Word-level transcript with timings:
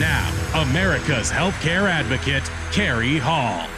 Now, 0.00 0.62
America's 0.62 1.30
Healthcare 1.30 1.86
Advocate, 1.86 2.50
Cary 2.72 3.18
Hall. 3.18 3.68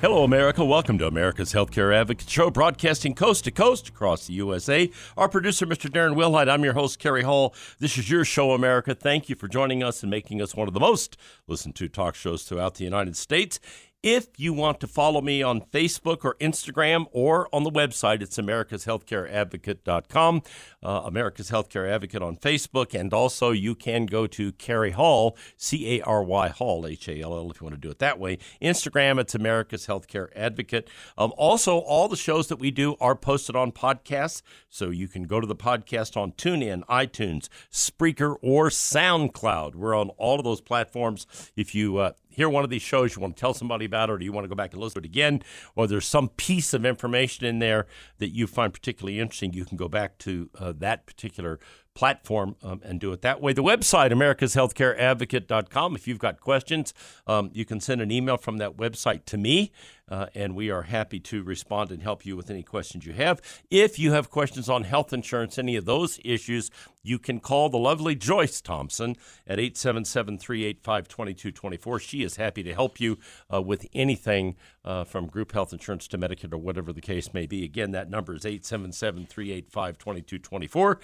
Hello, 0.00 0.22
America. 0.22 0.64
Welcome 0.64 0.98
to 0.98 1.08
America's 1.08 1.52
Healthcare 1.52 1.92
Advocate 1.92 2.30
Show, 2.30 2.48
broadcasting 2.48 3.12
coast 3.12 3.42
to 3.46 3.50
coast 3.50 3.88
across 3.88 4.28
the 4.28 4.34
USA. 4.34 4.88
Our 5.16 5.28
producer, 5.28 5.66
Mr. 5.66 5.90
Darren 5.90 6.14
Wilhite. 6.14 6.48
I'm 6.48 6.62
your 6.62 6.74
host, 6.74 7.00
Cary 7.00 7.24
Hall. 7.24 7.56
This 7.80 7.98
is 7.98 8.08
your 8.08 8.24
show, 8.24 8.52
America. 8.52 8.94
Thank 8.94 9.28
you 9.28 9.34
for 9.34 9.48
joining 9.48 9.82
us 9.82 10.04
and 10.04 10.10
making 10.12 10.40
us 10.40 10.54
one 10.54 10.68
of 10.68 10.74
the 10.74 10.80
most 10.80 11.16
listened 11.48 11.74
to 11.74 11.88
talk 11.88 12.14
shows 12.14 12.44
throughout 12.44 12.76
the 12.76 12.84
United 12.84 13.16
States. 13.16 13.58
If 14.04 14.28
you 14.36 14.52
want 14.52 14.78
to 14.80 14.86
follow 14.86 15.22
me 15.22 15.42
on 15.42 15.62
Facebook 15.62 16.26
or 16.26 16.34
Instagram 16.34 17.06
or 17.10 17.48
on 17.54 17.62
the 17.62 17.70
website, 17.70 18.20
it's 18.20 18.36
americashealthcareadvocate.com, 18.36 20.42
uh, 20.82 21.02
America's 21.06 21.50
Healthcare 21.50 21.90
Advocate 21.90 22.20
on 22.20 22.36
Facebook, 22.36 22.92
and 22.92 23.14
also 23.14 23.50
you 23.50 23.74
can 23.74 24.04
go 24.04 24.26
to 24.26 24.52
Cary 24.52 24.90
Hall, 24.90 25.38
C 25.56 25.98
A 25.98 26.02
R 26.02 26.22
Y 26.22 26.48
Hall, 26.48 26.86
H 26.86 27.08
A 27.08 27.22
L 27.22 27.32
L, 27.32 27.50
if 27.50 27.62
you 27.62 27.64
want 27.64 27.76
to 27.76 27.80
do 27.80 27.90
it 27.90 27.98
that 28.00 28.18
way. 28.18 28.36
Instagram, 28.60 29.18
it's 29.18 29.34
America's 29.34 29.86
Healthcare 29.86 30.28
Advocate. 30.36 30.90
Um, 31.16 31.32
also, 31.38 31.78
all 31.78 32.06
the 32.06 32.14
shows 32.14 32.48
that 32.48 32.58
we 32.58 32.70
do 32.70 32.96
are 33.00 33.16
posted 33.16 33.56
on 33.56 33.72
podcasts, 33.72 34.42
so 34.68 34.90
you 34.90 35.08
can 35.08 35.22
go 35.22 35.40
to 35.40 35.46
the 35.46 35.56
podcast 35.56 36.14
on 36.14 36.32
TuneIn, 36.32 36.84
iTunes, 36.88 37.48
Spreaker, 37.72 38.36
or 38.42 38.68
SoundCloud. 38.68 39.74
We're 39.74 39.94
on 39.94 40.10
all 40.18 40.38
of 40.38 40.44
those 40.44 40.60
platforms. 40.60 41.26
If 41.56 41.74
you 41.74 41.96
uh, 41.96 42.12
hear 42.34 42.48
one 42.48 42.64
of 42.64 42.70
these 42.70 42.82
shows, 42.82 43.14
you 43.14 43.22
want 43.22 43.36
to 43.36 43.40
tell 43.40 43.54
somebody 43.54 43.84
about 43.84 44.10
it, 44.10 44.12
or 44.12 44.20
you 44.22 44.32
want 44.32 44.44
to 44.44 44.48
go 44.48 44.54
back 44.54 44.72
and 44.72 44.82
listen 44.82 45.02
to 45.02 45.06
it 45.06 45.10
again, 45.10 45.42
or 45.76 45.86
there's 45.86 46.06
some 46.06 46.28
piece 46.28 46.74
of 46.74 46.84
information 46.84 47.46
in 47.46 47.58
there 47.58 47.86
that 48.18 48.30
you 48.30 48.46
find 48.46 48.72
particularly 48.72 49.20
interesting, 49.20 49.52
you 49.52 49.64
can 49.64 49.76
go 49.76 49.88
back 49.88 50.18
to 50.18 50.50
uh, 50.58 50.72
that 50.78 51.06
particular 51.06 51.58
platform 51.94 52.56
um, 52.62 52.80
and 52.84 53.00
do 53.00 53.12
it 53.12 53.22
that 53.22 53.40
way. 53.40 53.52
The 53.52 53.62
website, 53.62 54.10
americashealthcareadvocate.com. 54.10 55.94
If 55.94 56.08
you've 56.08 56.18
got 56.18 56.40
questions, 56.40 56.92
um, 57.26 57.50
you 57.52 57.64
can 57.64 57.80
send 57.80 58.00
an 58.00 58.10
email 58.10 58.36
from 58.36 58.58
that 58.58 58.76
website 58.76 59.24
to 59.26 59.38
me, 59.38 59.70
uh, 60.08 60.26
and 60.34 60.54
we 60.54 60.70
are 60.70 60.82
happy 60.82 61.18
to 61.18 61.42
respond 61.42 61.90
and 61.90 62.02
help 62.02 62.26
you 62.26 62.36
with 62.36 62.50
any 62.50 62.62
questions 62.62 63.06
you 63.06 63.12
have. 63.14 63.40
If 63.70 63.98
you 63.98 64.12
have 64.12 64.30
questions 64.30 64.68
on 64.68 64.84
health 64.84 65.12
insurance, 65.12 65.58
any 65.58 65.76
of 65.76 65.84
those 65.84 66.20
issues, 66.24 66.70
you 67.02 67.18
can 67.18 67.38
call 67.38 67.68
the 67.68 67.78
lovely 67.78 68.14
Joyce 68.14 68.60
Thompson 68.60 69.16
at 69.46 69.58
877 69.58 70.38
385 70.38 71.08
2224. 71.08 71.98
She 72.00 72.22
is 72.22 72.36
happy 72.36 72.62
to 72.62 72.74
help 72.74 72.98
you 72.98 73.18
uh, 73.52 73.60
with 73.60 73.86
anything 73.92 74.56
uh, 74.84 75.04
from 75.04 75.26
group 75.26 75.52
health 75.52 75.72
insurance 75.72 76.08
to 76.08 76.18
Medicare 76.18 76.52
or 76.52 76.58
whatever 76.58 76.92
the 76.92 77.00
case 77.00 77.32
may 77.32 77.46
be. 77.46 77.64
Again, 77.64 77.92
that 77.92 78.10
number 78.10 78.34
is 78.34 78.46
877 78.46 79.26
385 79.26 79.98
2224. 79.98 81.00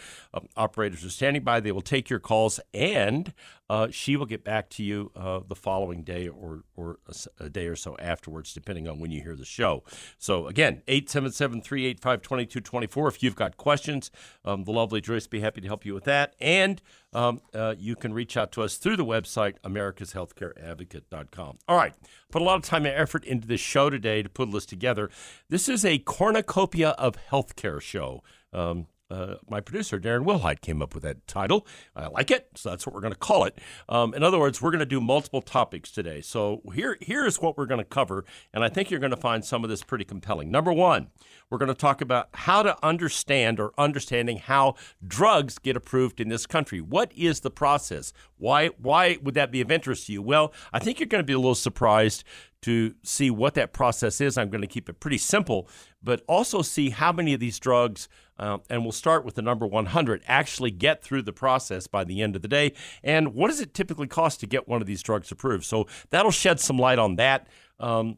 Operators 0.57 1.05
are 1.05 1.11
standing 1.11 1.43
by. 1.43 1.61
They 1.61 1.73
will 1.73 1.81
take 1.81 2.09
your 2.09 2.21
calls 2.21 2.61
and 2.73 3.33
uh, 3.69 3.89
she 3.91 4.17
will 4.17 4.27
get 4.27 4.43
back 4.43 4.69
to 4.71 4.83
you 4.83 5.13
uh, 5.15 5.41
the 5.47 5.55
following 5.55 6.03
day 6.03 6.29
or, 6.29 6.65
or 6.77 6.99
a 7.07 7.15
a 7.39 7.49
day 7.49 7.67
or 7.67 7.77
so 7.77 7.97
afterwards, 7.99 8.53
depending 8.53 8.89
when 8.99 9.11
you 9.11 9.23
hear 9.23 9.37
the 9.37 9.45
show. 9.45 9.85
So, 10.19 10.47
again, 10.47 10.83
877 10.89 11.63
385 11.63 12.23
2224. 12.23 13.09
If 13.09 13.23
you've 13.23 13.37
got 13.37 13.57
questions, 13.57 14.11
um, 14.45 14.65
the 14.65 14.73
lovely 14.73 15.01
Joyce 15.01 15.27
be 15.27 15.41
happy 15.41 15.61
to 15.61 15.67
help 15.67 15.85
you 15.85 15.95
with 15.95 16.05
that. 16.05 16.35
And 16.41 16.83
um, 17.13 17.41
uh, 17.55 17.75
you 17.79 17.97
can 17.97 18.13
reach 18.13 18.37
out 18.37 18.53
to 18.53 18.63
us 18.63 18.77
through 18.77 18.97
the 18.97 19.05
website, 19.05 19.59
americashealthcareadvocate.com. 19.61 21.59
All 21.69 21.77
right. 21.77 21.95
Put 22.31 22.43
a 22.43 22.45
lot 22.45 22.57
of 22.57 22.63
time 22.63 22.87
and 22.87 22.95
effort 22.95 23.25
into 23.25 23.47
this 23.47 23.61
show 23.61 23.91
today 23.91 24.23
to 24.23 24.29
put 24.29 24.51
this 24.53 24.67
together. 24.67 25.11
This 25.49 25.69
is 25.69 25.85
a 25.85 25.99
cornucopia 25.99 26.91
of 26.91 27.17
healthcare 27.31 27.81
show. 27.81 28.23
Um, 28.53 28.87
uh, 29.11 29.35
my 29.49 29.61
producer, 29.61 29.99
Darren 29.99 30.25
Wilhite, 30.25 30.61
came 30.61 30.81
up 30.81 30.95
with 30.95 31.03
that 31.03 31.27
title. 31.27 31.67
I 31.97 32.07
like 32.09 32.31
it, 32.31 32.49
so 32.55 32.71
that's 32.71 32.87
what 32.87 32.95
we're 32.95 33.01
going 33.01 33.13
to 33.13 33.19
call 33.19 33.45
it. 33.45 33.59
Um, 33.89 34.15
in 34.15 34.23
other 34.23 34.39
words, 34.39 34.63
we're 34.63 34.71
going 34.71 34.81
to 34.81 34.87
do 34.87 35.01
multiple 35.01 35.43
topics 35.43 35.91
today. 35.91 36.21
So 36.21 36.63
here, 36.75 36.97
here's 37.01 37.41
what 37.41 37.59
we're 37.59 37.67
going 37.67 37.79
to 37.79 37.85
cover, 37.85 38.25
and 38.53 38.63
I 38.63 38.69
think 38.69 38.91
you're 38.91 39.01
going 39.01 39.11
to 39.11 39.17
find 39.17 39.45
some 39.45 39.65
of 39.65 39.71
this 39.71 39.83
pretty 39.83 40.05
compelling. 40.05 40.51
Number 40.51 40.73
one, 40.73 41.09
we're 41.51 41.59
going 41.59 41.69
to 41.69 41.75
talk 41.75 42.01
about 42.01 42.29
how 42.33 42.63
to 42.63 42.77
understand 42.85 43.59
or 43.59 43.73
understanding 43.77 44.39
how 44.39 44.77
drugs 45.07 45.59
get 45.59 45.77
approved 45.77 46.21
in 46.21 46.29
this 46.29 46.47
country. 46.47 46.81
What 46.81 47.13
is 47.17 47.41
the 47.41 47.51
process? 47.51 48.13
Why, 48.39 48.69
why 48.79 49.19
would 49.23 49.35
that 49.35 49.51
be 49.51 49.61
of 49.61 49.71
interest 49.71 50.07
to 50.07 50.13
you? 50.13 50.23
Well, 50.23 50.53
I 50.73 50.79
think 50.79 51.01
you're 51.01 51.07
going 51.07 51.23
to 51.23 51.27
be 51.27 51.33
a 51.33 51.39
little 51.39 51.55
surprised 51.55 52.25
to 52.63 52.95
see 53.03 53.31
what 53.31 53.55
that 53.55 53.73
process 53.73 54.21
is. 54.21 54.37
I'm 54.37 54.51
going 54.51 54.61
to 54.61 54.67
keep 54.67 54.89
it 54.89 55.01
pretty 55.01 55.19
simple, 55.19 55.69
but 56.03 56.23
also 56.29 56.63
see 56.63 56.91
how 56.91 57.13
many 57.13 57.33
of 57.33 57.41
these 57.41 57.59
drugs, 57.59 58.09
um, 58.41 58.63
and 58.71 58.83
we'll 58.83 58.91
start 58.91 59.25
with 59.25 59.35
the 59.35 59.43
number 59.43 59.67
100, 59.67 60.23
actually 60.27 60.71
get 60.71 61.05
through 61.05 61.23
the 61.23 61.33
process 61.33 61.87
by 61.87 62.03
the 62.05 62.23
end 62.23 62.35
of 62.35 62.43
the 62.43 62.49
day. 62.49 62.73
And 63.05 63.35
what 63.35 63.49
does 63.49 63.61
it 63.61 63.75
typically 63.75 64.07
cost 64.07 64.41
to 64.41 64.47
get 64.47 64.67
one 64.67 64.81
of 64.81 64.87
these 64.87 65.03
drugs 65.03 65.31
approved? 65.31 65.65
So 65.65 65.87
that'll 66.09 66.31
shed 66.31 66.59
some 66.59 66.79
light 66.79 66.99
on 66.99 67.17
that. 67.17 67.47
Um, 67.79 68.17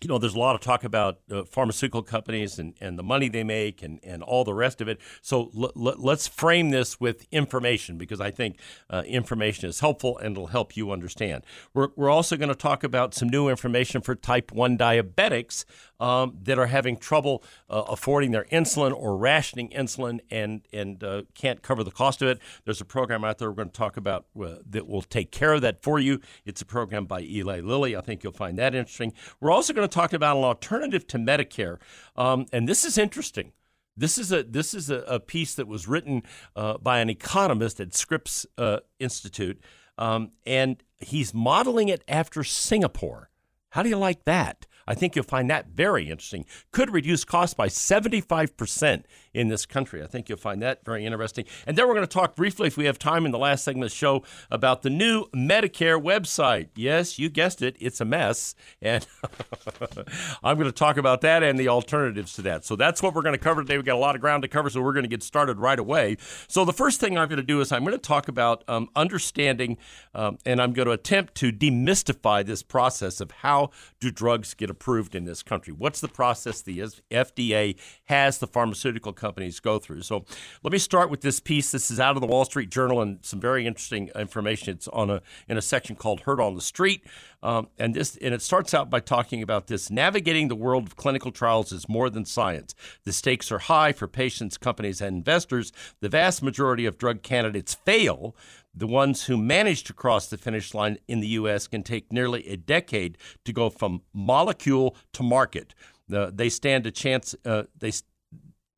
you 0.00 0.08
know, 0.08 0.18
there's 0.18 0.34
a 0.34 0.38
lot 0.38 0.54
of 0.54 0.60
talk 0.60 0.84
about 0.84 1.18
uh, 1.30 1.44
pharmaceutical 1.44 2.02
companies 2.02 2.58
and, 2.58 2.74
and 2.80 2.98
the 2.98 3.02
money 3.02 3.28
they 3.28 3.44
make 3.44 3.82
and, 3.82 3.98
and 4.02 4.22
all 4.22 4.44
the 4.44 4.54
rest 4.54 4.80
of 4.80 4.88
it. 4.88 5.00
So 5.22 5.50
l- 5.56 5.72
l- 5.76 5.96
let's 5.98 6.28
frame 6.28 6.70
this 6.70 7.00
with 7.00 7.26
information 7.32 7.98
because 7.98 8.20
I 8.20 8.30
think 8.30 8.58
uh, 8.90 9.02
information 9.06 9.68
is 9.68 9.80
helpful 9.80 10.16
and 10.18 10.32
it'll 10.32 10.48
help 10.48 10.76
you 10.76 10.92
understand. 10.92 11.44
We're, 11.74 11.88
we're 11.96 12.10
also 12.10 12.36
going 12.36 12.50
to 12.50 12.54
talk 12.54 12.84
about 12.84 13.14
some 13.14 13.28
new 13.28 13.48
information 13.48 14.00
for 14.00 14.14
type 14.14 14.52
1 14.52 14.78
diabetics 14.78 15.64
um, 16.00 16.38
that 16.42 16.58
are 16.58 16.66
having 16.66 16.96
trouble 16.96 17.42
uh, 17.68 17.82
affording 17.88 18.30
their 18.30 18.44
insulin 18.52 18.92
or 18.94 19.16
rationing 19.16 19.70
insulin 19.70 20.20
and, 20.30 20.62
and 20.72 21.02
uh, 21.02 21.22
can't 21.34 21.62
cover 21.62 21.82
the 21.82 21.90
cost 21.90 22.22
of 22.22 22.28
it. 22.28 22.38
There's 22.64 22.80
a 22.80 22.84
program 22.84 23.24
out 23.24 23.38
there 23.38 23.48
we're 23.50 23.56
going 23.56 23.70
to 23.70 23.76
talk 23.76 23.96
about 23.96 24.26
uh, 24.40 24.56
that 24.70 24.86
will 24.86 25.02
take 25.02 25.32
care 25.32 25.54
of 25.54 25.62
that 25.62 25.82
for 25.82 25.98
you. 25.98 26.20
It's 26.44 26.62
a 26.62 26.66
program 26.66 27.06
by 27.06 27.22
Eli 27.22 27.60
Lilly. 27.60 27.96
I 27.96 28.00
think 28.00 28.22
you'll 28.22 28.32
find 28.32 28.58
that 28.58 28.74
interesting. 28.74 29.12
We're 29.40 29.50
also 29.50 29.72
going 29.72 29.87
to 29.87 29.87
talk 29.88 30.12
about 30.12 30.36
an 30.36 30.44
alternative 30.44 31.06
to 31.08 31.18
Medicare, 31.18 31.78
um, 32.16 32.46
and 32.52 32.68
this 32.68 32.84
is 32.84 32.98
interesting. 32.98 33.52
This 33.96 34.16
is 34.16 34.30
a 34.30 34.44
this 34.44 34.74
is 34.74 34.90
a, 34.90 34.98
a 35.08 35.20
piece 35.20 35.54
that 35.56 35.66
was 35.66 35.88
written 35.88 36.22
uh, 36.54 36.78
by 36.78 37.00
an 37.00 37.10
economist 37.10 37.80
at 37.80 37.94
Scripps 37.94 38.46
uh, 38.56 38.78
Institute, 39.00 39.60
um, 39.98 40.30
and 40.46 40.82
he's 40.98 41.34
modeling 41.34 41.88
it 41.88 42.04
after 42.06 42.44
Singapore. 42.44 43.30
How 43.70 43.82
do 43.82 43.88
you 43.88 43.98
like 43.98 44.24
that? 44.24 44.66
I 44.88 44.94
think 44.94 45.14
you'll 45.14 45.24
find 45.26 45.50
that 45.50 45.68
very 45.68 46.08
interesting. 46.08 46.46
Could 46.72 46.90
reduce 46.90 47.22
costs 47.22 47.52
by 47.52 47.68
75% 47.68 49.04
in 49.34 49.48
this 49.48 49.66
country. 49.66 50.02
I 50.02 50.06
think 50.06 50.30
you'll 50.30 50.38
find 50.38 50.62
that 50.62 50.82
very 50.82 51.04
interesting. 51.04 51.44
And 51.66 51.76
then 51.76 51.86
we're 51.86 51.92
going 51.92 52.06
to 52.06 52.12
talk 52.12 52.34
briefly, 52.34 52.68
if 52.68 52.78
we 52.78 52.86
have 52.86 52.98
time 52.98 53.26
in 53.26 53.30
the 53.30 53.38
last 53.38 53.64
segment 53.64 53.84
of 53.84 53.90
the 53.90 53.96
show, 53.96 54.24
about 54.50 54.80
the 54.80 54.88
new 54.88 55.26
Medicare 55.26 56.02
website. 56.02 56.68
Yes, 56.74 57.18
you 57.18 57.28
guessed 57.28 57.60
it, 57.60 57.76
it's 57.78 58.00
a 58.00 58.06
mess. 58.06 58.54
And 58.80 59.06
I'm 60.42 60.56
going 60.56 60.70
to 60.70 60.72
talk 60.72 60.96
about 60.96 61.20
that 61.20 61.42
and 61.42 61.58
the 61.58 61.68
alternatives 61.68 62.32
to 62.34 62.42
that. 62.42 62.64
So 62.64 62.74
that's 62.74 63.02
what 63.02 63.14
we're 63.14 63.22
going 63.22 63.34
to 63.34 63.38
cover 63.38 63.60
today. 63.60 63.76
We've 63.76 63.84
got 63.84 63.96
a 63.96 63.98
lot 63.98 64.14
of 64.14 64.22
ground 64.22 64.42
to 64.42 64.48
cover, 64.48 64.70
so 64.70 64.80
we're 64.80 64.94
going 64.94 65.04
to 65.04 65.10
get 65.10 65.22
started 65.22 65.58
right 65.58 65.78
away. 65.78 66.16
So 66.48 66.64
the 66.64 66.72
first 66.72 66.98
thing 66.98 67.18
I'm 67.18 67.28
going 67.28 67.36
to 67.36 67.42
do 67.42 67.60
is 67.60 67.72
I'm 67.72 67.84
going 67.84 67.92
to 67.92 67.98
talk 67.98 68.26
about 68.26 68.64
um, 68.68 68.88
understanding, 68.96 69.76
um, 70.14 70.38
and 70.46 70.62
I'm 70.62 70.72
going 70.72 70.86
to 70.86 70.92
attempt 70.92 71.34
to 71.36 71.52
demystify 71.52 72.46
this 72.46 72.62
process 72.62 73.20
of 73.20 73.30
how 73.32 73.68
do 74.00 74.10
drugs 74.10 74.54
get 74.54 74.70
approved 74.70 74.77
approved 74.78 75.16
in 75.16 75.24
this 75.24 75.42
country. 75.42 75.72
What's 75.72 76.00
the 76.00 76.08
process 76.08 76.62
the 76.62 76.78
FDA 77.10 77.76
has 78.04 78.38
the 78.38 78.46
pharmaceutical 78.46 79.12
companies 79.12 79.58
go 79.58 79.80
through? 79.80 80.02
So 80.02 80.24
let 80.62 80.72
me 80.72 80.78
start 80.78 81.10
with 81.10 81.20
this 81.20 81.40
piece. 81.40 81.72
This 81.72 81.90
is 81.90 81.98
out 81.98 82.14
of 82.14 82.20
the 82.20 82.28
Wall 82.28 82.44
Street 82.44 82.70
Journal 82.70 83.02
and 83.02 83.18
some 83.22 83.40
very 83.40 83.66
interesting 83.66 84.10
information. 84.14 84.74
It's 84.74 84.86
on 84.88 85.10
a 85.10 85.20
in 85.48 85.58
a 85.58 85.62
section 85.62 85.96
called 85.96 86.20
"Heard 86.20 86.40
on 86.40 86.54
the 86.54 86.60
Street," 86.60 87.04
um, 87.42 87.68
and 87.76 87.92
this 87.92 88.16
and 88.18 88.32
it 88.32 88.40
starts 88.40 88.72
out 88.72 88.88
by 88.88 89.00
talking 89.00 89.42
about 89.42 89.66
this: 89.66 89.90
navigating 89.90 90.46
the 90.46 90.54
world 90.54 90.86
of 90.86 90.96
clinical 90.96 91.32
trials 91.32 91.72
is 91.72 91.88
more 91.88 92.08
than 92.08 92.24
science. 92.24 92.76
The 93.02 93.12
stakes 93.12 93.50
are 93.50 93.58
high 93.58 93.92
for 93.92 94.06
patients, 94.06 94.56
companies, 94.56 95.00
and 95.00 95.16
investors. 95.16 95.72
The 96.00 96.08
vast 96.08 96.40
majority 96.40 96.86
of 96.86 96.98
drug 96.98 97.22
candidates 97.22 97.74
fail 97.74 98.36
the 98.74 98.86
ones 98.86 99.24
who 99.24 99.36
manage 99.36 99.84
to 99.84 99.92
cross 99.92 100.28
the 100.28 100.38
finish 100.38 100.74
line 100.74 100.98
in 101.08 101.20
the 101.20 101.28
U.S. 101.28 101.66
can 101.66 101.82
take 101.82 102.12
nearly 102.12 102.46
a 102.48 102.56
decade 102.56 103.18
to 103.44 103.52
go 103.52 103.70
from 103.70 104.02
molecule 104.12 104.96
to 105.14 105.22
market. 105.22 105.74
Uh, 106.12 106.30
they 106.32 106.48
stand 106.48 106.86
a 106.86 106.90
chance. 106.90 107.34
Uh, 107.44 107.64
they 107.78 107.92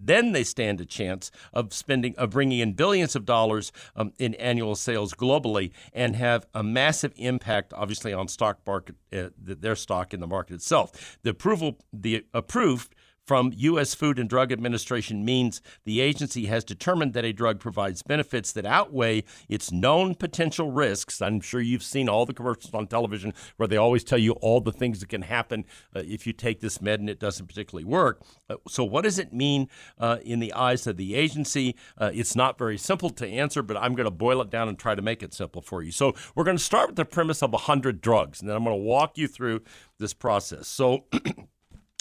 then 0.02 0.32
they 0.32 0.42
stand 0.42 0.80
a 0.80 0.86
chance 0.86 1.30
of 1.52 1.74
spending 1.74 2.14
of 2.16 2.30
bringing 2.30 2.60
in 2.60 2.72
billions 2.72 3.14
of 3.14 3.26
dollars 3.26 3.70
um, 3.94 4.12
in 4.18 4.34
annual 4.36 4.74
sales 4.74 5.12
globally 5.12 5.72
and 5.92 6.16
have 6.16 6.46
a 6.54 6.62
massive 6.62 7.12
impact 7.16 7.74
obviously 7.74 8.12
on 8.12 8.26
stock 8.26 8.58
market 8.66 8.96
uh, 9.12 9.28
their 9.36 9.76
stock 9.76 10.14
in 10.14 10.20
the 10.20 10.26
market 10.26 10.54
itself 10.54 11.18
the 11.22 11.30
approval 11.30 11.78
the 11.92 12.24
approved 12.32 12.94
from 13.30 13.52
U.S. 13.54 13.94
Food 13.94 14.18
and 14.18 14.28
Drug 14.28 14.50
Administration 14.50 15.24
means 15.24 15.62
the 15.84 16.00
agency 16.00 16.46
has 16.46 16.64
determined 16.64 17.12
that 17.12 17.24
a 17.24 17.32
drug 17.32 17.60
provides 17.60 18.02
benefits 18.02 18.50
that 18.50 18.66
outweigh 18.66 19.22
its 19.48 19.70
known 19.70 20.16
potential 20.16 20.72
risks. 20.72 21.22
I'm 21.22 21.40
sure 21.40 21.60
you've 21.60 21.84
seen 21.84 22.08
all 22.08 22.26
the 22.26 22.34
commercials 22.34 22.74
on 22.74 22.88
television 22.88 23.32
where 23.56 23.68
they 23.68 23.76
always 23.76 24.02
tell 24.02 24.18
you 24.18 24.32
all 24.32 24.60
the 24.60 24.72
things 24.72 24.98
that 24.98 25.10
can 25.10 25.22
happen 25.22 25.64
uh, 25.94 26.02
if 26.04 26.26
you 26.26 26.32
take 26.32 26.58
this 26.58 26.82
med 26.82 26.98
and 26.98 27.08
it 27.08 27.20
doesn't 27.20 27.46
particularly 27.46 27.84
work. 27.84 28.20
Uh, 28.48 28.56
so, 28.66 28.82
what 28.82 29.04
does 29.04 29.20
it 29.20 29.32
mean 29.32 29.68
uh, 30.00 30.18
in 30.24 30.40
the 30.40 30.52
eyes 30.52 30.88
of 30.88 30.96
the 30.96 31.14
agency? 31.14 31.76
Uh, 31.96 32.10
it's 32.12 32.34
not 32.34 32.58
very 32.58 32.76
simple 32.76 33.10
to 33.10 33.28
answer, 33.28 33.62
but 33.62 33.76
I'm 33.76 33.94
going 33.94 34.06
to 34.06 34.10
boil 34.10 34.42
it 34.42 34.50
down 34.50 34.68
and 34.68 34.76
try 34.76 34.96
to 34.96 35.02
make 35.02 35.22
it 35.22 35.32
simple 35.32 35.62
for 35.62 35.84
you. 35.84 35.92
So, 35.92 36.16
we're 36.34 36.42
going 36.42 36.56
to 36.56 36.64
start 36.64 36.88
with 36.88 36.96
the 36.96 37.04
premise 37.04 37.44
of 37.44 37.52
100 37.52 38.00
drugs, 38.00 38.40
and 38.40 38.50
then 38.50 38.56
I'm 38.56 38.64
going 38.64 38.76
to 38.76 38.82
walk 38.82 39.16
you 39.16 39.28
through 39.28 39.62
this 40.00 40.14
process. 40.14 40.66
So, 40.66 41.04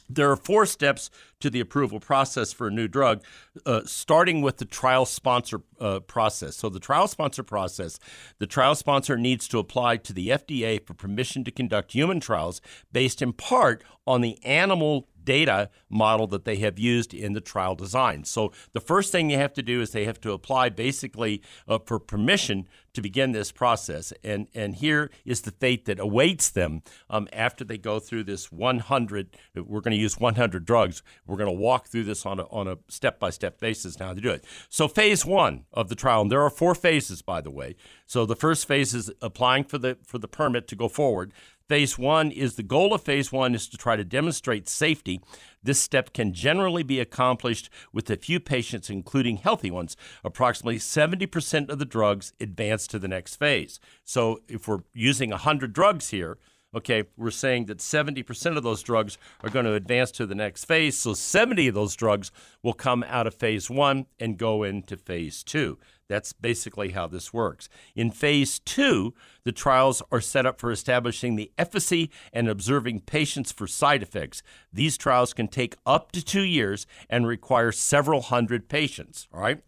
There 0.10 0.32
are 0.32 0.36
four 0.36 0.66
steps 0.66 1.10
to 1.40 1.50
the 1.50 1.60
approval 1.60 2.00
process 2.00 2.52
for 2.52 2.68
a 2.68 2.72
new 2.72 2.88
drug, 2.88 3.24
uh, 3.66 3.82
starting 3.86 4.42
with 4.42 4.58
the 4.58 4.66
trial 4.66 5.06
sponsor 5.06 5.62
uh, 5.80 6.00
process. 6.02 6.56
So, 6.58 6.70
the 6.70 6.80
trial 6.80 7.08
sponsor 7.08 7.44
process, 7.44 8.00
the 8.40 8.48
trial 8.48 8.76
sponsor 8.76 9.18
needs 9.18 9.48
to 9.50 9.60
apply 9.60 9.98
to 9.98 10.14
the 10.14 10.30
FDA 10.30 10.86
for 10.86 10.94
permission 10.94 11.44
to 11.46 11.52
conduct 11.52 11.94
human 11.94 12.20
trials 12.20 12.62
based 12.92 13.22
in 13.22 13.34
part 13.34 13.84
on 14.06 14.22
the 14.22 14.44
animal 14.44 15.08
data 15.24 15.70
model 15.90 16.26
that 16.26 16.44
they 16.44 16.56
have 16.58 16.80
used 16.80 17.14
in 17.14 17.34
the 17.34 17.42
trial 17.42 17.76
design. 17.76 18.24
So 18.24 18.52
the 18.72 18.80
first 18.80 19.12
thing 19.12 19.30
you 19.30 19.38
have 19.38 19.54
to 19.54 19.62
do 19.62 19.80
is 19.80 19.92
they 19.92 20.06
have 20.06 20.20
to 20.22 20.32
apply 20.32 20.70
basically 20.70 21.44
uh, 21.68 21.78
for 21.86 22.00
permission 22.00 22.68
to 22.94 23.02
begin 23.02 23.32
this 23.32 23.52
process. 23.52 24.12
And, 24.24 24.48
and 24.56 24.76
here 24.76 25.12
is 25.26 25.42
the 25.42 25.52
fate 25.52 25.86
that 25.86 26.00
awaits 26.00 26.50
them 26.50 26.82
um, 27.12 27.28
after 27.32 27.64
they 27.64 27.78
go 27.78 28.00
through 28.00 28.24
this 28.24 28.52
100. 28.52 29.38
We're 29.56 29.82
going 29.82 29.96
to 29.96 30.02
use 30.02 30.20
100 30.20 30.66
drugs. 30.66 31.04
We're 31.30 31.38
going 31.38 31.56
to 31.56 31.62
walk 31.62 31.88
through 31.88 32.06
this 32.06 32.26
on 32.26 32.40
a, 32.40 32.44
on 32.46 32.68
a 32.68 32.78
step-by-step 32.88 33.60
basis 33.60 34.00
now 34.00 34.14
to 34.14 34.22
do 34.22 34.32
it. 34.32 34.44
So 34.70 34.88
phase 34.88 35.26
one 35.26 35.66
of 35.72 35.90
the 35.90 35.96
trial, 35.96 36.22
and 36.22 36.32
there 36.32 36.42
are 36.42 36.50
four 36.50 36.76
phases, 36.76 37.22
by 37.22 37.42
the 37.42 37.52
way. 37.52 37.76
So 38.06 38.26
the 38.26 38.36
first 38.36 38.68
phase 38.68 38.94
is 38.94 39.12
applying 39.22 39.64
for 39.64 39.78
the 39.78 39.98
for 40.04 40.18
the 40.18 40.28
permit 40.28 40.68
to 40.70 40.76
go 40.76 40.88
forward. 40.88 41.32
Phase 41.70 42.00
one 42.00 42.32
is 42.32 42.56
the 42.56 42.64
goal 42.64 42.96
of 42.96 43.04
phase 43.04 43.32
one 43.32 43.54
is 43.54 43.68
to 43.68 43.78
try 43.78 43.96
to 43.96 44.04
demonstrate 44.04 44.68
safety. 44.68 45.22
This 45.62 45.80
step 45.80 46.14
can 46.14 46.34
generally 46.34 46.82
be 46.82 47.00
accomplished 47.00 47.70
with 47.94 48.10
a 48.10 48.18
few 48.18 48.40
patients, 48.40 48.90
including 48.90 49.38
healthy 49.38 49.70
ones. 49.70 49.96
Approximately 50.24 50.80
70% 50.80 51.70
of 51.70 51.78
the 51.78 51.86
drugs 51.86 52.34
advance 52.42 52.88
to 52.88 52.98
the 52.98 53.08
next 53.08 53.36
phase. 53.36 53.80
So 54.04 54.42
if 54.48 54.68
we're 54.68 54.82
using 54.96 55.30
100 55.30 55.72
drugs 55.72 56.10
here, 56.10 56.40
okay, 56.76 57.04
we're 57.18 57.32
saying 57.32 57.66
that 57.66 57.80
70% 57.80 58.58
of 58.58 58.64
those 58.64 58.84
drugs 58.84 59.18
are 59.44 59.50
going 59.50 59.66
to 59.66 59.74
advance 59.74 60.12
to 60.12 60.26
the 60.26 60.36
next 60.36 60.66
phase. 60.66 60.98
So 60.98 61.14
70 61.14 61.70
of 61.70 61.76
those 61.76 61.96
drugs 61.96 62.32
will 62.62 62.74
come 62.74 63.04
out 63.08 63.28
of 63.28 63.34
phase 63.34 63.70
one 63.70 64.06
and 64.20 64.38
go 64.38 64.64
into 64.64 64.98
phase 64.98 65.44
two. 65.44 65.78
That's 66.08 66.34
basically 66.34 66.90
how 66.90 67.08
this 67.08 67.32
works. 67.32 67.70
In 67.96 68.10
phase 68.10 68.60
two, 68.60 69.14
the 69.44 69.52
trials 69.52 70.02
are 70.12 70.22
set 70.22 70.46
up 70.46 70.60
for 70.60 70.72
establishing 70.72 71.36
the 71.36 71.52
efficacy 71.58 72.10
and 72.34 72.50
observing 72.50 73.02
patients 73.02 73.52
for 73.52 73.68
side 73.68 74.02
effects. 74.02 74.42
These 74.74 74.98
trials 74.98 75.34
can 75.34 75.48
take 75.48 75.76
up 75.86 76.12
to 76.14 76.26
two 76.26 76.44
years 76.44 76.88
and 77.10 77.28
require 77.28 77.72
several 77.72 78.22
hundred 78.22 78.70
patients. 78.70 79.28
All 79.32 79.40
right. 79.40 79.62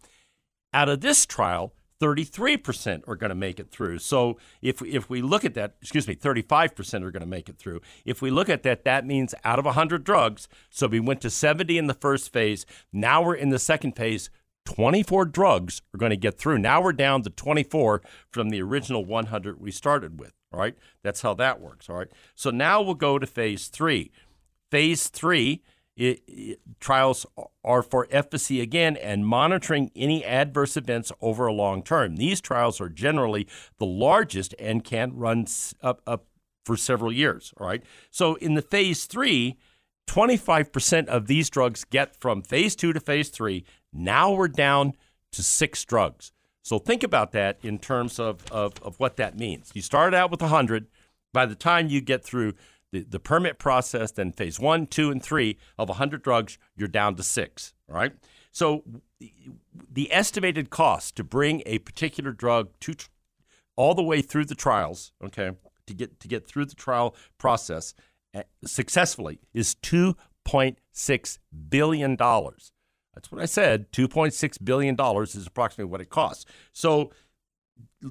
Out 0.74 0.88
of 0.88 1.00
this 1.00 1.26
trial, 1.26 1.74
33% 2.02 3.06
are 3.06 3.14
going 3.14 3.30
to 3.30 3.36
make 3.36 3.60
it 3.60 3.70
through. 3.70 4.00
So 4.00 4.36
if, 4.60 4.82
if 4.82 5.08
we 5.08 5.22
look 5.22 5.44
at 5.44 5.54
that, 5.54 5.76
excuse 5.80 6.08
me, 6.08 6.16
35% 6.16 7.04
are 7.04 7.12
going 7.12 7.20
to 7.20 7.26
make 7.26 7.48
it 7.48 7.58
through. 7.58 7.80
If 8.04 8.20
we 8.20 8.30
look 8.30 8.48
at 8.48 8.64
that, 8.64 8.84
that 8.84 9.06
means 9.06 9.34
out 9.44 9.60
of 9.60 9.64
100 9.64 10.02
drugs, 10.02 10.48
so 10.68 10.88
we 10.88 10.98
went 10.98 11.20
to 11.20 11.30
70 11.30 11.78
in 11.78 11.86
the 11.86 11.94
first 11.94 12.32
phase. 12.32 12.66
Now 12.92 13.22
we're 13.22 13.36
in 13.36 13.50
the 13.50 13.58
second 13.60 13.92
phase, 13.92 14.30
24 14.64 15.26
drugs 15.26 15.82
are 15.94 15.98
going 15.98 16.10
to 16.10 16.16
get 16.16 16.38
through. 16.38 16.58
Now 16.58 16.82
we're 16.82 16.92
down 16.92 17.22
to 17.22 17.30
24 17.30 18.02
from 18.30 18.50
the 18.50 18.60
original 18.62 19.04
100 19.04 19.60
we 19.60 19.70
started 19.70 20.18
with. 20.18 20.32
All 20.52 20.60
right. 20.60 20.74
That's 21.02 21.22
how 21.22 21.34
that 21.34 21.60
works. 21.60 21.88
All 21.88 21.96
right. 21.96 22.08
So 22.34 22.50
now 22.50 22.82
we'll 22.82 22.94
go 22.94 23.18
to 23.18 23.26
phase 23.26 23.68
three. 23.68 24.10
Phase 24.70 25.08
three 25.08 25.62
it, 25.96 26.22
it, 26.26 26.60
trials 26.80 27.26
are 27.64 27.82
for 27.82 28.08
efficacy 28.10 28.60
again 28.60 28.96
and 28.96 29.26
monitoring 29.26 29.90
any 29.94 30.24
adverse 30.24 30.76
events 30.76 31.12
over 31.20 31.46
a 31.46 31.52
long 31.52 31.82
term. 31.82 32.16
These 32.16 32.40
trials 32.40 32.80
are 32.80 32.88
generally 32.88 33.46
the 33.78 33.86
largest 33.86 34.54
and 34.58 34.82
can 34.82 35.14
run 35.16 35.46
up, 35.82 36.00
up 36.06 36.26
for 36.64 36.76
several 36.76 37.12
years. 37.12 37.52
All 37.58 37.66
right. 37.66 37.82
So 38.10 38.36
in 38.36 38.54
the 38.54 38.62
phase 38.62 39.04
three, 39.04 39.58
25% 40.08 41.06
of 41.06 41.26
these 41.26 41.50
drugs 41.50 41.84
get 41.84 42.16
from 42.16 42.42
phase 42.42 42.74
two 42.74 42.92
to 42.92 43.00
phase 43.00 43.28
three. 43.28 43.64
Now 43.92 44.32
we're 44.32 44.48
down 44.48 44.94
to 45.32 45.42
six 45.42 45.84
drugs. 45.84 46.32
So 46.62 46.78
think 46.78 47.02
about 47.02 47.32
that 47.32 47.58
in 47.62 47.78
terms 47.78 48.18
of, 48.18 48.44
of, 48.50 48.74
of 48.82 48.98
what 49.00 49.16
that 49.16 49.36
means. 49.38 49.72
You 49.74 49.82
started 49.82 50.16
out 50.16 50.30
with 50.30 50.40
100. 50.40 50.86
By 51.32 51.46
the 51.46 51.54
time 51.54 51.88
you 51.88 52.00
get 52.00 52.22
through 52.22 52.54
the, 52.92 53.00
the 53.02 53.18
permit 53.18 53.58
process, 53.58 54.12
then 54.12 54.32
phase 54.32 54.60
one, 54.60 54.86
two, 54.86 55.10
and 55.10 55.22
three 55.22 55.58
of 55.78 55.88
100 55.88 56.22
drugs, 56.22 56.58
you're 56.76 56.88
down 56.88 57.16
to 57.16 57.22
six. 57.22 57.74
All 57.88 57.96
right. 57.96 58.12
So 58.52 58.84
the 59.90 60.12
estimated 60.12 60.70
cost 60.70 61.16
to 61.16 61.24
bring 61.24 61.62
a 61.66 61.78
particular 61.78 62.32
drug 62.32 62.68
to 62.80 62.94
all 63.76 63.94
the 63.94 64.02
way 64.02 64.20
through 64.20 64.44
the 64.44 64.54
trials, 64.54 65.12
okay, 65.24 65.52
to 65.86 65.94
get 65.94 66.20
to 66.20 66.28
get 66.28 66.46
through 66.46 66.66
the 66.66 66.74
trial 66.74 67.16
process 67.38 67.94
eh, 68.34 68.42
successfully 68.64 69.40
is 69.54 69.74
2.6 69.76 71.38
billion 71.68 72.14
dollars. 72.14 72.72
That's 73.14 73.30
what 73.30 73.42
I 73.42 73.46
said. 73.46 73.92
$2.6 73.92 74.64
billion 74.64 74.96
is 74.98 75.46
approximately 75.46 75.90
what 75.90 76.00
it 76.00 76.08
costs. 76.08 76.46
So 76.72 77.12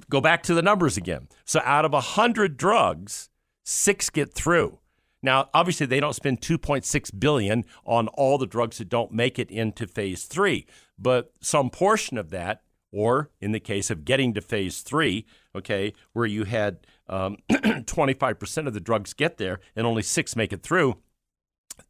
go 0.08 0.20
back 0.20 0.44
to 0.44 0.54
the 0.54 0.62
numbers 0.62 0.96
again. 0.96 1.28
So 1.44 1.60
out 1.64 1.84
of 1.84 1.92
100 1.92 2.56
drugs, 2.56 3.28
six 3.64 4.10
get 4.10 4.32
through. 4.32 4.78
Now, 5.22 5.48
obviously, 5.54 5.86
they 5.86 6.00
don't 6.00 6.14
spend 6.14 6.40
2.6 6.40 7.20
billion 7.20 7.64
on 7.84 8.08
all 8.08 8.38
the 8.38 8.46
drugs 8.46 8.78
that 8.78 8.88
don't 8.88 9.12
make 9.12 9.38
it 9.38 9.50
into 9.50 9.86
phase 9.86 10.24
three, 10.24 10.66
but 10.98 11.32
some 11.40 11.70
portion 11.70 12.18
of 12.18 12.30
that, 12.30 12.62
or 12.90 13.30
in 13.40 13.52
the 13.52 13.60
case 13.60 13.90
of 13.90 14.04
getting 14.04 14.34
to 14.34 14.40
phase 14.40 14.80
three, 14.80 15.24
okay, 15.54 15.92
where 16.12 16.26
you 16.26 16.44
had 16.44 16.86
um, 17.08 17.36
25% 17.50 18.66
of 18.66 18.74
the 18.74 18.80
drugs 18.80 19.14
get 19.14 19.38
there 19.38 19.60
and 19.76 19.86
only 19.86 20.02
six 20.02 20.34
make 20.34 20.52
it 20.52 20.62
through, 20.62 20.96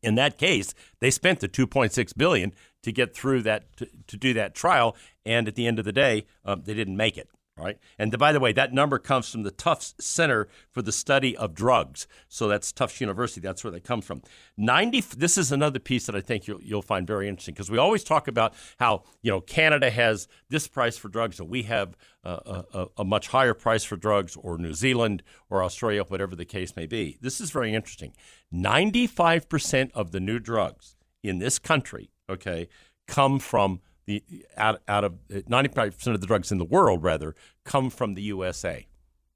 in 0.03 0.15
that 0.17 0.39
case, 0.39 0.75
they 1.01 1.11
spent 1.11 1.41
the 1.41 1.49
2.6 1.49 2.17
billion 2.17 2.53
to 2.83 2.93
get 2.93 3.15
through 3.15 3.43
that 3.43 3.75
to, 3.77 3.89
to 4.07 4.17
do 4.17 4.35
that 4.35 4.55
trial, 4.55 4.97
and 5.25 5.49
at 5.49 5.55
the 5.55 5.67
end 5.67 5.79
of 5.79 5.85
the 5.85 5.93
day, 5.93 6.27
um, 6.45 6.63
they 6.65 6.75
didn't 6.75 6.97
make 6.97 7.17
it. 7.17 7.29
Right, 7.55 7.79
and 7.99 8.17
by 8.19 8.33
the 8.33 8.41
way, 8.41 8.53
that 8.55 8.73
number 8.73 8.99
comes 8.99 9.31
from 9.31 9.43
the 9.43 9.51
Tufts 9.51 9.95
Center 10.01 10.49
for 10.71 10.81
the 10.81 10.91
Study 10.91 11.37
of 11.37 11.55
Drugs. 11.55 12.07
So 12.27 12.49
that's 12.49 12.73
Tufts 12.73 12.99
University. 12.99 13.43
That's 13.43 13.63
where 13.63 13.71
they 13.71 13.79
come 13.79 14.01
from. 14.01 14.23
Ninety. 14.57 15.03
This 15.03 15.37
is 15.37 15.53
another 15.53 15.79
piece 15.79 16.07
that 16.07 16.17
I 16.17 16.23
think 16.23 16.47
you'll, 16.47 16.63
you'll 16.63 16.81
find 16.81 17.07
very 17.07 17.29
interesting 17.29 17.53
because 17.53 17.71
we 17.71 17.77
always 17.77 18.05
talk 18.05 18.27
about 18.27 18.55
how 18.79 19.03
you 19.21 19.31
know 19.31 19.43
Canada 19.43 19.91
has 19.91 20.29
this 20.49 20.67
price 20.67 20.97
for 20.97 21.11
drugs 21.11 21.41
and 21.41 21.51
we 21.51 21.65
have 21.65 21.95
a, 22.25 22.87
a 22.97 23.05
much 23.05 23.29
higher 23.29 23.55
price 23.55 23.85
for 23.85 23.97
drugs, 23.97 24.35
or 24.35 24.57
New 24.57 24.73
Zealand 24.73 25.23
or 25.51 25.63
Australia, 25.63 26.05
whatever 26.05 26.35
the 26.35 26.47
case 26.47 26.75
may 26.75 26.87
be. 26.87 27.19
This 27.21 27.39
is 27.39 27.51
very 27.51 27.75
interesting. 27.75 28.15
Ninety-five 28.51 29.49
percent 29.51 29.91
of 29.95 30.11
the 30.11 30.21
new 30.21 30.39
drugs 30.39 30.97
in 31.23 31.39
this 31.39 31.59
country 31.59 32.13
okay, 32.33 32.69
come 33.07 33.39
from 33.39 33.81
the 34.07 34.23
out, 34.57 34.81
out 34.89 35.05
of 35.05 35.15
95% 35.29 36.07
of 36.15 36.21
the 36.21 36.27
drugs 36.27 36.53
in 36.53 36.59
the 36.59 36.65
world, 36.65 37.03
rather, 37.03 37.35
come 37.65 37.91
from 37.91 38.15
the 38.15 38.23
USA. 38.23 38.87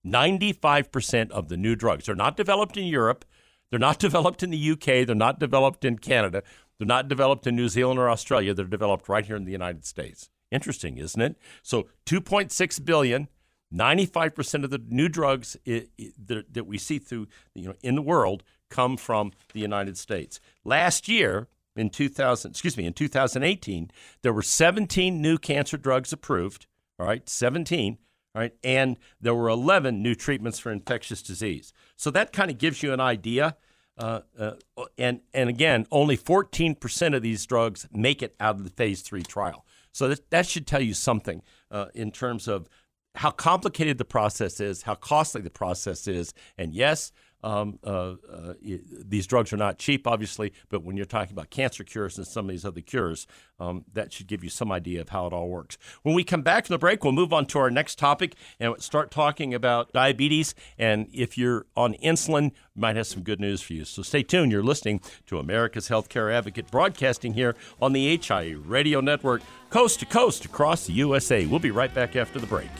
95% 0.06 1.30
of 1.30 1.48
the 1.48 1.56
new 1.56 1.74
drugs 1.74 2.08
are 2.08 2.14
not 2.14 2.36
developed 2.36 2.76
in 2.76 2.86
Europe. 2.86 3.24
They're 3.70 3.78
not 3.78 3.98
developed 4.08 4.42
in 4.42 4.50
the 4.50 4.70
UK. 4.70 5.06
They're 5.06 5.14
not 5.14 5.40
developed 5.40 5.84
in 5.84 5.98
Canada. 5.98 6.42
They're 6.78 6.86
not 6.86 7.08
developed 7.08 7.46
in 7.46 7.56
New 7.56 7.68
Zealand 7.68 7.98
or 7.98 8.10
Australia. 8.10 8.54
They're 8.54 8.64
developed 8.64 9.08
right 9.08 9.24
here 9.24 9.36
in 9.36 9.44
the 9.44 9.52
United 9.52 9.84
States. 9.84 10.30
Interesting, 10.50 10.98
isn't 10.98 11.20
it? 11.20 11.36
So 11.62 11.88
2.6 12.06 12.84
billion, 12.84 13.28
95% 13.74 14.64
of 14.64 14.70
the 14.70 14.80
new 14.88 15.08
drugs 15.08 15.56
that, 15.64 16.44
that 16.52 16.66
we 16.66 16.78
see 16.78 16.98
through 16.98 17.26
you 17.54 17.68
know 17.68 17.74
in 17.82 17.96
the 17.96 18.02
world 18.02 18.44
come 18.70 18.96
from 18.96 19.32
the 19.52 19.60
United 19.60 19.98
States. 19.98 20.40
Last 20.64 21.08
year, 21.08 21.48
in 21.76 21.90
2000, 21.90 22.50
excuse 22.50 22.76
me, 22.76 22.86
in 22.86 22.92
2018, 22.92 23.90
there 24.22 24.32
were 24.32 24.42
17 24.42 25.20
new 25.20 25.38
cancer 25.38 25.76
drugs 25.76 26.12
approved. 26.12 26.66
All 26.98 27.06
right, 27.06 27.28
17. 27.28 27.98
All 28.34 28.42
right, 28.42 28.52
and 28.62 28.98
there 29.20 29.34
were 29.34 29.48
11 29.48 30.02
new 30.02 30.14
treatments 30.14 30.58
for 30.58 30.70
infectious 30.70 31.22
disease. 31.22 31.72
So 31.96 32.10
that 32.10 32.32
kind 32.32 32.50
of 32.50 32.58
gives 32.58 32.82
you 32.82 32.92
an 32.92 33.00
idea. 33.00 33.56
Uh, 33.98 34.20
uh, 34.38 34.52
and 34.98 35.20
and 35.32 35.48
again, 35.48 35.86
only 35.90 36.18
14% 36.18 37.16
of 37.16 37.22
these 37.22 37.46
drugs 37.46 37.88
make 37.90 38.22
it 38.22 38.34
out 38.38 38.56
of 38.56 38.64
the 38.64 38.70
phase 38.70 39.00
three 39.00 39.22
trial. 39.22 39.64
So 39.92 40.08
that, 40.08 40.28
that 40.28 40.46
should 40.46 40.66
tell 40.66 40.82
you 40.82 40.92
something 40.92 41.40
uh, 41.70 41.86
in 41.94 42.10
terms 42.10 42.46
of 42.46 42.68
how 43.14 43.30
complicated 43.30 43.96
the 43.96 44.04
process 44.04 44.60
is, 44.60 44.82
how 44.82 44.94
costly 44.94 45.40
the 45.40 45.48
process 45.48 46.06
is, 46.06 46.34
and 46.58 46.74
yes, 46.74 47.12
um, 47.42 47.78
uh, 47.84 48.14
uh, 48.32 48.54
these 48.62 49.26
drugs 49.26 49.52
are 49.52 49.56
not 49.56 49.78
cheap, 49.78 50.06
obviously, 50.06 50.52
but 50.68 50.82
when 50.82 50.96
you're 50.96 51.06
talking 51.06 51.32
about 51.32 51.50
cancer 51.50 51.84
cures 51.84 52.18
and 52.18 52.26
some 52.26 52.46
of 52.46 52.50
these 52.50 52.64
other 52.64 52.80
cures, 52.80 53.26
um, 53.58 53.84
that 53.92 54.12
should 54.12 54.26
give 54.26 54.42
you 54.42 54.50
some 54.50 54.72
idea 54.72 55.00
of 55.00 55.10
how 55.10 55.26
it 55.26 55.32
all 55.32 55.48
works. 55.48 55.78
When 56.02 56.14
we 56.14 56.24
come 56.24 56.42
back 56.42 56.66
from 56.66 56.74
the 56.74 56.78
break, 56.78 57.04
we'll 57.04 57.12
move 57.12 57.32
on 57.32 57.46
to 57.46 57.58
our 57.58 57.70
next 57.70 57.98
topic 57.98 58.34
and 58.58 58.80
start 58.82 59.10
talking 59.10 59.54
about 59.54 59.92
diabetes. 59.92 60.54
And 60.78 61.08
if 61.12 61.38
you're 61.38 61.66
on 61.76 61.94
insulin, 61.94 62.52
might 62.74 62.96
have 62.96 63.06
some 63.06 63.22
good 63.22 63.40
news 63.40 63.62
for 63.62 63.72
you. 63.72 63.84
So 63.84 64.02
stay 64.02 64.22
tuned. 64.22 64.52
You're 64.52 64.62
listening 64.62 65.00
to 65.26 65.38
America's 65.38 65.88
Healthcare 65.88 66.32
Advocate 66.32 66.70
broadcasting 66.70 67.34
here 67.34 67.54
on 67.80 67.92
the 67.92 68.16
HIA 68.16 68.58
Radio 68.58 69.00
Network, 69.00 69.42
coast 69.70 70.00
to 70.00 70.06
coast 70.06 70.44
across 70.44 70.86
the 70.86 70.92
USA. 70.94 71.46
We'll 71.46 71.60
be 71.60 71.70
right 71.70 71.92
back 71.92 72.16
after 72.16 72.38
the 72.38 72.46
break. 72.46 72.70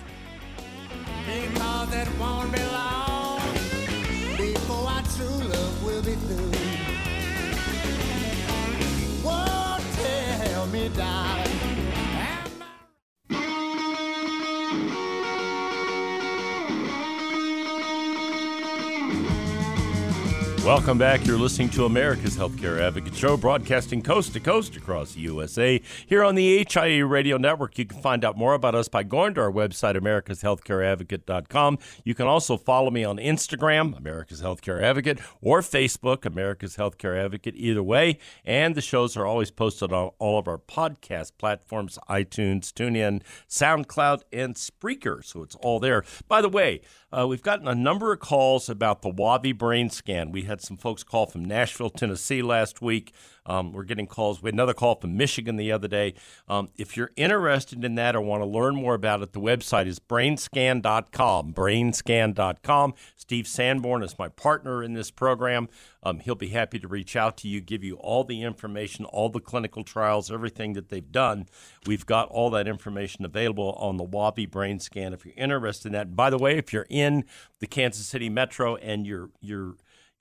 Welcome 20.76 20.98
back. 20.98 21.26
You're 21.26 21.38
listening 21.38 21.70
to 21.70 21.86
America's 21.86 22.36
Healthcare 22.36 22.78
Advocate 22.78 23.14
Show, 23.14 23.38
broadcasting 23.38 24.02
coast 24.02 24.34
to 24.34 24.40
coast 24.40 24.76
across 24.76 25.14
the 25.14 25.20
USA. 25.20 25.80
Here 26.06 26.22
on 26.22 26.34
the 26.34 26.66
HIA 26.70 27.06
Radio 27.06 27.38
Network, 27.38 27.78
you 27.78 27.86
can 27.86 27.98
find 28.02 28.22
out 28.26 28.36
more 28.36 28.52
about 28.52 28.74
us 28.74 28.86
by 28.86 29.02
going 29.02 29.32
to 29.34 29.40
our 29.40 29.50
website, 29.50 29.96
americashealthcareadvocate.com. 29.96 31.78
You 32.04 32.14
can 32.14 32.26
also 32.26 32.58
follow 32.58 32.90
me 32.90 33.04
on 33.04 33.16
Instagram, 33.16 33.96
America's 33.96 34.42
Healthcare 34.42 34.82
Advocate, 34.82 35.18
or 35.40 35.62
Facebook, 35.62 36.26
America's 36.26 36.76
Healthcare 36.76 37.24
Advocate, 37.24 37.56
either 37.56 37.82
way. 37.82 38.18
And 38.44 38.74
the 38.74 38.82
shows 38.82 39.16
are 39.16 39.24
always 39.24 39.50
posted 39.50 39.94
on 39.94 40.10
all 40.18 40.38
of 40.38 40.46
our 40.46 40.58
podcast 40.58 41.32
platforms 41.38 41.98
iTunes, 42.10 42.70
TuneIn, 42.70 43.22
SoundCloud, 43.48 44.24
and 44.30 44.54
Spreaker. 44.54 45.24
So 45.24 45.42
it's 45.42 45.56
all 45.56 45.80
there. 45.80 46.04
By 46.28 46.42
the 46.42 46.50
way, 46.50 46.82
uh, 47.16 47.26
we've 47.26 47.42
gotten 47.42 47.66
a 47.66 47.74
number 47.74 48.12
of 48.12 48.20
calls 48.20 48.68
about 48.68 49.00
the 49.00 49.10
Wavi 49.10 49.56
brain 49.56 49.88
scan. 49.88 50.32
We 50.32 50.42
had 50.42 50.60
some 50.66 50.76
folks 50.76 51.02
call 51.02 51.26
from 51.26 51.44
Nashville, 51.44 51.90
Tennessee 51.90 52.42
last 52.42 52.82
week. 52.82 53.12
Um, 53.46 53.72
we're 53.72 53.84
getting 53.84 54.06
calls. 54.06 54.42
We 54.42 54.48
had 54.48 54.54
another 54.54 54.74
call 54.74 54.96
from 54.96 55.16
Michigan 55.16 55.56
the 55.56 55.70
other 55.70 55.88
day. 55.88 56.14
Um, 56.48 56.68
if 56.76 56.96
you're 56.96 57.12
interested 57.16 57.84
in 57.84 57.94
that 57.94 58.16
or 58.16 58.20
want 58.20 58.42
to 58.42 58.46
learn 58.46 58.74
more 58.74 58.94
about 58.94 59.22
it, 59.22 59.32
the 59.32 59.40
website 59.40 59.86
is 59.86 59.98
brainscan.com. 59.98 61.52
Brainscan.com. 61.54 62.94
Steve 63.14 63.46
Sanborn 63.46 64.02
is 64.02 64.18
my 64.18 64.28
partner 64.28 64.82
in 64.82 64.94
this 64.94 65.10
program. 65.10 65.68
Um, 66.02 66.20
he'll 66.20 66.34
be 66.34 66.48
happy 66.48 66.78
to 66.78 66.88
reach 66.88 67.16
out 67.16 67.36
to 67.38 67.48
you, 67.48 67.60
give 67.60 67.82
you 67.82 67.96
all 67.96 68.24
the 68.24 68.42
information, 68.42 69.04
all 69.04 69.28
the 69.28 69.40
clinical 69.40 69.84
trials, 69.84 70.30
everything 70.30 70.72
that 70.74 70.88
they've 70.88 71.10
done. 71.10 71.46
We've 71.86 72.06
got 72.06 72.28
all 72.28 72.50
that 72.50 72.68
information 72.68 73.24
available 73.24 73.72
on 73.78 73.96
the 73.96 74.04
Wavi 74.04 74.50
brain 74.50 74.78
scan 74.78 75.12
if 75.12 75.24
you're 75.24 75.34
interested 75.36 75.88
in 75.88 75.92
that. 75.94 76.08
And 76.08 76.16
by 76.16 76.30
the 76.30 76.38
way, 76.38 76.58
if 76.58 76.72
you're 76.72 76.86
in 76.90 77.24
the 77.60 77.66
Kansas 77.66 78.06
City 78.06 78.28
metro 78.28 78.76
and 78.76 79.06
you're 79.06 79.30
you're 79.40 79.76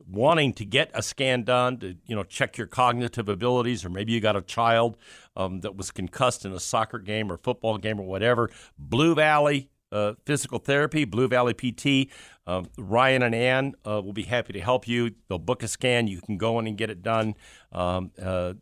wanting 0.07 0.53
to 0.53 0.65
get 0.65 0.91
a 0.93 1.01
scan 1.01 1.43
done 1.43 1.77
to 1.79 1.95
you 2.05 2.15
know 2.15 2.23
check 2.23 2.57
your 2.57 2.67
cognitive 2.67 3.29
abilities 3.29 3.85
or 3.85 3.89
maybe 3.89 4.11
you 4.11 4.19
got 4.19 4.35
a 4.35 4.41
child 4.41 4.97
um, 5.35 5.61
that 5.61 5.75
was 5.75 5.91
concussed 5.91 6.45
in 6.45 6.51
a 6.51 6.59
soccer 6.59 6.99
game 6.99 7.31
or 7.31 7.37
football 7.37 7.77
game 7.77 7.99
or 7.99 8.05
whatever. 8.05 8.49
Blue 8.77 9.15
valley 9.15 9.69
uh, 9.91 10.13
physical 10.25 10.59
therapy 10.59 11.05
blue 11.05 11.27
valley 11.27 11.53
pt 11.53 12.11
um, 12.47 12.67
ryan 12.77 13.23
and 13.23 13.33
ann 13.33 13.73
uh, 13.87 14.01
will 14.03 14.13
be 14.13 14.23
happy 14.23 14.53
to 14.53 14.59
help 14.59 14.87
you. 14.87 15.11
They'll 15.27 15.39
book 15.39 15.63
a 15.63 15.67
scan. 15.67 16.07
You 16.07 16.21
can 16.21 16.37
go 16.37 16.59
in 16.59 16.67
and 16.67 16.77
get 16.77 16.89
it 16.89 17.01
done. 17.01 17.35
Um, 17.71 18.11
uh, 18.21 18.53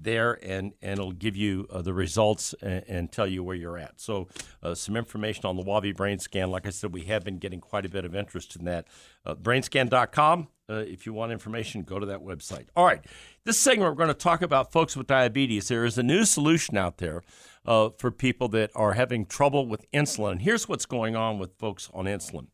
there 0.00 0.38
and, 0.42 0.72
and 0.82 0.98
it'll 0.98 1.12
give 1.12 1.36
you 1.36 1.66
uh, 1.70 1.82
the 1.82 1.92
results 1.92 2.54
and, 2.62 2.84
and, 2.88 3.12
tell 3.12 3.26
you 3.26 3.42
where 3.42 3.56
you're 3.56 3.78
at. 3.78 4.00
So, 4.00 4.28
uh, 4.62 4.74
some 4.74 4.96
information 4.96 5.44
on 5.44 5.56
the 5.56 5.62
Wavi 5.62 5.94
brain 5.94 6.18
scan. 6.18 6.50
Like 6.50 6.66
I 6.66 6.70
said, 6.70 6.92
we 6.92 7.02
have 7.02 7.24
been 7.24 7.38
getting 7.38 7.60
quite 7.60 7.84
a 7.84 7.88
bit 7.88 8.04
of 8.04 8.14
interest 8.14 8.56
in 8.56 8.64
that. 8.64 8.86
Uh, 9.24 9.34
brainscan.com. 9.34 10.48
Uh, 10.68 10.74
if 10.74 11.04
you 11.04 11.12
want 11.12 11.32
information, 11.32 11.82
go 11.82 11.98
to 11.98 12.06
that 12.06 12.20
website. 12.20 12.66
All 12.74 12.86
right. 12.86 13.04
This 13.44 13.58
segment, 13.58 13.90
we're 13.90 13.96
going 13.96 14.08
to 14.08 14.14
talk 14.14 14.42
about 14.42 14.72
folks 14.72 14.96
with 14.96 15.06
diabetes. 15.06 15.68
There 15.68 15.84
is 15.84 15.98
a 15.98 16.02
new 16.02 16.24
solution 16.24 16.76
out 16.76 16.98
there 16.98 17.22
uh, 17.66 17.90
for 17.98 18.10
people 18.10 18.48
that 18.48 18.70
are 18.74 18.94
having 18.94 19.26
trouble 19.26 19.66
with 19.66 19.90
insulin. 19.92 20.40
Here's 20.40 20.68
what's 20.68 20.86
going 20.86 21.16
on 21.16 21.38
with 21.38 21.58
folks 21.58 21.90
on 21.92 22.06
insulin. 22.06 22.46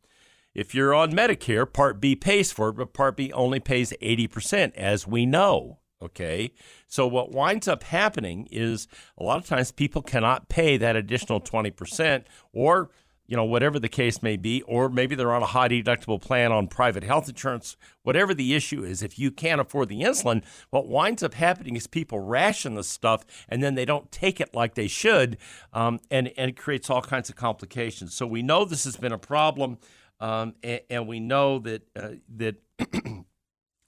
If 0.55 0.75
you're 0.75 0.95
on 0.95 1.13
Medicare, 1.13 1.71
Part 1.71 2.01
B 2.01 2.17
pays 2.17 2.51
for 2.51 2.71
it, 2.71 2.73
but 2.73 2.93
Part 2.93 3.17
B 3.17 3.33
only 3.33 3.61
pays 3.61 3.93
80%, 4.03 4.75
as 4.75 5.07
we 5.07 5.25
know. 5.25 5.79
Okay. 6.01 6.53
So 6.87 7.07
what 7.07 7.33
winds 7.33 7.67
up 7.67 7.83
happening 7.83 8.49
is 8.51 8.87
a 9.17 9.25
lot 9.25 9.39
of 9.39 9.47
times 9.47 9.73
people 9.73 10.03
cannot 10.03 10.49
pay 10.49 10.77
that 10.77 10.95
additional 10.95 11.41
20% 11.41 12.25
or 12.53 12.91
you 13.29 13.37
know, 13.37 13.45
whatever 13.45 13.79
the 13.79 13.91
case 13.91 14.23
may 14.23 14.39
be, 14.39 14.63
or 14.63 14.89
maybe 14.89 15.15
they're 15.15 15.35
on 15.35 15.43
a 15.43 15.47
high 15.47 15.69
deductible 15.69 16.21
plan 16.21 16.51
on 16.51 16.67
private 16.67 17.05
health 17.05 17.29
insurance, 17.29 17.77
whatever 18.03 18.33
the 18.33 18.55
issue 18.55 18.83
is, 18.83 19.03
if 19.03 19.19
you 19.19 19.31
can't 19.31 19.61
afford 19.61 19.91
the 19.91 20.01
insulin, 20.01 20.43
what 20.71 20.89
winds 20.89 21.23
up 21.23 21.35
happening 21.35 21.77
is 21.77 21.87
people 21.87 22.21
ration 22.21 22.75
the 22.75 22.83
stuff 22.83 23.27
and 23.47 23.63
then 23.63 23.75
they 23.75 23.85
don't 23.85 24.11
take 24.11 24.41
it 24.41 24.55
like 24.55 24.75
they 24.75 24.89
should, 24.89 25.37
um, 25.75 26.01
and, 26.11 26.33
and 26.39 26.51
it 26.51 26.57
creates 26.57 26.89
all 26.89 27.03
kinds 27.03 27.29
of 27.29 27.37
complications. 27.37 28.15
So 28.15 28.27
we 28.27 28.43
know 28.43 28.65
this 28.65 28.85
has 28.85 28.97
been 28.97 29.13
a 29.13 29.19
problem, 29.19 29.77
um, 30.21 30.55
and, 30.63 30.81
and, 30.89 31.07
we 31.07 31.21
know 31.21 31.59
that, 31.61 31.83
uh, 31.95 32.09
that 32.37 32.57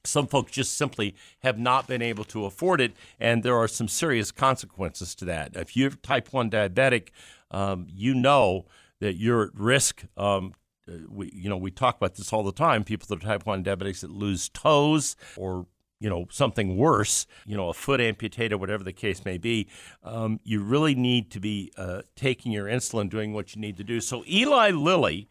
some 0.04 0.26
folks 0.26 0.52
just 0.52 0.76
simply 0.76 1.14
have 1.40 1.58
not 1.58 1.86
been 1.86 2.02
able 2.02 2.24
to 2.24 2.44
afford 2.44 2.80
it, 2.80 2.92
and 3.18 3.42
there 3.42 3.56
are 3.56 3.68
some 3.68 3.88
serious 3.88 4.32
consequences 4.32 5.14
to 5.16 5.24
that. 5.26 5.56
If 5.56 5.76
you're 5.76 5.90
type 5.90 6.32
1 6.32 6.50
diabetic, 6.50 7.08
um, 7.50 7.86
you 7.88 8.14
know 8.14 8.66
that 9.00 9.16
you're 9.16 9.44
at 9.44 9.54
risk. 9.54 10.04
Um, 10.16 10.54
uh, 10.88 10.94
we, 11.08 11.30
you 11.34 11.48
know, 11.48 11.56
we 11.56 11.70
talk 11.70 11.96
about 11.96 12.14
this 12.14 12.32
all 12.32 12.42
the 12.42 12.52
time. 12.52 12.84
People 12.84 13.06
that 13.08 13.24
are 13.24 13.26
type 13.26 13.46
1 13.46 13.64
diabetics 13.64 14.00
that 14.00 14.10
lose 14.10 14.48
toes 14.48 15.16
or 15.36 15.66
you 16.00 16.08
know 16.08 16.26
something 16.30 16.78
worse, 16.78 17.26
you 17.46 17.56
know, 17.56 17.68
a 17.68 17.74
foot 17.74 18.00
amputated, 18.00 18.58
whatever 18.58 18.82
the 18.82 18.92
case 18.92 19.24
may 19.24 19.36
be, 19.36 19.68
um, 20.02 20.40
you 20.44 20.62
really 20.62 20.94
need 20.94 21.30
to 21.30 21.40
be 21.40 21.70
uh, 21.76 22.02
taking 22.16 22.52
your 22.52 22.66
insulin, 22.66 23.10
doing 23.10 23.34
what 23.34 23.54
you 23.54 23.60
need 23.60 23.76
to 23.76 23.84
do. 23.84 24.00
So 24.00 24.24
Eli 24.26 24.70
Lilly 24.70 25.28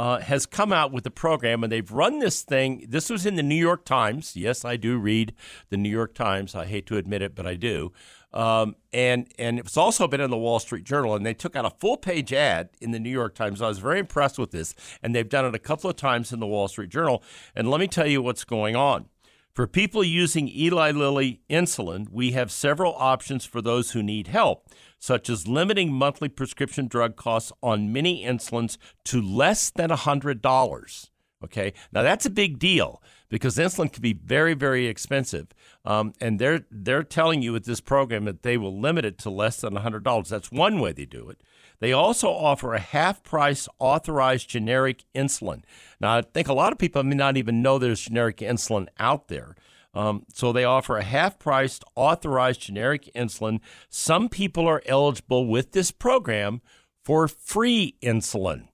uh, 0.00 0.18
has 0.18 0.46
come 0.46 0.72
out 0.72 0.92
with 0.92 1.04
a 1.04 1.10
program, 1.10 1.62
and 1.62 1.70
they've 1.70 1.92
run 1.92 2.20
this 2.20 2.40
thing. 2.40 2.86
This 2.88 3.10
was 3.10 3.26
in 3.26 3.34
the 3.34 3.42
New 3.42 3.54
York 3.54 3.84
Times. 3.84 4.34
Yes, 4.34 4.64
I 4.64 4.78
do 4.78 4.96
read 4.96 5.34
the 5.68 5.76
New 5.76 5.90
York 5.90 6.14
Times. 6.14 6.54
I 6.54 6.64
hate 6.64 6.86
to 6.86 6.96
admit 6.96 7.20
it, 7.20 7.34
but 7.34 7.46
I 7.46 7.54
do. 7.54 7.92
Um, 8.32 8.76
and 8.94 9.28
and 9.38 9.58
it's 9.58 9.76
also 9.76 10.08
been 10.08 10.22
in 10.22 10.30
the 10.30 10.38
Wall 10.38 10.58
Street 10.58 10.84
Journal, 10.84 11.14
and 11.14 11.26
they 11.26 11.34
took 11.34 11.54
out 11.54 11.66
a 11.66 11.70
full 11.78 11.98
page 11.98 12.32
ad 12.32 12.70
in 12.80 12.92
the 12.92 12.98
New 12.98 13.10
York 13.10 13.34
Times. 13.34 13.60
I 13.60 13.68
was 13.68 13.78
very 13.78 13.98
impressed 13.98 14.38
with 14.38 14.52
this, 14.52 14.74
and 15.02 15.14
they've 15.14 15.28
done 15.28 15.44
it 15.44 15.54
a 15.54 15.58
couple 15.58 15.90
of 15.90 15.96
times 15.96 16.32
in 16.32 16.40
the 16.40 16.46
Wall 16.46 16.66
Street 16.66 16.88
Journal. 16.88 17.22
And 17.54 17.68
let 17.68 17.78
me 17.78 17.86
tell 17.86 18.06
you 18.06 18.22
what's 18.22 18.44
going 18.44 18.76
on. 18.76 19.04
For 19.52 19.66
people 19.66 20.02
using 20.02 20.48
Eli 20.48 20.92
Lilly 20.92 21.42
insulin, 21.50 22.08
we 22.10 22.30
have 22.30 22.50
several 22.50 22.94
options 22.96 23.44
for 23.44 23.60
those 23.60 23.90
who 23.90 24.02
need 24.02 24.28
help 24.28 24.66
such 25.00 25.28
as 25.28 25.48
limiting 25.48 25.92
monthly 25.92 26.28
prescription 26.28 26.86
drug 26.86 27.16
costs 27.16 27.50
on 27.62 27.92
many 27.92 28.24
insulins 28.24 28.76
to 29.04 29.20
less 29.20 29.70
than 29.70 29.90
$100. 29.90 31.10
Okay, 31.42 31.72
now 31.90 32.02
that's 32.02 32.26
a 32.26 32.30
big 32.30 32.58
deal 32.58 33.02
because 33.30 33.56
insulin 33.56 33.90
can 33.90 34.02
be 34.02 34.12
very, 34.12 34.52
very 34.52 34.86
expensive, 34.86 35.46
um, 35.86 36.12
and 36.20 36.38
they're 36.38 36.66
they're 36.70 37.02
telling 37.02 37.40
you 37.40 37.54
with 37.54 37.64
this 37.64 37.80
program 37.80 38.26
that 38.26 38.42
they 38.42 38.58
will 38.58 38.78
limit 38.78 39.06
it 39.06 39.16
to 39.18 39.30
less 39.30 39.58
than 39.62 39.74
hundred 39.76 40.04
dollars. 40.04 40.28
That's 40.28 40.52
one 40.52 40.80
way 40.80 40.92
they 40.92 41.06
do 41.06 41.30
it. 41.30 41.40
They 41.78 41.92
also 41.92 42.28
offer 42.28 42.74
a 42.74 42.78
half 42.78 43.22
price 43.22 43.70
authorized 43.78 44.50
generic 44.50 45.04
insulin. 45.14 45.62
Now, 45.98 46.18
I 46.18 46.22
think 46.22 46.48
a 46.48 46.52
lot 46.52 46.72
of 46.72 46.78
people 46.78 47.02
may 47.02 47.16
not 47.16 47.38
even 47.38 47.62
know 47.62 47.78
there's 47.78 48.02
generic 48.02 48.38
insulin 48.38 48.88
out 48.98 49.28
there. 49.28 49.56
Um, 49.92 50.24
so 50.32 50.52
they 50.52 50.64
offer 50.64 50.96
a 50.96 51.04
half 51.04 51.38
priced 51.38 51.84
authorized 51.96 52.60
generic 52.60 53.10
insulin. 53.14 53.60
Some 53.88 54.28
people 54.28 54.66
are 54.68 54.82
eligible 54.86 55.46
with 55.46 55.72
this 55.72 55.90
program 55.90 56.60
for 57.04 57.26
free 57.26 57.96
insulin. 58.02 58.68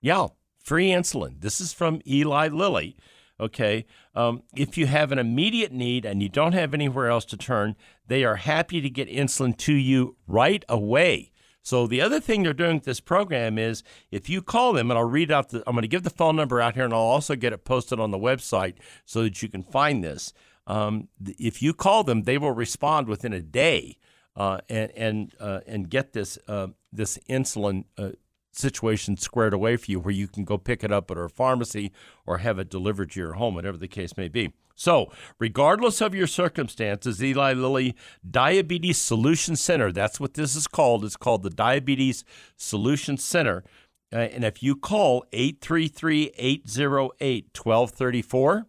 Yeah, 0.00 0.28
free 0.62 0.88
insulin. 0.88 1.40
This 1.40 1.60
is 1.60 1.72
from 1.72 2.00
Eli 2.06 2.48
Lilly. 2.48 2.96
Okay. 3.40 3.86
Um, 4.14 4.42
if 4.56 4.76
you 4.76 4.86
have 4.86 5.12
an 5.12 5.18
immediate 5.18 5.72
need 5.72 6.04
and 6.04 6.22
you 6.22 6.28
don't 6.28 6.54
have 6.54 6.74
anywhere 6.74 7.08
else 7.08 7.24
to 7.26 7.36
turn, 7.36 7.76
they 8.06 8.24
are 8.24 8.36
happy 8.36 8.80
to 8.80 8.90
get 8.90 9.08
insulin 9.08 9.56
to 9.58 9.72
you 9.72 10.16
right 10.26 10.64
away. 10.68 11.30
So 11.68 11.86
the 11.86 12.00
other 12.00 12.18
thing 12.18 12.42
they're 12.42 12.54
doing 12.54 12.76
with 12.76 12.84
this 12.84 12.98
program 12.98 13.58
is 13.58 13.82
if 14.10 14.30
you 14.30 14.40
call 14.40 14.72
them, 14.72 14.90
and 14.90 14.96
I'll 14.96 15.04
read 15.04 15.30
out 15.30 15.50
the, 15.50 15.62
I'm 15.66 15.74
going 15.74 15.82
to 15.82 15.88
give 15.88 16.02
the 16.02 16.08
phone 16.08 16.34
number 16.34 16.62
out 16.62 16.74
here, 16.74 16.84
and 16.86 16.94
I'll 16.94 17.00
also 17.00 17.36
get 17.36 17.52
it 17.52 17.66
posted 17.66 18.00
on 18.00 18.10
the 18.10 18.16
website 18.16 18.76
so 19.04 19.22
that 19.22 19.42
you 19.42 19.50
can 19.50 19.62
find 19.62 20.02
this. 20.02 20.32
Um, 20.66 21.08
if 21.38 21.60
you 21.60 21.74
call 21.74 22.04
them, 22.04 22.22
they 22.22 22.38
will 22.38 22.52
respond 22.52 23.06
within 23.06 23.34
a 23.34 23.42
day 23.42 23.98
uh, 24.34 24.60
and 24.70 24.90
and 24.96 25.34
uh, 25.38 25.60
and 25.66 25.90
get 25.90 26.14
this 26.14 26.38
uh, 26.48 26.68
this 26.90 27.18
insulin 27.28 27.84
uh, 27.98 28.12
situation 28.58 29.16
squared 29.16 29.54
away 29.54 29.76
for 29.76 29.90
you, 29.90 30.00
where 30.00 30.14
you 30.14 30.28
can 30.28 30.44
go 30.44 30.58
pick 30.58 30.84
it 30.84 30.92
up 30.92 31.10
at 31.10 31.16
our 31.16 31.28
pharmacy 31.28 31.92
or 32.26 32.38
have 32.38 32.58
it 32.58 32.70
delivered 32.70 33.12
to 33.12 33.20
your 33.20 33.34
home, 33.34 33.54
whatever 33.54 33.78
the 33.78 33.88
case 33.88 34.16
may 34.16 34.28
be. 34.28 34.52
So, 34.74 35.10
regardless 35.40 36.00
of 36.00 36.14
your 36.14 36.28
circumstances, 36.28 37.22
Eli 37.22 37.52
Lilly 37.52 37.96
Diabetes 38.28 38.98
Solution 38.98 39.56
Center, 39.56 39.90
that's 39.90 40.20
what 40.20 40.34
this 40.34 40.54
is 40.54 40.68
called. 40.68 41.04
It's 41.04 41.16
called 41.16 41.42
the 41.42 41.50
Diabetes 41.50 42.22
Solution 42.56 43.16
Center. 43.16 43.64
Uh, 44.12 44.18
and 44.18 44.44
if 44.44 44.62
you 44.62 44.76
call 44.76 45.24
833 45.32 46.32
808 46.38 47.58
1234, 47.60 48.66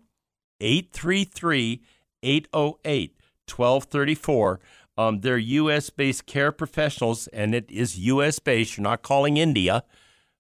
833 0.60 1.82
808 2.24 3.16
1234, 3.48 4.60
um, 5.00 5.22
they're 5.22 5.38
U.S. 5.38 5.90
based 5.90 6.26
care 6.26 6.52
professionals, 6.52 7.28
and 7.28 7.56
it 7.56 7.72
is 7.72 7.98
U.S. 8.00 8.40
based. 8.40 8.76
You're 8.76 8.84
not 8.84 9.02
calling 9.02 9.38
India, 9.38 9.86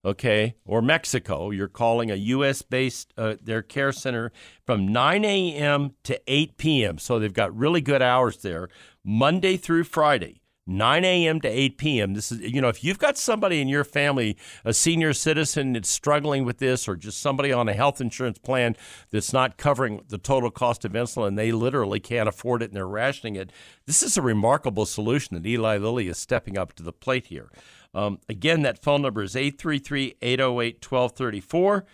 okay, 0.04 0.56
or 0.66 0.82
Mexico. 0.82 1.50
You're 1.50 1.70
calling 1.70 2.12
a 2.12 2.16
U.S. 2.16 2.62
based 2.62 3.14
uh, 3.18 3.36
their 3.42 3.62
care 3.62 3.94
center 3.94 4.34
from 4.66 4.92
9 4.92 5.24
a.m. 5.24 5.96
to 6.04 6.22
8 6.28 6.58
p.m. 6.58 6.98
So 6.98 7.20
they've 7.20 7.34
got 7.34 7.56
really 7.56 7.80
good 7.80 8.02
hours 8.02 8.42
there, 8.42 8.68
Monday 9.02 9.56
through 9.56 9.86
Friday. 9.86 10.39
9 10.70 11.04
a.m. 11.04 11.42
to 11.42 11.48
8 11.48 11.78
p.m. 11.78 12.14
This 12.14 12.32
is, 12.32 12.40
you 12.42 12.62
know, 12.62 12.70
if 12.70 12.84
you've 12.84 13.00
got 13.00 13.18
somebody 13.18 13.60
in 13.60 13.68
your 13.68 13.84
family, 13.84 14.38
a 14.64 14.74
senior 14.74 15.14
citizen 15.14 15.74
that's 15.74 15.90
struggling 15.90 16.46
with 16.46 16.60
this, 16.60 16.88
or 16.88 16.96
just 16.96 17.20
somebody 17.20 17.52
on 17.52 17.68
a 17.68 17.74
health 17.74 18.00
insurance 18.00 18.38
plan 18.38 18.76
that's 19.12 19.34
not 19.34 19.58
covering 19.58 20.02
the 20.08 20.18
total 20.18 20.52
cost 20.52 20.86
of 20.86 20.94
insulin, 20.94 21.36
they 21.36 21.52
literally 21.52 22.00
can't 22.00 22.30
afford 22.30 22.62
it 22.62 22.70
and 22.70 22.76
they're 22.76 22.88
rationing 22.88 23.36
it. 23.36 23.52
This 23.86 24.04
is 24.04 24.18
a 24.18 24.22
remarkable 24.22 24.86
solution 24.86 25.36
that 25.36 25.48
Eli 25.48 25.78
Lilly 25.78 26.08
is 26.08 26.18
stepping 26.18 26.58
up 26.58 26.74
to 26.74 26.84
the 26.84 26.94
plate 26.94 27.28
here. 27.28 27.50
Um, 27.94 28.20
again, 28.30 28.62
that 28.62 28.84
phone 28.84 29.02
number 29.02 29.24
is 29.24 29.36
833 29.36 30.18
808 30.22 30.76
1234. 30.76 31.86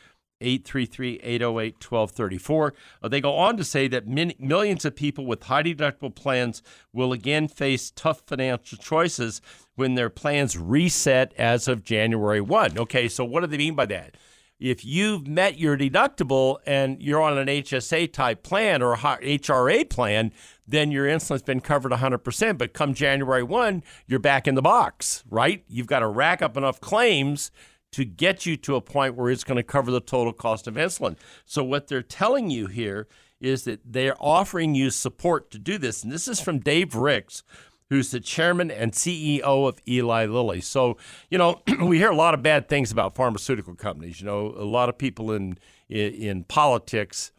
833 0.41 1.19
808 1.23 1.73
1234. 1.75 2.73
Uh, 3.01 3.07
they 3.07 3.21
go 3.21 3.35
on 3.35 3.57
to 3.57 3.63
say 3.63 3.87
that 3.87 4.07
min- 4.07 4.33
millions 4.39 4.85
of 4.85 4.95
people 4.95 5.25
with 5.25 5.43
high 5.43 5.63
deductible 5.63 6.13
plans 6.13 6.61
will 6.93 7.13
again 7.13 7.47
face 7.47 7.91
tough 7.91 8.21
financial 8.27 8.77
choices 8.77 9.41
when 9.75 9.95
their 9.95 10.09
plans 10.09 10.57
reset 10.57 11.33
as 11.37 11.67
of 11.67 11.83
January 11.83 12.41
1. 12.41 12.77
Okay, 12.77 13.07
so 13.07 13.23
what 13.23 13.41
do 13.41 13.47
they 13.47 13.57
mean 13.57 13.75
by 13.75 13.85
that? 13.85 14.15
If 14.57 14.85
you've 14.85 15.27
met 15.27 15.59
your 15.59 15.77
deductible 15.77 16.59
and 16.65 17.01
you're 17.01 17.21
on 17.21 17.37
an 17.37 17.47
HSA 17.47 18.13
type 18.13 18.41
plan 18.41 18.81
or 18.81 18.93
a 18.93 18.97
HRA 18.97 19.89
plan, 19.89 20.31
then 20.65 20.91
your 20.91 21.05
insulin's 21.05 21.43
been 21.43 21.59
covered 21.59 21.91
100%. 21.91 22.57
But 22.57 22.73
come 22.73 22.93
January 22.93 23.43
1, 23.43 23.83
you're 24.07 24.19
back 24.19 24.47
in 24.47 24.55
the 24.55 24.61
box, 24.61 25.25
right? 25.29 25.63
You've 25.67 25.87
got 25.87 25.99
to 25.99 26.07
rack 26.07 26.41
up 26.41 26.55
enough 26.55 26.79
claims 26.79 27.51
to 27.95 28.03
get 28.03 28.45
you 28.45 28.57
to 28.57 28.75
a 28.75 28.81
point 28.81 29.15
where 29.15 29.31
it's 29.31 29.45
going 29.45 29.55
to 29.55 29.63
cover 29.63 29.89
the 29.89 30.01
total 30.01 30.33
cost 30.33 30.67
of 30.67 30.73
insulin. 30.73 31.15
So, 31.45 31.63
what 31.63 31.87
they're 31.87 32.01
telling 32.01 32.49
you 32.49 32.67
here 32.67 33.07
is 33.39 33.63
that 33.63 33.79
they're 33.85 34.17
offering 34.19 34.75
you 34.75 34.89
support 34.89 35.49
to 35.51 35.57
do 35.57 35.77
this. 35.77 36.03
And 36.03 36.11
this 36.11 36.27
is 36.27 36.41
from 36.41 36.59
Dave 36.59 36.93
Ricks, 36.93 37.41
who's 37.89 38.11
the 38.11 38.19
chairman 38.19 38.69
and 38.69 38.91
CEO 38.91 39.41
of 39.41 39.79
Eli 39.87 40.25
Lilly. 40.25 40.59
So, 40.59 40.97
you 41.29 41.37
know, 41.37 41.61
we 41.81 41.97
hear 41.97 42.11
a 42.11 42.15
lot 42.15 42.33
of 42.33 42.43
bad 42.43 42.67
things 42.67 42.91
about 42.91 43.15
pharmaceutical 43.15 43.75
companies. 43.75 44.19
You 44.19 44.25
know, 44.25 44.53
a 44.57 44.65
lot 44.65 44.89
of 44.89 44.97
people 44.97 45.31
in 45.31 45.57
in, 45.87 46.13
in 46.15 46.43
politics 46.43 47.31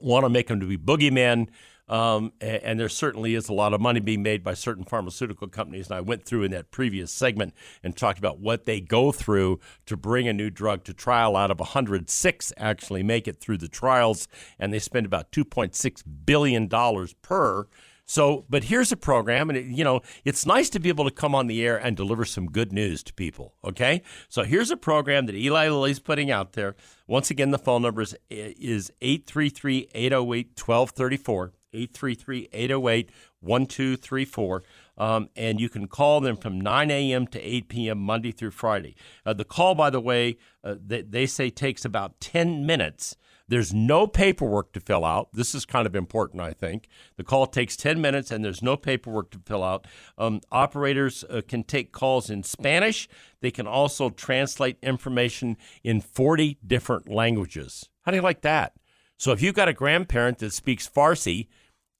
want 0.00 0.24
to 0.24 0.28
make 0.28 0.46
them 0.46 0.60
to 0.60 0.66
be 0.66 0.78
boogeymen. 0.78 1.48
Um, 1.88 2.32
and, 2.40 2.62
and, 2.62 2.80
there 2.80 2.88
certainly 2.88 3.36
is 3.36 3.48
a 3.48 3.52
lot 3.52 3.72
of 3.72 3.80
money 3.80 4.00
being 4.00 4.22
made 4.22 4.42
by 4.42 4.54
certain 4.54 4.82
pharmaceutical 4.82 5.46
companies. 5.46 5.86
And 5.86 5.96
I 5.96 6.00
went 6.00 6.24
through 6.24 6.42
in 6.42 6.50
that 6.50 6.72
previous 6.72 7.12
segment 7.12 7.54
and 7.84 7.96
talked 7.96 8.18
about 8.18 8.40
what 8.40 8.64
they 8.64 8.80
go 8.80 9.12
through 9.12 9.60
to 9.86 9.96
bring 9.96 10.26
a 10.26 10.32
new 10.32 10.50
drug 10.50 10.82
to 10.84 10.92
trial. 10.92 11.36
Out 11.36 11.52
of 11.52 11.60
106 11.60 12.52
actually 12.56 13.04
make 13.04 13.28
it 13.28 13.38
through 13.38 13.58
the 13.58 13.68
trials, 13.68 14.26
and 14.58 14.72
they 14.72 14.80
spend 14.80 15.06
about 15.06 15.30
2.6 15.30 16.02
billion 16.24 16.66
dollars 16.66 17.12
per. 17.22 17.68
So, 18.08 18.44
but 18.48 18.64
here's 18.64 18.92
a 18.92 18.96
program, 18.96 19.50
and 19.50 19.58
it, 19.58 19.66
you 19.66 19.82
know, 19.82 20.00
it's 20.24 20.46
nice 20.46 20.70
to 20.70 20.78
be 20.78 20.88
able 20.88 21.04
to 21.04 21.10
come 21.10 21.34
on 21.34 21.48
the 21.48 21.64
air 21.66 21.76
and 21.76 21.96
deliver 21.96 22.24
some 22.24 22.46
good 22.46 22.72
news 22.72 23.02
to 23.02 23.12
people. 23.12 23.54
Okay, 23.64 24.02
so 24.28 24.44
here's 24.44 24.70
a 24.70 24.76
program 24.76 25.26
that 25.26 25.34
Eli 25.34 25.68
Lilly's 25.68 25.98
putting 25.98 26.30
out 26.30 26.52
there. 26.52 26.76
Once 27.08 27.30
again, 27.30 27.50
the 27.50 27.58
phone 27.58 27.82
number 27.82 28.02
is 28.02 28.16
is 28.30 28.92
833 29.00 29.88
808 29.92 30.46
1234. 30.56 31.52
833 31.76 32.48
808 32.52 33.10
1234. 33.40 34.62
Um, 34.98 35.28
and 35.36 35.60
you 35.60 35.68
can 35.68 35.88
call 35.88 36.20
them 36.20 36.36
from 36.36 36.60
9 36.60 36.90
a.m. 36.90 37.26
to 37.28 37.40
8 37.40 37.68
p.m. 37.68 37.98
Monday 37.98 38.32
through 38.32 38.52
Friday. 38.52 38.96
Uh, 39.24 39.34
the 39.34 39.44
call, 39.44 39.74
by 39.74 39.90
the 39.90 40.00
way, 40.00 40.38
uh, 40.64 40.74
they, 40.84 41.02
they 41.02 41.26
say 41.26 41.50
takes 41.50 41.84
about 41.84 42.20
10 42.20 42.64
minutes. 42.64 43.16
There's 43.48 43.72
no 43.72 44.08
paperwork 44.08 44.72
to 44.72 44.80
fill 44.80 45.04
out. 45.04 45.28
This 45.32 45.54
is 45.54 45.64
kind 45.64 45.86
of 45.86 45.94
important, 45.94 46.42
I 46.42 46.52
think. 46.52 46.88
The 47.16 47.22
call 47.22 47.46
takes 47.46 47.76
10 47.76 48.00
minutes 48.00 48.32
and 48.32 48.44
there's 48.44 48.62
no 48.62 48.76
paperwork 48.76 49.30
to 49.30 49.38
fill 49.38 49.62
out. 49.62 49.86
Um, 50.18 50.40
operators 50.50 51.24
uh, 51.30 51.42
can 51.46 51.62
take 51.62 51.92
calls 51.92 52.28
in 52.28 52.42
Spanish. 52.42 53.08
They 53.40 53.52
can 53.52 53.68
also 53.68 54.10
translate 54.10 54.78
information 54.82 55.56
in 55.84 56.00
40 56.00 56.58
different 56.66 57.08
languages. 57.08 57.88
How 58.02 58.10
do 58.10 58.16
you 58.16 58.22
like 58.22 58.42
that? 58.42 58.72
So 59.16 59.32
if 59.32 59.40
you've 59.40 59.54
got 59.54 59.68
a 59.68 59.72
grandparent 59.72 60.38
that 60.38 60.52
speaks 60.52 60.88
Farsi, 60.88 61.46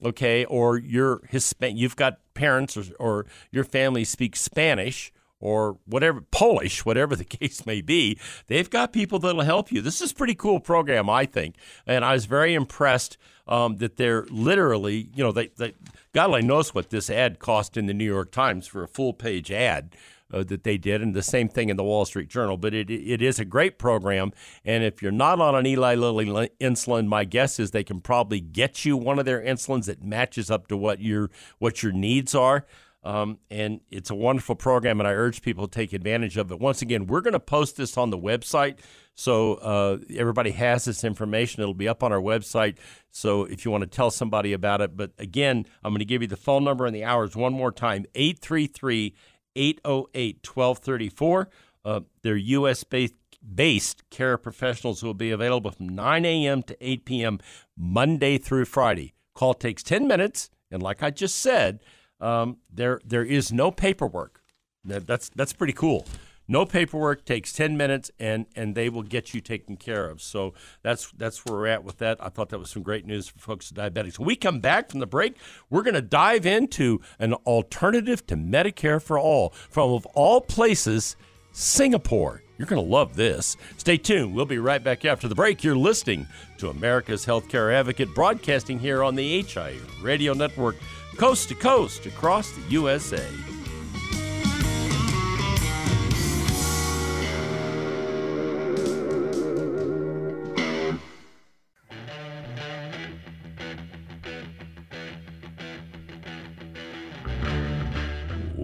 okay, 0.04 0.44
or 0.44 0.78
you're 0.78 1.18
Hispan- 1.32 1.76
you've 1.76 1.96
got 1.96 2.18
parents 2.34 2.76
or, 2.76 2.84
or 2.98 3.26
your 3.50 3.64
family 3.64 4.04
speaks 4.04 4.40
Spanish 4.40 5.12
or 5.40 5.78
whatever 5.84 6.22
Polish, 6.22 6.84
whatever 6.84 7.14
the 7.14 7.24
case 7.38 7.66
may 7.66 7.80
be, 7.80 8.18
they've 8.46 8.70
got 8.70 8.92
people 8.92 9.18
that'll 9.18 9.42
help 9.42 9.70
you. 9.70 9.80
This 9.82 10.00
is 10.00 10.12
a 10.12 10.14
pretty 10.14 10.34
cool 10.34 10.60
program, 10.60 11.10
I 11.10 11.26
think, 11.26 11.56
and 11.86 12.04
I 12.04 12.12
was 12.14 12.26
very 12.26 12.54
impressed 12.54 13.18
um, 13.48 13.76
that 13.76 13.96
they're 13.96 14.24
literally, 14.30 15.08
you 15.14 15.22
know, 15.22 15.32
they, 15.32 15.48
they 15.56 15.74
God 16.12 16.28
only 16.28 16.42
knows 16.42 16.74
what 16.74 16.90
this 16.90 17.10
ad 17.10 17.38
cost 17.38 17.76
in 17.76 17.86
the 17.86 17.94
New 17.94 18.04
York 18.04 18.32
Times 18.32 18.66
for 18.66 18.82
a 18.82 18.88
full 18.88 19.12
page 19.12 19.50
ad 19.50 19.94
uh, 20.32 20.44
that 20.44 20.64
they 20.64 20.78
did, 20.78 21.02
and 21.02 21.14
the 21.14 21.22
same 21.22 21.48
thing 21.48 21.68
in 21.68 21.76
the 21.76 21.84
Wall 21.84 22.04
Street 22.04 22.28
Journal. 22.28 22.56
But 22.56 22.74
it 22.74 22.90
it 22.90 23.22
is 23.22 23.38
a 23.38 23.44
great 23.44 23.78
program, 23.78 24.32
and 24.64 24.82
if 24.84 25.02
you're 25.02 25.12
not 25.12 25.40
on 25.40 25.54
an 25.54 25.66
Eli 25.66 25.94
Lilly 25.94 26.50
insulin, 26.60 27.06
my 27.06 27.24
guess 27.24 27.58
is 27.58 27.70
they 27.70 27.84
can 27.84 28.00
probably 28.00 28.40
get 28.40 28.84
you 28.84 28.96
one 28.96 29.18
of 29.18 29.24
their 29.24 29.40
insulins 29.40 29.86
that 29.86 30.02
matches 30.02 30.50
up 30.50 30.68
to 30.68 30.76
what 30.76 31.00
your 31.00 31.30
what 31.58 31.82
your 31.82 31.92
needs 31.92 32.34
are. 32.34 32.66
Um, 33.06 33.38
and 33.52 33.80
it's 33.88 34.10
a 34.10 34.16
wonderful 34.16 34.56
program, 34.56 34.98
and 34.98 35.08
I 35.08 35.12
urge 35.12 35.40
people 35.40 35.68
to 35.68 35.70
take 35.70 35.92
advantage 35.92 36.36
of 36.36 36.50
it. 36.50 36.58
Once 36.58 36.82
again, 36.82 37.06
we're 37.06 37.20
going 37.20 37.34
to 37.34 37.40
post 37.40 37.76
this 37.76 37.96
on 37.96 38.10
the 38.10 38.18
website, 38.18 38.80
so 39.14 39.54
uh, 39.54 39.98
everybody 40.16 40.50
has 40.50 40.86
this 40.86 41.04
information. 41.04 41.62
It'll 41.62 41.72
be 41.72 41.86
up 41.86 42.02
on 42.02 42.12
our 42.12 42.20
website. 42.20 42.78
So 43.12 43.44
if 43.44 43.64
you 43.64 43.70
want 43.70 43.82
to 43.82 43.86
tell 43.86 44.10
somebody 44.10 44.52
about 44.52 44.80
it, 44.80 44.96
but 44.96 45.12
again, 45.18 45.66
I'm 45.84 45.92
going 45.92 46.00
to 46.00 46.04
give 46.04 46.20
you 46.20 46.26
the 46.26 46.36
phone 46.36 46.64
number 46.64 46.84
and 46.84 46.96
the 46.96 47.04
hours 47.04 47.36
one 47.36 47.52
more 47.52 47.70
time: 47.70 48.06
833 48.16 49.14
808 49.56 50.46
1234. 50.46 51.48
Uh, 51.84 52.00
they're 52.22 52.36
U.S. 52.36 52.84
based, 52.84 53.14
based 53.54 54.08
care 54.10 54.36
professionals 54.36 55.00
who 55.00 55.08
will 55.08 55.14
be 55.14 55.30
available 55.30 55.70
from 55.70 55.88
9 55.88 56.24
a.m. 56.24 56.62
to 56.64 56.76
8 56.80 57.04
p.m. 57.04 57.38
Monday 57.76 58.38
through 58.38 58.66
Friday. 58.66 59.14
Call 59.34 59.54
takes 59.54 59.82
10 59.82 60.06
minutes, 60.06 60.50
and 60.70 60.82
like 60.82 61.02
I 61.02 61.10
just 61.10 61.36
said, 61.36 61.80
um, 62.20 62.58
there 62.72 63.00
there 63.04 63.24
is 63.24 63.52
no 63.52 63.70
paperwork. 63.70 64.42
That's 64.84 65.28
that's 65.30 65.52
pretty 65.52 65.74
cool. 65.74 66.06
No 66.48 66.64
paperwork 66.64 67.24
takes 67.24 67.52
10 67.52 67.76
minutes 67.76 68.10
and 68.18 68.46
and 68.54 68.74
they 68.74 68.88
will 68.88 69.02
get 69.02 69.34
you 69.34 69.40
taken 69.40 69.76
care 69.76 70.08
of. 70.08 70.22
So 70.22 70.54
that's 70.82 71.10
that's 71.16 71.44
where 71.44 71.58
we're 71.58 71.66
at 71.66 71.84
with 71.84 71.98
that. 71.98 72.18
I 72.20 72.28
thought 72.28 72.50
that 72.50 72.58
was 72.58 72.70
some 72.70 72.82
great 72.82 73.06
news 73.06 73.28
for 73.28 73.38
folks 73.38 73.70
with 73.70 73.78
diabetics. 73.78 74.18
When 74.18 74.26
we 74.26 74.36
come 74.36 74.60
back 74.60 74.90
from 74.90 75.00
the 75.00 75.06
break, 75.06 75.36
we're 75.70 75.82
going 75.82 75.94
to 75.94 76.02
dive 76.02 76.46
into 76.46 77.00
an 77.18 77.34
alternative 77.34 78.26
to 78.28 78.36
Medicare 78.36 79.02
for 79.02 79.18
all 79.18 79.50
from 79.50 79.92
of 79.92 80.06
all 80.06 80.40
places, 80.40 81.16
Singapore. 81.52 82.42
You're 82.58 82.66
going 82.66 82.82
to 82.82 82.90
love 82.90 83.16
this. 83.16 83.56
Stay 83.76 83.98
tuned. 83.98 84.34
We'll 84.34 84.46
be 84.46 84.58
right 84.58 84.82
back 84.82 85.04
after 85.04 85.28
the 85.28 85.34
break. 85.34 85.62
You're 85.62 85.76
listening 85.76 86.26
to 86.58 86.70
America's 86.70 87.26
Healthcare 87.26 87.72
Advocate 87.72 88.14
broadcasting 88.14 88.78
here 88.78 89.02
on 89.02 89.14
the 89.14 89.42
HIA 89.42 89.76
Radio 90.00 90.32
Network, 90.32 90.76
coast 91.16 91.48
to 91.50 91.54
coast 91.54 92.06
across 92.06 92.50
the 92.52 92.62
USA. 92.70 93.26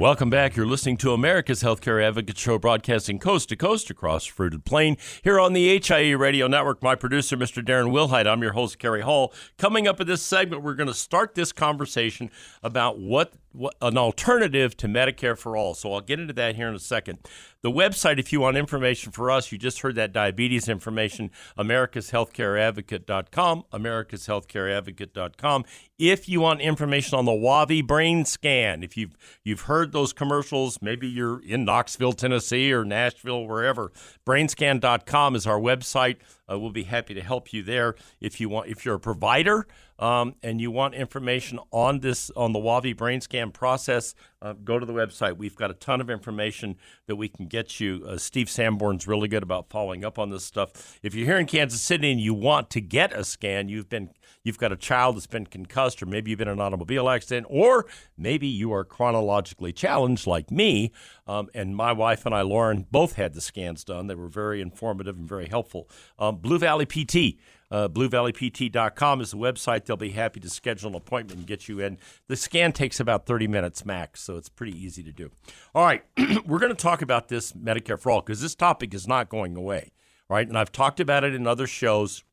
Welcome 0.03 0.31
back. 0.31 0.57
You're 0.57 0.67
listening 0.67 0.97
to 0.97 1.13
America's 1.13 1.63
Healthcare 1.63 2.03
Advocate 2.05 2.37
Show, 2.37 2.59
broadcasting 2.59 3.21
coast 3.21 3.51
to 3.51 3.57
coast 3.57 3.89
across 3.89 4.27
Fruited 4.27 4.65
Plain 4.65 4.97
here 5.23 5.39
on 5.39 5.53
the 5.53 5.79
HIA 5.79 6.19
Radio 6.19 6.49
Network. 6.49 6.83
My 6.83 6.97
producer, 6.97 7.37
Mr. 7.37 7.65
Darren 7.65 7.93
Wilhite. 7.93 8.27
I'm 8.27 8.43
your 8.43 8.55
host, 8.55 8.81
Cary 8.81 9.03
Hall. 9.03 9.33
Coming 9.59 9.87
up 9.87 10.01
in 10.01 10.09
this 10.09 10.21
segment, 10.21 10.65
we're 10.65 10.75
going 10.75 10.89
to 10.89 10.93
start 10.93 11.37
this 11.37 11.53
conversation 11.53 12.33
about 12.65 12.99
what, 12.99 13.35
what 13.39 13.39
an 13.81 13.99
alternative 13.99 14.77
to 14.79 14.87
Medicare 14.87 15.37
for 15.37 15.57
all. 15.57 15.75
So 15.75 15.93
I'll 15.93 16.01
get 16.01 16.21
into 16.21 16.33
that 16.35 16.55
here 16.57 16.69
in 16.69 16.75
a 16.75 16.81
second. 16.81 17.19
The 17.63 17.71
website, 17.71 18.19
if 18.19 18.33
you 18.33 18.41
want 18.41 18.57
information 18.57 19.13
for 19.13 19.31
us, 19.31 19.53
you 19.53 19.59
just 19.59 19.81
heard 19.81 19.95
that 19.95 20.13
diabetes 20.13 20.69
information, 20.69 21.31
americashealthcareadvocate.com, 21.57 23.65
americashealthcareadvocate.com. 23.73 25.65
If 25.99 26.29
you 26.29 26.41
want 26.41 26.61
information 26.61 27.17
on 27.17 27.25
the 27.25 27.33
Wavi 27.33 27.87
brain 27.87 28.25
scan, 28.25 28.83
if 28.83 28.97
you've 28.97 29.17
you've 29.45 29.61
heard 29.63 29.93
those 29.93 30.13
commercials, 30.13 30.83
maybe 30.83 31.07
you're 31.07 31.41
in 31.45 31.65
Knoxville, 31.65 32.15
Tennessee 32.15 32.73
or 32.73 32.85
Nashville, 32.85 33.47
wherever, 33.47 33.93
brainscan.com 34.27 35.37
is 35.37 35.47
our 35.47 35.61
website. 35.61 36.17
Uh, 36.51 36.59
we'll 36.59 36.71
be 36.71 36.83
happy 36.83 37.15
to 37.15 37.23
help 37.23 37.53
you 37.53 37.63
there 37.63 37.95
if 38.21 38.41
you 38.41 38.49
want. 38.49 38.69
If 38.69 38.85
you're 38.85 38.97
a 38.97 39.01
provider 39.01 39.69
um, 40.03 40.35
and 40.43 40.61
you 40.61 40.73
want 40.73 40.95
information 40.95 41.61
on 41.71 42.01
this 42.01 42.29
on 42.35 42.53
the 42.53 42.59
Wavi 42.59 42.97
brain 42.97 43.21
scan 43.21 43.53
process, 43.53 44.17
uh, 44.43 44.53
go 44.53 44.81
to 44.81 44.85
the 44.85 44.93
website. 44.93 45.37
We've 45.37 45.55
got 45.55 45.71
a 45.71 45.75
ton 45.75 46.01
of 46.01 46.11
information 46.11 46.77
that 47.07 47.15
we 47.15 47.29
can 47.29 47.47
get 47.47 47.79
you. 47.79 48.05
Uh, 48.05 48.19
Steve 48.19 48.51
Sanborn's 48.51 49.07
really 49.07 49.29
good 49.29 49.45
about 49.45 49.71
following 49.71 50.05
up 50.05 50.19
on 50.19 50.31
this 50.31 50.45
stuff. 50.45 50.99
If 51.05 51.15
you're 51.15 51.27
here 51.27 51.39
in 51.39 51.47
Kansas 51.47 51.81
City 51.81 52.11
and 52.11 52.21
you 52.21 52.35
want 52.35 52.69
to 52.71 52.81
get 52.81 53.13
a 53.13 53.23
scan, 53.23 53.69
you've 53.69 53.89
been 53.89 54.11
you've 54.43 54.59
got 54.59 54.73
a 54.73 54.77
child 54.77 55.15
that's 55.15 55.29
been 55.29 55.47
concussed, 55.47 56.03
or 56.03 56.07
maybe 56.07 56.33
you've 56.33 56.39
been 56.39 56.49
in 56.49 56.55
an 56.55 56.61
automobile 56.61 57.09
accident, 57.09 57.47
or 57.49 57.87
maybe 58.19 58.49
you 58.49 58.73
are 58.73 58.83
chronologically 58.83 59.73
challenged 59.73 60.27
like 60.27 60.51
me. 60.51 60.91
Um, 61.29 61.49
and 61.55 61.77
my 61.77 61.93
wife 61.93 62.27
and 62.27 62.35
I, 62.35 62.43
Lauren, 62.43 62.89
both 62.91 63.13
had 63.13 63.35
the 63.35 63.41
scans 63.41 63.85
done. 63.85 64.09
They 64.09 64.17
were 64.17 64.27
very 64.27 64.61
informative 64.61 65.17
and 65.17 65.29
very 65.29 65.47
helpful. 65.47 65.89
Um, 66.19 66.39
Blue 66.39 66.59
Valley 66.59 66.87
PT. 66.87 67.39
Uh, 67.73 67.89
BlueValleyPT.com 67.89 69.23
is 69.23 69.31
the 69.31 69.39
website. 69.39 69.87
They'll 69.87 69.97
be 69.97 70.11
happy 70.11 70.41
to 70.41 70.51
schedule 70.51 70.91
an 70.91 70.95
appointment 70.95 71.39
and 71.39 71.47
get 71.47 71.69
you 71.69 71.81
in. 71.81 71.97
The 72.29 72.37
scan 72.37 72.73
takes 72.73 73.01
about 73.01 73.25
30 73.25 73.49
minutes 73.49 73.87
max, 73.87 74.21
so 74.21 74.37
it's 74.37 74.51
pretty 74.51 74.79
easy 74.79 75.03
to 75.03 75.11
do. 75.11 75.31
All 75.75 75.87
right, 75.87 76.05
we're 76.47 76.59
going 76.59 76.75
to 76.75 76.83
talk 76.83 77.01
about 77.01 77.29
this 77.29 77.53
Medicare 77.53 77.99
for 77.99 78.13
All 78.13 78.21
because 78.21 78.43
this 78.43 78.55
topic 78.55 78.93
is 78.93 79.09
not 79.09 79.31
going 79.31 79.57
away, 79.57 79.93
right? 80.29 80.47
And 80.47 80.59
I've 80.59 80.71
talked 80.71 81.01
about 81.01 81.25
it 81.25 81.35
in 81.35 81.47
other 81.47 81.67
shows. 81.67 82.25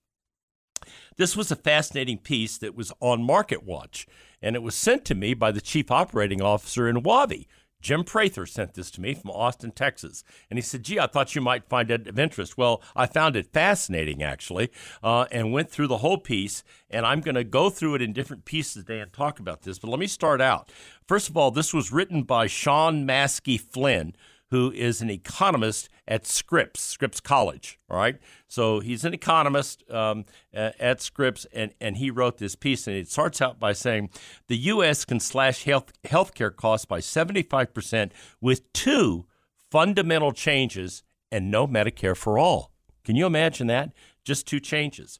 This 1.15 1.37
was 1.37 1.51
a 1.51 1.55
fascinating 1.55 2.17
piece 2.17 2.57
that 2.57 2.75
was 2.75 2.91
on 2.99 3.23
Market 3.23 3.63
Watch, 3.63 4.07
and 4.41 4.57
it 4.57 4.61
was 4.61 4.75
sent 4.75 5.05
to 5.05 5.15
me 5.15 5.33
by 5.33 5.53
the 5.53 5.61
chief 5.61 5.89
operating 5.89 6.41
officer 6.41 6.85
in 6.85 7.01
Wavi. 7.01 7.47
Jim 7.81 8.03
Prather 8.03 8.45
sent 8.45 8.73
this 8.73 8.91
to 8.91 9.01
me 9.01 9.13
from 9.13 9.31
Austin, 9.31 9.71
Texas. 9.71 10.23
And 10.49 10.57
he 10.57 10.61
said, 10.61 10.83
Gee, 10.83 10.99
I 10.99 11.07
thought 11.07 11.33
you 11.35 11.41
might 11.41 11.69
find 11.69 11.89
it 11.89 12.07
of 12.07 12.19
interest. 12.19 12.57
Well, 12.57 12.81
I 12.95 13.05
found 13.05 13.35
it 13.35 13.53
fascinating, 13.53 14.21
actually, 14.21 14.69
uh, 15.01 15.25
and 15.31 15.53
went 15.53 15.69
through 15.69 15.87
the 15.87 15.99
whole 15.99 16.17
piece. 16.17 16.63
And 16.89 17.05
I'm 17.05 17.21
going 17.21 17.35
to 17.35 17.43
go 17.43 17.69
through 17.69 17.95
it 17.95 18.01
in 18.01 18.13
different 18.13 18.45
pieces 18.45 18.83
today 18.83 18.99
and 18.99 19.13
talk 19.13 19.39
about 19.39 19.61
this. 19.61 19.79
But 19.79 19.89
let 19.89 19.99
me 19.99 20.07
start 20.07 20.41
out. 20.41 20.71
First 21.07 21.29
of 21.29 21.37
all, 21.37 21.51
this 21.51 21.73
was 21.73 21.91
written 21.91 22.23
by 22.23 22.47
Sean 22.47 23.07
Masaki 23.07 23.59
Flynn, 23.59 24.13
who 24.51 24.71
is 24.71 25.01
an 25.01 25.09
economist 25.09 25.89
at 26.07 26.25
Scripps, 26.25 26.81
Scripps 26.81 27.19
College. 27.19 27.79
All 27.89 27.97
right. 27.97 28.17
So 28.47 28.79
he's 28.79 29.05
an 29.05 29.13
economist 29.13 29.83
um, 29.91 30.25
at 30.53 31.01
Scripps, 31.01 31.45
and, 31.53 31.73
and 31.79 31.97
he 31.97 32.09
wrote 32.09 32.37
this 32.37 32.55
piece. 32.55 32.87
And 32.87 32.95
it 32.95 33.09
starts 33.09 33.41
out 33.41 33.59
by 33.59 33.73
saying 33.73 34.09
the 34.47 34.57
U.S. 34.57 35.05
can 35.05 35.19
slash 35.19 35.63
health 35.63 35.93
healthcare 36.03 36.55
costs 36.55 36.85
by 36.85 36.99
75% 36.99 38.11
with 38.41 38.71
two 38.73 39.25
fundamental 39.69 40.31
changes 40.31 41.03
and 41.31 41.51
no 41.51 41.67
Medicare 41.67 42.17
for 42.17 42.39
all. 42.39 42.71
Can 43.03 43.15
you 43.15 43.25
imagine 43.25 43.67
that? 43.67 43.91
Just 44.23 44.47
two 44.47 44.59
changes. 44.59 45.19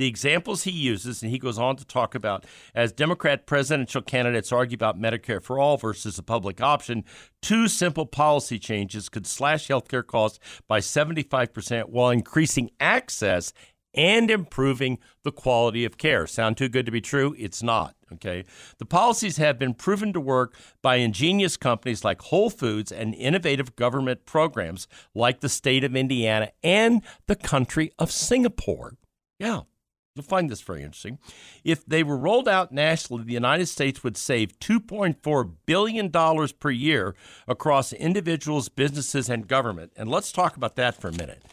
The 0.00 0.06
examples 0.06 0.62
he 0.62 0.70
uses, 0.70 1.22
and 1.22 1.30
he 1.30 1.38
goes 1.38 1.58
on 1.58 1.76
to 1.76 1.84
talk 1.84 2.14
about 2.14 2.46
as 2.74 2.90
Democrat 2.90 3.44
presidential 3.44 4.00
candidates 4.00 4.50
argue 4.50 4.74
about 4.74 4.98
Medicare 4.98 5.42
for 5.42 5.58
all 5.58 5.76
versus 5.76 6.18
a 6.18 6.22
public 6.22 6.58
option, 6.62 7.04
two 7.42 7.68
simple 7.68 8.06
policy 8.06 8.58
changes 8.58 9.10
could 9.10 9.26
slash 9.26 9.68
healthcare 9.68 10.06
costs 10.06 10.38
by 10.66 10.80
75% 10.80 11.90
while 11.90 12.08
increasing 12.08 12.70
access 12.80 13.52
and 13.92 14.30
improving 14.30 14.96
the 15.22 15.32
quality 15.32 15.84
of 15.84 15.98
care. 15.98 16.26
Sound 16.26 16.56
too 16.56 16.70
good 16.70 16.86
to 16.86 16.92
be 16.92 17.02
true? 17.02 17.34
It's 17.38 17.62
not. 17.62 17.94
Okay. 18.10 18.46
The 18.78 18.86
policies 18.86 19.36
have 19.36 19.58
been 19.58 19.74
proven 19.74 20.14
to 20.14 20.20
work 20.20 20.56
by 20.80 20.96
ingenious 20.96 21.58
companies 21.58 22.06
like 22.06 22.22
Whole 22.22 22.48
Foods 22.48 22.90
and 22.90 23.14
innovative 23.14 23.76
government 23.76 24.24
programs 24.24 24.88
like 25.14 25.40
the 25.40 25.50
state 25.50 25.84
of 25.84 25.94
Indiana 25.94 26.52
and 26.62 27.02
the 27.26 27.36
country 27.36 27.92
of 27.98 28.10
Singapore. 28.10 28.96
Yeah. 29.38 29.64
You'll 30.16 30.24
find 30.24 30.50
this 30.50 30.60
very 30.60 30.82
interesting. 30.82 31.18
If 31.62 31.86
they 31.86 32.02
were 32.02 32.16
rolled 32.16 32.48
out 32.48 32.72
nationally, 32.72 33.22
the 33.22 33.32
United 33.32 33.66
States 33.66 34.02
would 34.02 34.16
save 34.16 34.58
$2.4 34.58 35.52
billion 35.66 36.10
per 36.10 36.70
year 36.70 37.14
across 37.46 37.92
individuals, 37.92 38.68
businesses, 38.68 39.28
and 39.30 39.46
government. 39.46 39.92
And 39.96 40.10
let's 40.10 40.32
talk 40.32 40.56
about 40.56 40.74
that 40.76 41.00
for 41.00 41.08
a 41.08 41.12
minute. 41.12 41.44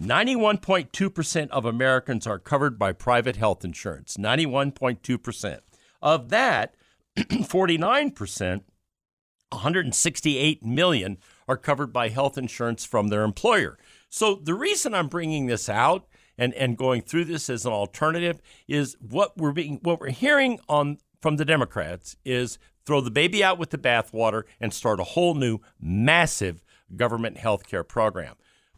91.2% 0.00 1.50
of 1.50 1.64
Americans 1.64 2.26
are 2.26 2.38
covered 2.38 2.78
by 2.78 2.92
private 2.92 3.36
health 3.36 3.64
insurance. 3.64 4.16
91.2%. 4.16 5.60
Of 6.00 6.28
that, 6.28 6.74
49%, 7.16 8.60
168 9.50 10.64
million, 10.64 11.18
are 11.48 11.56
covered 11.56 11.92
by 11.92 12.08
health 12.10 12.38
insurance 12.38 12.84
from 12.84 13.08
their 13.08 13.22
employer. 13.22 13.78
So 14.08 14.36
the 14.36 14.54
reason 14.54 14.94
I'm 14.94 15.08
bringing 15.08 15.46
this 15.46 15.68
out 15.68 16.06
and, 16.38 16.54
and 16.54 16.76
going 16.76 17.02
through 17.02 17.24
this 17.24 17.48
as 17.48 17.64
an 17.66 17.72
alternative 17.72 18.40
is 18.68 18.96
what 19.00 19.36
we're 19.36 19.52
being 19.52 19.78
what 19.82 20.00
we're 20.00 20.10
hearing 20.10 20.58
on 20.68 20.98
from 21.20 21.36
the 21.36 21.44
Democrats 21.44 22.16
is 22.24 22.58
throw 22.84 23.00
the 23.00 23.10
baby 23.10 23.42
out 23.42 23.58
with 23.58 23.70
the 23.70 23.78
bathwater 23.78 24.42
and 24.60 24.72
start 24.72 25.00
a 25.00 25.04
whole 25.04 25.34
new 25.34 25.58
massive 25.80 26.62
government 26.96 27.38
health 27.38 27.66
care 27.66 27.84
program. 27.84 28.34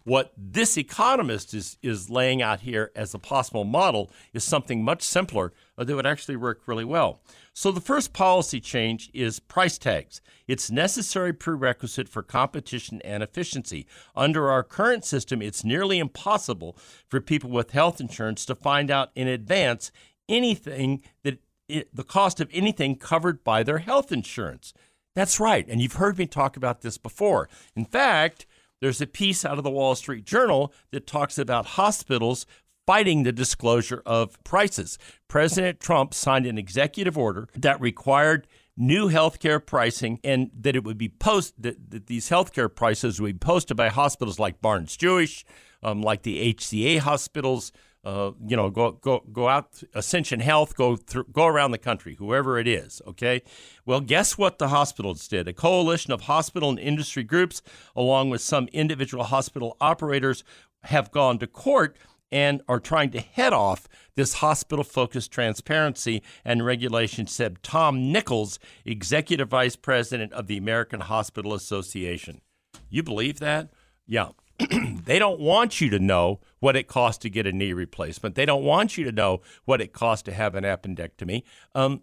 What 0.07 0.33
this 0.39 0.79
economist 0.79 1.53
is, 1.53 1.79
is 1.83 2.09
laying 2.09 2.41
out 2.41 2.61
here 2.61 2.93
as 2.95 3.13
a 3.13 3.19
possible 3.19 3.65
model 3.65 4.13
is 4.33 4.45
something 4.45 4.85
much 4.85 5.03
simpler 5.03 5.53
that 5.77 5.93
would 5.93 6.07
actually 6.07 6.37
work 6.37 6.61
really 6.67 6.85
well. 6.85 7.21
So, 7.53 7.73
the 7.73 7.81
first 7.81 8.13
policy 8.13 8.61
change 8.61 9.11
is 9.13 9.41
price 9.41 9.79
tags. 9.79 10.21
It's 10.47 10.71
necessary 10.71 11.33
prerequisite 11.33 12.09
for 12.09 12.23
competition 12.23 13.03
and 13.03 13.21
efficiency. 13.21 13.89
Under 14.15 14.49
our 14.49 14.63
current 14.63 15.05
system, 15.05 15.43
it's 15.43 15.65
nearly 15.65 15.99
impossible 15.99 16.79
for 17.09 17.21
people 17.21 17.51
with 17.51 17.73
health 17.73 18.01
insurance 18.01 18.47
to 18.47 18.55
find 18.55 18.93
out 18.93 19.11
in 19.17 19.27
advance 19.27 19.91
anything 20.29 21.03
that 21.25 21.41
it, 21.69 21.93
the 21.93 22.05
cost 22.05 22.41
of 22.41 22.49
anything 22.53 22.95
covered 22.95 23.43
by 23.43 23.65
their 23.65 23.79
health 23.79 24.13
insurance. 24.13 24.73
That's 25.17 25.41
right. 25.41 25.67
And 25.69 25.81
you've 25.81 25.95
heard 25.95 26.17
me 26.17 26.27
talk 26.27 26.57
about 26.57 26.83
this 26.83 26.97
before. 26.97 27.49
In 27.75 27.87
fact, 27.87 28.47
there's 28.81 29.01
a 29.01 29.07
piece 29.07 29.45
out 29.45 29.59
of 29.59 29.65
the 29.65 29.71
Wall 29.71 29.95
Street 29.95 30.25
Journal 30.25 30.73
that 30.91 31.07
talks 31.07 31.39
about 31.39 31.67
hospitals 31.67 32.47
fighting 32.87 33.25
the 33.25 33.33
disclosure 33.33 34.03
of 34.07 34.43
prices. 34.45 34.99
President 35.29 35.81
Trump 35.81 36.15
signed 36.15 36.47
an 36.47 36.57
executive 36.59 37.19
order 37.19 37.49
that 37.57 37.81
required 37.81 38.47
new 38.77 39.09
healthcare 39.09 39.65
pricing 39.65 40.21
and 40.23 40.51
that 40.59 40.77
it 40.77 40.85
would 40.85 40.99
be 40.99 41.09
post 41.09 41.55
that, 41.61 41.91
that 41.91 42.07
these 42.07 42.29
healthcare 42.29 42.73
prices 42.73 43.21
would 43.21 43.41
be 43.41 43.47
posted 43.47 43.77
by 43.77 43.89
hospitals 43.89 44.39
like 44.39 44.61
Barnes 44.61 44.97
Jewish, 44.97 45.45
um, 45.83 46.03
like 46.03 46.23
the 46.23 46.55
HCA 46.55 46.99
hospitals, 46.99 47.73
uh, 48.07 48.31
you 48.47 48.57
know, 48.57 48.71
go 48.71 48.93
go 48.93 49.25
go 49.33 49.49
out 49.49 49.83
Ascension 49.93 50.39
Health, 50.39 50.77
go 50.77 50.95
through, 50.95 51.25
go 51.33 51.45
around 51.45 51.73
the 51.73 51.79
country, 51.79 52.15
whoever 52.15 52.57
it 52.57 52.69
is. 52.69 53.03
Okay. 53.05 53.43
Well, 53.85 54.01
guess 54.01 54.39
what 54.39 54.59
the 54.59 54.69
hospitals 54.69 55.27
did? 55.27 55.49
A 55.49 55.53
coalition 55.53 56.13
of 56.13 56.23
hospital 56.23 56.71
and 56.71 56.79
industry 56.79 57.25
groups, 57.25 57.63
along 57.97 58.31
with 58.31 58.41
some 58.41 58.69
individual 58.69 59.25
hospital 59.25 59.77
operators, 59.81 60.45
have 60.85 61.11
gone 61.11 61.41
to 61.41 61.49
court 61.49 61.97
and 62.31 62.63
are 62.69 62.79
trying 62.79 63.11
to 63.11 63.21
head 63.21 63.53
off 63.53 63.89
this 64.15 64.35
hospital 64.35 64.85
focused 64.85 65.33
transparency 65.33 66.23
and 66.45 66.65
regulation, 66.65 67.27
said 67.27 67.61
Tom 67.65 68.13
Nickels, 68.13 68.61
Executive 68.85 69.49
Vice 69.49 69.75
President 69.75 70.33
of 70.33 70.47
the 70.47 70.57
American 70.57 71.01
Hospital 71.01 71.55
Association. 71.55 72.41
You 72.89 73.03
believe 73.03 73.41
that? 73.41 73.71
Yeah. 74.07 74.29
they 75.05 75.19
don't 75.19 75.41
want 75.41 75.81
you 75.81 75.91
to 75.91 75.99
know 75.99 76.41
what 76.61 76.77
it 76.77 76.89
costs 76.89 77.23
to 77.23 77.31
get 77.31 77.47
a 77.47 77.53
knee 77.53 77.73
replacement. 77.73 78.35
They 78.35 78.47
don't 78.47 78.65
want 78.65 78.97
you 78.97 79.05
to 79.05 79.13
know 79.13 79.43
what 79.65 79.81
it 79.81 79.93
costs 79.93 80.23
to 80.25 80.33
have 80.33 80.55
an 80.55 80.65
appendectomy. 80.65 81.43
Um, 81.75 82.03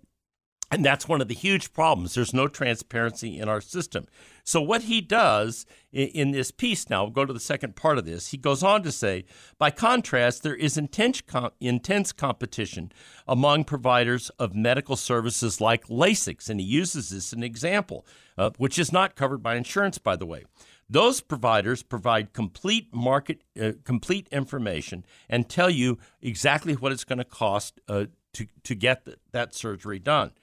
and 0.73 0.83
that's 0.83 1.07
one 1.07 1.21
of 1.21 1.27
the 1.27 1.35
huge 1.35 1.71
problems. 1.71 2.15
There's 2.15 2.33
no 2.33 2.47
transparency 2.47 3.37
in 3.37 3.47
our 3.47 3.61
system. 3.61 4.07
So, 4.43 4.59
what 4.59 4.83
he 4.83 5.01
does 5.01 5.67
in, 5.91 6.31
this 6.31 6.49
piece 6.49 6.89
now, 6.89 7.03
we'll 7.03 7.11
go 7.11 7.25
to 7.25 7.33
the 7.33 7.39
second 7.39 7.75
part 7.75 7.99
of 7.99 8.05
this. 8.05 8.29
He 8.29 8.37
goes 8.37 8.63
on 8.63 8.81
to 8.81 8.91
say, 8.91 9.25
by 9.59 9.69
contrast, 9.69 10.41
there 10.41 10.55
is 10.55 10.75
intense, 10.75 11.21
intense 11.59 12.11
competition 12.11 12.91
among 13.27 13.65
providers 13.65 14.31
of 14.39 14.55
medical 14.55 14.95
services 14.95 15.61
like 15.61 15.87
LASIK. 15.89 16.49
And 16.49 16.59
he 16.59 16.65
uses 16.65 17.11
this 17.11 17.27
as 17.27 17.33
an 17.33 17.43
example, 17.43 18.03
uh, 18.35 18.49
which 18.57 18.79
is 18.79 18.91
not 18.91 19.15
covered 19.15 19.43
by 19.43 19.55
insurance, 19.55 19.99
by 19.99 20.15
the 20.15 20.25
way. 20.25 20.43
Those 20.93 21.21
providers 21.21 21.81
provide 21.81 22.33
complete 22.33 22.93
market, 22.93 23.41
uh, 23.59 23.71
complete 23.83 24.27
information 24.31 25.03
and 25.27 25.49
tell 25.49 25.71
you 25.71 25.97
exactly 26.21 26.73
what 26.73 26.91
it's 26.91 27.03
going 27.03 27.17
to 27.17 27.25
cost 27.25 27.81
uh, 27.87 28.05
to, 28.33 28.45
to 28.63 28.75
get 28.75 29.07
that 29.31 29.55
surgery 29.55 29.97
done. 29.97 30.33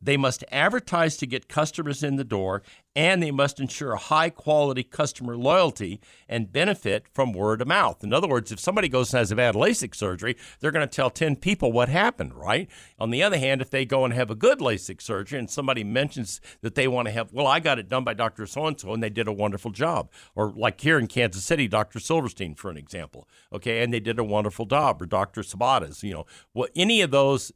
They 0.00 0.16
must 0.16 0.44
advertise 0.52 1.16
to 1.16 1.26
get 1.26 1.48
customers 1.48 2.04
in 2.04 2.14
the 2.14 2.22
door, 2.22 2.62
and 2.94 3.20
they 3.20 3.32
must 3.32 3.58
ensure 3.58 3.92
a 3.92 3.98
high 3.98 4.30
quality 4.30 4.84
customer 4.84 5.36
loyalty 5.36 6.00
and 6.28 6.52
benefit 6.52 7.06
from 7.12 7.32
word 7.32 7.60
of 7.60 7.66
mouth. 7.66 8.04
In 8.04 8.12
other 8.12 8.28
words, 8.28 8.52
if 8.52 8.60
somebody 8.60 8.88
goes 8.88 9.12
and 9.12 9.18
has 9.18 9.32
a 9.32 9.36
bad 9.36 9.56
LASIK 9.56 9.96
surgery, 9.96 10.36
they're 10.60 10.70
going 10.70 10.86
to 10.86 10.94
tell 10.94 11.10
10 11.10 11.36
people 11.36 11.72
what 11.72 11.88
happened, 11.88 12.34
right? 12.34 12.70
On 13.00 13.10
the 13.10 13.24
other 13.24 13.36
hand, 13.36 13.60
if 13.60 13.70
they 13.70 13.84
go 13.84 14.04
and 14.04 14.14
have 14.14 14.30
a 14.30 14.36
good 14.36 14.60
LASIK 14.60 15.02
surgery 15.02 15.40
and 15.40 15.50
somebody 15.50 15.82
mentions 15.82 16.40
that 16.60 16.76
they 16.76 16.86
want 16.86 17.08
to 17.08 17.12
have, 17.12 17.32
well, 17.32 17.48
I 17.48 17.58
got 17.58 17.80
it 17.80 17.88
done 17.88 18.04
by 18.04 18.14
Dr. 18.14 18.46
So 18.46 18.66
and 18.66 18.78
so 18.78 18.92
and 18.92 19.02
they 19.02 19.10
did 19.10 19.26
a 19.26 19.32
wonderful 19.32 19.72
job. 19.72 20.08
Or 20.36 20.52
like 20.52 20.80
here 20.80 21.00
in 21.00 21.08
Kansas 21.08 21.44
City, 21.44 21.66
Dr. 21.66 21.98
Silverstein, 21.98 22.54
for 22.54 22.70
an 22.70 22.76
example, 22.76 23.28
okay, 23.52 23.82
and 23.82 23.92
they 23.92 24.00
did 24.00 24.20
a 24.20 24.24
wonderful 24.24 24.66
job. 24.66 25.02
Or 25.02 25.06
Dr. 25.06 25.42
Sabatas, 25.42 26.04
you 26.04 26.14
know, 26.14 26.26
well, 26.54 26.68
any 26.76 27.00
of 27.00 27.10
those 27.10 27.50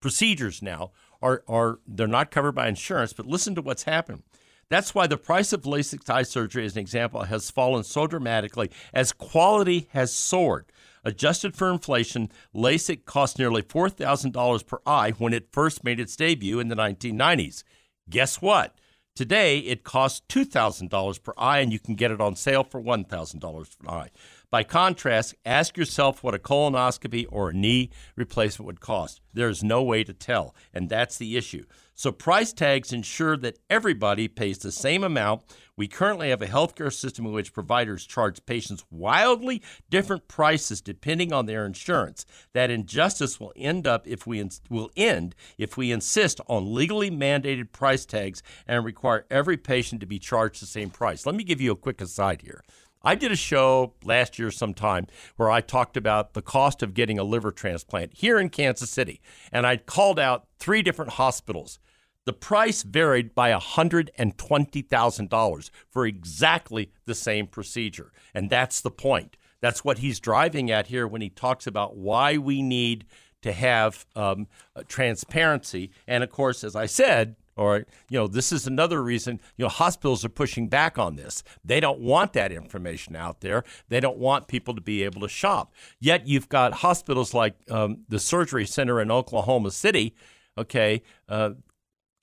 procedures 0.00 0.62
now 0.62 0.90
are, 1.22 1.42
are 1.46 1.80
they're 1.86 2.06
not 2.06 2.30
covered 2.30 2.52
by 2.52 2.68
insurance, 2.68 3.12
but 3.12 3.26
listen 3.26 3.54
to 3.54 3.62
what's 3.62 3.84
happened. 3.84 4.22
That's 4.68 4.94
why 4.94 5.08
the 5.08 5.16
price 5.16 5.52
of 5.52 5.62
LASIK 5.62 6.08
eye 6.08 6.22
surgery, 6.22 6.64
as 6.64 6.76
an 6.76 6.80
example, 6.80 7.22
has 7.22 7.50
fallen 7.50 7.82
so 7.82 8.06
dramatically 8.06 8.70
as 8.94 9.12
quality 9.12 9.88
has 9.92 10.12
soared. 10.12 10.66
Adjusted 11.04 11.56
for 11.56 11.70
inflation, 11.70 12.30
LASIK 12.54 13.04
cost 13.04 13.38
nearly 13.38 13.62
$4,000 13.62 14.66
per 14.66 14.78
eye 14.86 15.10
when 15.12 15.32
it 15.32 15.52
first 15.52 15.82
made 15.82 15.98
its 15.98 16.14
debut 16.14 16.60
in 16.60 16.68
the 16.68 16.76
1990s. 16.76 17.64
Guess 18.08 18.40
what? 18.40 18.76
Today, 19.16 19.58
it 19.58 19.82
costs 19.82 20.22
$2,000 20.28 21.22
per 21.22 21.32
eye, 21.36 21.58
and 21.58 21.72
you 21.72 21.80
can 21.80 21.94
get 21.96 22.12
it 22.12 22.20
on 22.20 22.36
sale 22.36 22.62
for 22.62 22.80
$1,000 22.80 23.78
per 23.78 23.90
eye. 23.90 24.10
By 24.50 24.64
contrast, 24.64 25.36
ask 25.44 25.76
yourself 25.76 26.24
what 26.24 26.34
a 26.34 26.38
colonoscopy 26.38 27.24
or 27.30 27.50
a 27.50 27.54
knee 27.54 27.90
replacement 28.16 28.66
would 28.66 28.80
cost. 28.80 29.20
There's 29.32 29.62
no 29.62 29.80
way 29.80 30.02
to 30.02 30.12
tell, 30.12 30.56
and 30.74 30.88
that's 30.88 31.18
the 31.18 31.36
issue. 31.36 31.64
So, 31.94 32.10
price 32.10 32.52
tags 32.52 32.92
ensure 32.92 33.36
that 33.36 33.58
everybody 33.68 34.26
pays 34.26 34.58
the 34.58 34.72
same 34.72 35.04
amount. 35.04 35.42
We 35.76 35.86
currently 35.86 36.30
have 36.30 36.42
a 36.42 36.46
healthcare 36.46 36.92
system 36.92 37.26
in 37.26 37.32
which 37.32 37.52
providers 37.52 38.06
charge 38.06 38.44
patients 38.44 38.84
wildly 38.90 39.62
different 39.88 40.26
prices 40.26 40.80
depending 40.80 41.32
on 41.32 41.46
their 41.46 41.64
insurance. 41.64 42.24
That 42.52 42.70
injustice 42.70 43.38
will 43.38 43.52
end 43.54 43.86
up 43.86 44.08
if 44.08 44.26
we 44.26 44.40
ins- 44.40 44.62
will 44.68 44.90
end 44.96 45.36
if 45.58 45.76
we 45.76 45.92
insist 45.92 46.40
on 46.48 46.74
legally 46.74 47.10
mandated 47.10 47.70
price 47.70 48.04
tags 48.04 48.42
and 48.66 48.84
require 48.84 49.26
every 49.30 49.58
patient 49.58 50.00
to 50.00 50.06
be 50.06 50.18
charged 50.18 50.60
the 50.60 50.66
same 50.66 50.90
price. 50.90 51.24
Let 51.24 51.36
me 51.36 51.44
give 51.44 51.60
you 51.60 51.70
a 51.70 51.76
quick 51.76 52.00
aside 52.00 52.42
here. 52.42 52.64
I 53.02 53.14
did 53.14 53.32
a 53.32 53.36
show 53.36 53.94
last 54.04 54.38
year 54.38 54.50
sometime 54.50 55.06
where 55.36 55.50
I 55.50 55.62
talked 55.62 55.96
about 55.96 56.34
the 56.34 56.42
cost 56.42 56.82
of 56.82 56.92
getting 56.92 57.18
a 57.18 57.24
liver 57.24 57.50
transplant 57.50 58.12
here 58.14 58.38
in 58.38 58.50
Kansas 58.50 58.90
City, 58.90 59.22
and 59.50 59.66
I 59.66 59.78
called 59.78 60.18
out 60.18 60.48
three 60.58 60.82
different 60.82 61.12
hospitals. 61.12 61.78
The 62.26 62.34
price 62.34 62.82
varied 62.82 63.34
by 63.34 63.52
$120,000 63.52 65.70
for 65.88 66.06
exactly 66.06 66.92
the 67.06 67.14
same 67.14 67.46
procedure. 67.46 68.12
And 68.34 68.50
that's 68.50 68.82
the 68.82 68.90
point. 68.90 69.38
That's 69.60 69.82
what 69.84 69.98
he's 69.98 70.20
driving 70.20 70.70
at 70.70 70.88
here 70.88 71.08
when 71.08 71.22
he 71.22 71.30
talks 71.30 71.66
about 71.66 71.96
why 71.96 72.36
we 72.36 72.60
need 72.60 73.06
to 73.42 73.52
have 73.52 74.04
um, 74.14 74.48
transparency. 74.86 75.90
And 76.06 76.22
of 76.22 76.30
course, 76.30 76.62
as 76.62 76.76
I 76.76 76.84
said, 76.86 77.36
or, 77.60 77.84
you 78.08 78.18
know, 78.18 78.26
this 78.26 78.52
is 78.52 78.66
another 78.66 79.02
reason, 79.02 79.38
you 79.58 79.64
know, 79.64 79.68
hospitals 79.68 80.24
are 80.24 80.30
pushing 80.30 80.66
back 80.66 80.98
on 80.98 81.16
this. 81.16 81.42
They 81.62 81.78
don't 81.78 82.00
want 82.00 82.32
that 82.32 82.52
information 82.52 83.14
out 83.14 83.42
there. 83.42 83.64
They 83.90 84.00
don't 84.00 84.16
want 84.16 84.48
people 84.48 84.74
to 84.74 84.80
be 84.80 85.02
able 85.02 85.20
to 85.20 85.28
shop. 85.28 85.74
Yet 86.00 86.26
you've 86.26 86.48
got 86.48 86.72
hospitals 86.72 87.34
like 87.34 87.56
um, 87.70 87.98
the 88.08 88.18
Surgery 88.18 88.66
Center 88.66 88.98
in 88.98 89.10
Oklahoma 89.10 89.72
City, 89.72 90.14
okay, 90.56 91.02
uh, 91.28 91.50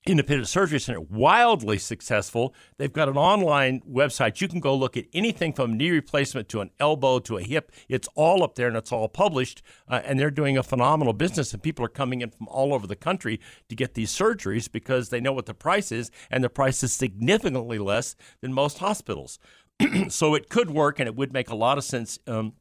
Independent 0.08 0.48
Surgery 0.48 0.80
Center, 0.80 1.02
wildly 1.02 1.76
successful. 1.76 2.54
They've 2.78 2.92
got 2.92 3.10
an 3.10 3.18
online 3.18 3.82
website. 3.82 4.40
You 4.40 4.48
can 4.48 4.58
go 4.58 4.74
look 4.74 4.96
at 4.96 5.04
anything 5.12 5.52
from 5.52 5.76
knee 5.76 5.90
replacement 5.90 6.48
to 6.48 6.62
an 6.62 6.70
elbow 6.80 7.18
to 7.18 7.36
a 7.36 7.42
hip. 7.42 7.72
It's 7.90 8.08
all 8.14 8.42
up 8.42 8.54
there 8.54 8.68
and 8.68 8.76
it's 8.76 8.90
all 8.90 9.08
published. 9.08 9.60
Uh, 9.86 10.00
and 10.02 10.18
they're 10.18 10.30
doing 10.30 10.56
a 10.56 10.62
phenomenal 10.62 11.12
business. 11.12 11.52
And 11.52 11.62
people 11.62 11.84
are 11.84 11.90
coming 11.90 12.22
in 12.22 12.30
from 12.30 12.48
all 12.48 12.72
over 12.72 12.86
the 12.86 12.96
country 12.96 13.38
to 13.68 13.76
get 13.76 13.92
these 13.92 14.10
surgeries 14.10 14.72
because 14.72 15.10
they 15.10 15.20
know 15.20 15.32
what 15.32 15.44
the 15.44 15.52
price 15.52 15.92
is. 15.92 16.10
And 16.30 16.42
the 16.42 16.48
price 16.48 16.82
is 16.82 16.94
significantly 16.94 17.78
less 17.78 18.16
than 18.40 18.54
most 18.54 18.78
hospitals. 18.78 19.38
so 20.08 20.34
it 20.34 20.48
could 20.48 20.70
work 20.70 20.98
and 20.98 21.06
it 21.06 21.16
would 21.16 21.34
make 21.34 21.50
a 21.50 21.54
lot 21.54 21.76
of 21.76 21.84
sense. 21.84 22.18
Um, 22.26 22.54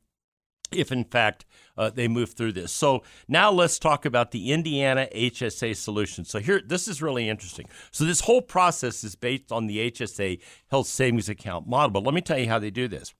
if 0.72 0.92
in 0.92 1.04
fact 1.06 1.46
uh, 1.78 1.90
they 1.90 2.08
move 2.08 2.34
through 2.34 2.54
this. 2.54 2.72
So 2.72 3.04
now 3.28 3.52
let's 3.52 3.80
talk 3.80 4.06
about 4.06 4.32
the 4.32 4.52
Indiana 4.52 5.08
HSA 5.14 5.76
solution. 5.76 6.26
So 6.26 6.40
here, 6.40 6.62
this 6.66 6.88
is 6.88 7.02
really 7.02 7.30
interesting. 7.30 7.68
So 7.92 8.04
this 8.04 8.22
whole 8.22 8.42
process 8.42 9.04
is 9.04 9.16
based 9.16 9.52
on 9.52 9.68
the 9.68 9.92
HSA 9.92 10.42
Health 10.70 10.88
Savings 10.88 11.30
Account 11.30 11.68
model. 11.68 11.92
But 11.92 12.04
let 12.04 12.14
me 12.14 12.22
tell 12.22 12.40
you 12.40 12.48
how 12.48 12.60
they 12.60 12.72
do 12.72 12.88
this. 12.88 13.14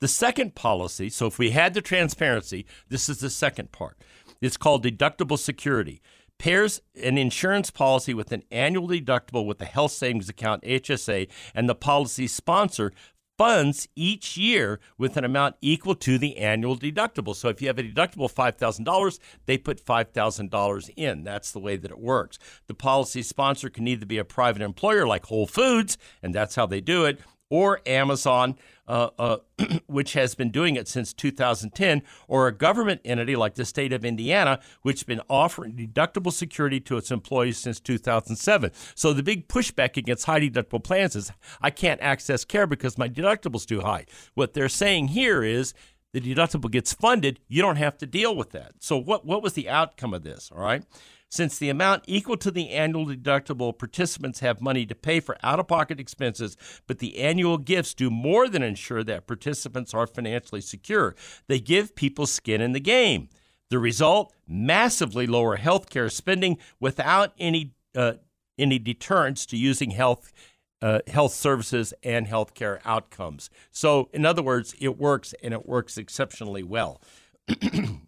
The 0.00 0.08
second 0.08 0.54
policy. 0.54 1.10
So 1.10 1.26
if 1.26 1.38
we 1.38 1.50
had 1.50 1.74
the 1.74 1.82
transparency, 1.82 2.66
this 2.88 3.08
is 3.08 3.18
the 3.18 3.30
second 3.30 3.72
part. 3.72 3.98
It's 4.40 4.56
called 4.56 4.84
deductible 4.84 5.38
security 5.38 6.00
pairs 6.38 6.80
an 7.02 7.18
insurance 7.18 7.70
policy 7.70 8.14
with 8.14 8.32
an 8.32 8.44
annual 8.50 8.88
deductible 8.88 9.44
with 9.44 9.58
the 9.58 9.64
health 9.64 9.92
savings 9.92 10.28
account 10.28 10.62
HSA 10.62 11.28
and 11.54 11.68
the 11.68 11.74
policy 11.74 12.26
sponsor 12.26 12.92
funds 13.38 13.88
each 13.94 14.36
year 14.36 14.80
with 14.98 15.16
an 15.16 15.24
amount 15.24 15.54
equal 15.62 15.94
to 15.94 16.18
the 16.18 16.36
annual 16.36 16.76
deductible. 16.76 17.34
So 17.34 17.48
if 17.48 17.62
you 17.62 17.68
have 17.68 17.78
a 17.78 17.84
deductible 17.84 18.24
of 18.24 18.34
$5,000, 18.34 19.18
they 19.46 19.56
put 19.56 19.84
$5,000 19.84 20.90
in. 20.96 21.24
That's 21.24 21.52
the 21.52 21.60
way 21.60 21.76
that 21.76 21.90
it 21.90 22.00
works. 22.00 22.38
The 22.66 22.74
policy 22.74 23.22
sponsor 23.22 23.70
can 23.70 23.86
either 23.86 24.04
be 24.04 24.18
a 24.18 24.24
private 24.24 24.60
employer 24.60 25.06
like 25.06 25.26
Whole 25.26 25.46
Foods, 25.46 25.96
and 26.22 26.34
that's 26.34 26.56
how 26.56 26.66
they 26.66 26.80
do 26.80 27.04
it, 27.04 27.20
or 27.50 27.80
Amazon, 27.86 28.56
uh, 28.86 29.10
uh, 29.18 29.36
which 29.86 30.12
has 30.14 30.34
been 30.34 30.50
doing 30.50 30.76
it 30.76 30.88
since 30.88 31.12
2010, 31.12 32.02
or 32.26 32.46
a 32.46 32.52
government 32.52 33.00
entity 33.04 33.36
like 33.36 33.54
the 33.54 33.64
state 33.64 33.92
of 33.92 34.04
Indiana, 34.04 34.60
which 34.82 35.00
has 35.00 35.04
been 35.04 35.22
offering 35.28 35.72
deductible 35.72 36.32
security 36.32 36.80
to 36.80 36.96
its 36.96 37.10
employees 37.10 37.58
since 37.58 37.80
2007. 37.80 38.70
So 38.94 39.12
the 39.12 39.22
big 39.22 39.48
pushback 39.48 39.96
against 39.96 40.26
high 40.26 40.40
deductible 40.40 40.82
plans 40.82 41.16
is 41.16 41.32
I 41.60 41.70
can't 41.70 42.00
access 42.00 42.44
care 42.44 42.66
because 42.66 42.98
my 42.98 43.08
deductible's 43.08 43.66
too 43.66 43.80
high. 43.80 44.06
What 44.34 44.54
they're 44.54 44.68
saying 44.68 45.08
here 45.08 45.42
is 45.42 45.74
the 46.12 46.20
deductible 46.20 46.70
gets 46.70 46.92
funded, 46.92 47.40
you 47.48 47.60
don't 47.62 47.76
have 47.76 47.98
to 47.98 48.06
deal 48.06 48.34
with 48.34 48.50
that. 48.50 48.72
So 48.80 48.96
what 48.96 49.26
what 49.26 49.42
was 49.42 49.52
the 49.52 49.68
outcome 49.68 50.14
of 50.14 50.22
this? 50.22 50.50
All 50.54 50.62
right. 50.62 50.82
Since 51.30 51.58
the 51.58 51.68
amount 51.68 52.04
equal 52.06 52.38
to 52.38 52.50
the 52.50 52.70
annual 52.70 53.06
deductible, 53.06 53.76
participants 53.76 54.40
have 54.40 54.62
money 54.62 54.86
to 54.86 54.94
pay 54.94 55.20
for 55.20 55.36
out 55.42 55.60
of 55.60 55.68
pocket 55.68 56.00
expenses, 56.00 56.56
but 56.86 57.00
the 57.00 57.18
annual 57.18 57.58
gifts 57.58 57.92
do 57.92 58.10
more 58.10 58.48
than 58.48 58.62
ensure 58.62 59.04
that 59.04 59.26
participants 59.26 59.92
are 59.92 60.06
financially 60.06 60.62
secure. 60.62 61.14
They 61.46 61.60
give 61.60 61.94
people 61.94 62.26
skin 62.26 62.62
in 62.62 62.72
the 62.72 62.80
game. 62.80 63.28
The 63.68 63.78
result 63.78 64.32
massively 64.46 65.26
lower 65.26 65.58
healthcare 65.58 66.10
spending 66.10 66.56
without 66.80 67.34
any, 67.38 67.74
uh, 67.94 68.14
any 68.58 68.78
deterrence 68.78 69.44
to 69.46 69.56
using 69.56 69.90
health. 69.90 70.32
Uh, 70.80 71.00
health 71.08 71.32
services 71.32 71.92
and 72.04 72.28
healthcare 72.28 72.78
outcomes. 72.84 73.50
So, 73.72 74.08
in 74.12 74.24
other 74.24 74.44
words, 74.44 74.76
it 74.80 74.96
works 74.96 75.34
and 75.42 75.52
it 75.52 75.66
works 75.66 75.98
exceptionally 75.98 76.62
well. 76.62 77.02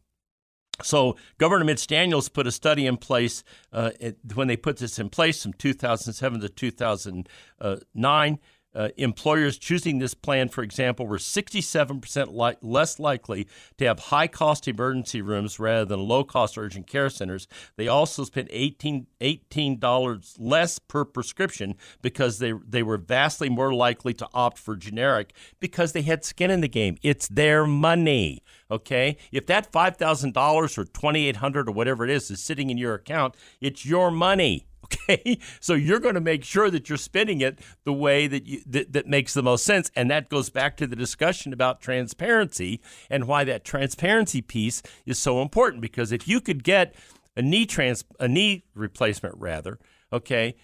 So, 0.84 1.16
Governor 1.38 1.64
Mitch 1.64 1.86
Daniels 1.86 2.28
put 2.28 2.46
a 2.46 2.52
study 2.52 2.86
in 2.86 2.96
place 2.96 3.42
uh, 3.72 3.90
it, 4.00 4.18
when 4.34 4.48
they 4.48 4.56
put 4.56 4.78
this 4.78 4.98
in 4.98 5.08
place 5.08 5.42
from 5.42 5.52
2007 5.54 6.40
to 6.40 6.48
2009. 6.48 8.38
Uh, 8.74 8.88
employers 8.96 9.59
choosing 9.59 9.98
this 9.98 10.14
plan, 10.14 10.48
for 10.48 10.62
example, 10.62 11.06
were 11.06 11.18
67% 11.18 12.33
li- 12.33 12.56
less 12.62 12.98
likely 12.98 13.48
to 13.78 13.85
have 13.85 13.98
high 13.98 14.28
cost 14.28 14.68
emergency 14.68 15.20
rooms 15.20 15.59
rather 15.59 15.85
than 15.85 16.00
low 16.00 16.22
cost 16.22 16.56
urgent 16.56 16.87
care 16.87 17.11
centers. 17.11 17.48
They 17.76 17.88
also 17.88 18.24
spent 18.24 18.48
$18, 18.50 19.06
$18 19.20 20.37
less 20.38 20.78
per 20.78 21.04
prescription 21.04 21.74
because 22.00 22.38
they, 22.38 22.52
they 22.66 22.83
were 22.83 22.96
vastly 22.98 23.48
more 23.48 23.74
likely 23.74 24.14
to 24.14 24.28
opt 24.33 24.59
for 24.59 24.76
generic 24.76 25.35
because 25.59 25.92
they 25.92 26.02
had 26.02 26.24
skin 26.24 26.50
in 26.50 26.61
the 26.61 26.68
game. 26.68 26.96
It's 27.02 27.26
their 27.28 27.66
money. 27.66 28.42
Okay, 28.70 29.16
if 29.33 29.46
that 29.46 29.72
five 29.72 29.96
thousand 29.96 30.33
dollars 30.33 30.78
or 30.78 30.85
twenty 30.85 31.26
eight 31.26 31.37
hundred 31.37 31.68
or 31.68 31.72
whatever 31.72 32.04
it 32.04 32.11
is 32.11 32.30
is 32.30 32.40
sitting 32.40 32.70
in 32.70 32.78
your 32.78 32.94
account, 32.94 33.35
it's 33.61 33.85
your 33.85 34.12
money. 34.12 34.66
Okay, 34.92 35.38
so 35.61 35.74
you're 35.74 36.00
going 36.00 36.14
to 36.14 36.20
make 36.20 36.44
sure 36.44 36.70
that 36.70 36.88
you're 36.88 36.98
spending 36.98 37.40
it 37.40 37.59
the 37.85 37.92
way 37.92 38.26
that 38.26 38.46
you 38.46 38.62
that, 38.66 38.92
that 38.92 39.07
makes 39.07 39.35
the 39.35 39.42
most 39.42 39.64
sense, 39.64 39.90
and 39.94 40.11
that 40.11 40.29
goes 40.29 40.50
back 40.50 40.76
to 40.79 40.87
the 40.87 40.96
discussion 40.96 41.53
about 41.53 41.81
transparency 41.81 42.81
and 43.09 43.26
why 43.26 43.44
that 43.44 43.64
transparency 43.64 44.42
piece 44.42 44.83
is 45.07 45.18
so 45.18 45.42
important. 45.42 45.83
Because 45.83 46.12
if 46.12 46.26
you 46.26 46.40
could 46.40 46.64
get 46.64 46.94
a 47.37 47.42
knee 47.42 47.66
trans 47.66 48.05
a 48.18 48.29
knee 48.29 48.64
replacement 48.74 49.35
rather, 49.38 49.79
okay, 50.12 50.57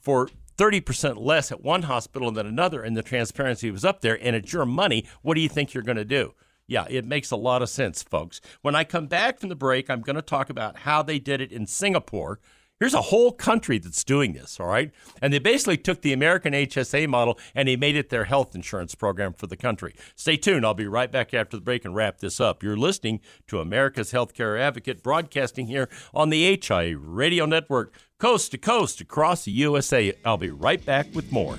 for 0.00 0.28
30% 0.56 1.16
less 1.16 1.50
at 1.50 1.62
one 1.62 1.82
hospital 1.82 2.30
than 2.30 2.46
another, 2.46 2.82
and 2.82 2.94
the 2.96 3.02
transparency 3.02 3.70
was 3.70 3.84
up 3.84 4.02
there, 4.02 4.22
and 4.22 4.36
it's 4.36 4.52
your 4.52 4.66
money, 4.66 5.06
what 5.22 5.34
do 5.34 5.40
you 5.40 5.48
think 5.48 5.72
you're 5.72 5.82
going 5.82 5.96
to 5.96 6.04
do? 6.04 6.34
Yeah, 6.66 6.84
it 6.88 7.04
makes 7.04 7.30
a 7.30 7.36
lot 7.36 7.62
of 7.62 7.68
sense, 7.68 8.02
folks. 8.02 8.40
When 8.62 8.76
I 8.76 8.84
come 8.84 9.06
back 9.06 9.40
from 9.40 9.48
the 9.48 9.56
break, 9.56 9.90
I'm 9.90 10.02
going 10.02 10.16
to 10.16 10.22
talk 10.22 10.50
about 10.50 10.80
how 10.80 11.02
they 11.02 11.18
did 11.18 11.40
it 11.40 11.50
in 11.50 11.66
Singapore. 11.66 12.38
Here's 12.80 12.94
a 12.94 13.02
whole 13.02 13.30
country 13.30 13.76
that's 13.78 14.02
doing 14.02 14.32
this, 14.32 14.58
all 14.58 14.66
right? 14.66 14.90
And 15.20 15.34
they 15.34 15.38
basically 15.38 15.76
took 15.76 16.00
the 16.00 16.14
American 16.14 16.54
HSA 16.54 17.08
model 17.08 17.38
and 17.54 17.68
they 17.68 17.76
made 17.76 17.94
it 17.94 18.08
their 18.08 18.24
health 18.24 18.54
insurance 18.54 18.94
program 18.94 19.34
for 19.34 19.46
the 19.46 19.56
country. 19.56 19.94
Stay 20.16 20.38
tuned. 20.38 20.64
I'll 20.64 20.72
be 20.72 20.86
right 20.86 21.12
back 21.12 21.34
after 21.34 21.58
the 21.58 21.62
break 21.62 21.84
and 21.84 21.94
wrap 21.94 22.20
this 22.20 22.40
up. 22.40 22.62
You're 22.62 22.78
listening 22.78 23.20
to 23.48 23.60
America's 23.60 24.12
Healthcare 24.12 24.58
Advocate 24.58 25.02
broadcasting 25.02 25.66
here 25.66 25.90
on 26.14 26.30
the 26.30 26.58
HIA 26.58 26.96
Radio 26.96 27.44
Network, 27.44 27.92
coast 28.18 28.52
to 28.52 28.58
coast 28.58 29.02
across 29.02 29.44
the 29.44 29.52
USA. 29.52 30.14
I'll 30.24 30.38
be 30.38 30.48
right 30.48 30.82
back 30.82 31.14
with 31.14 31.30
more. 31.30 31.58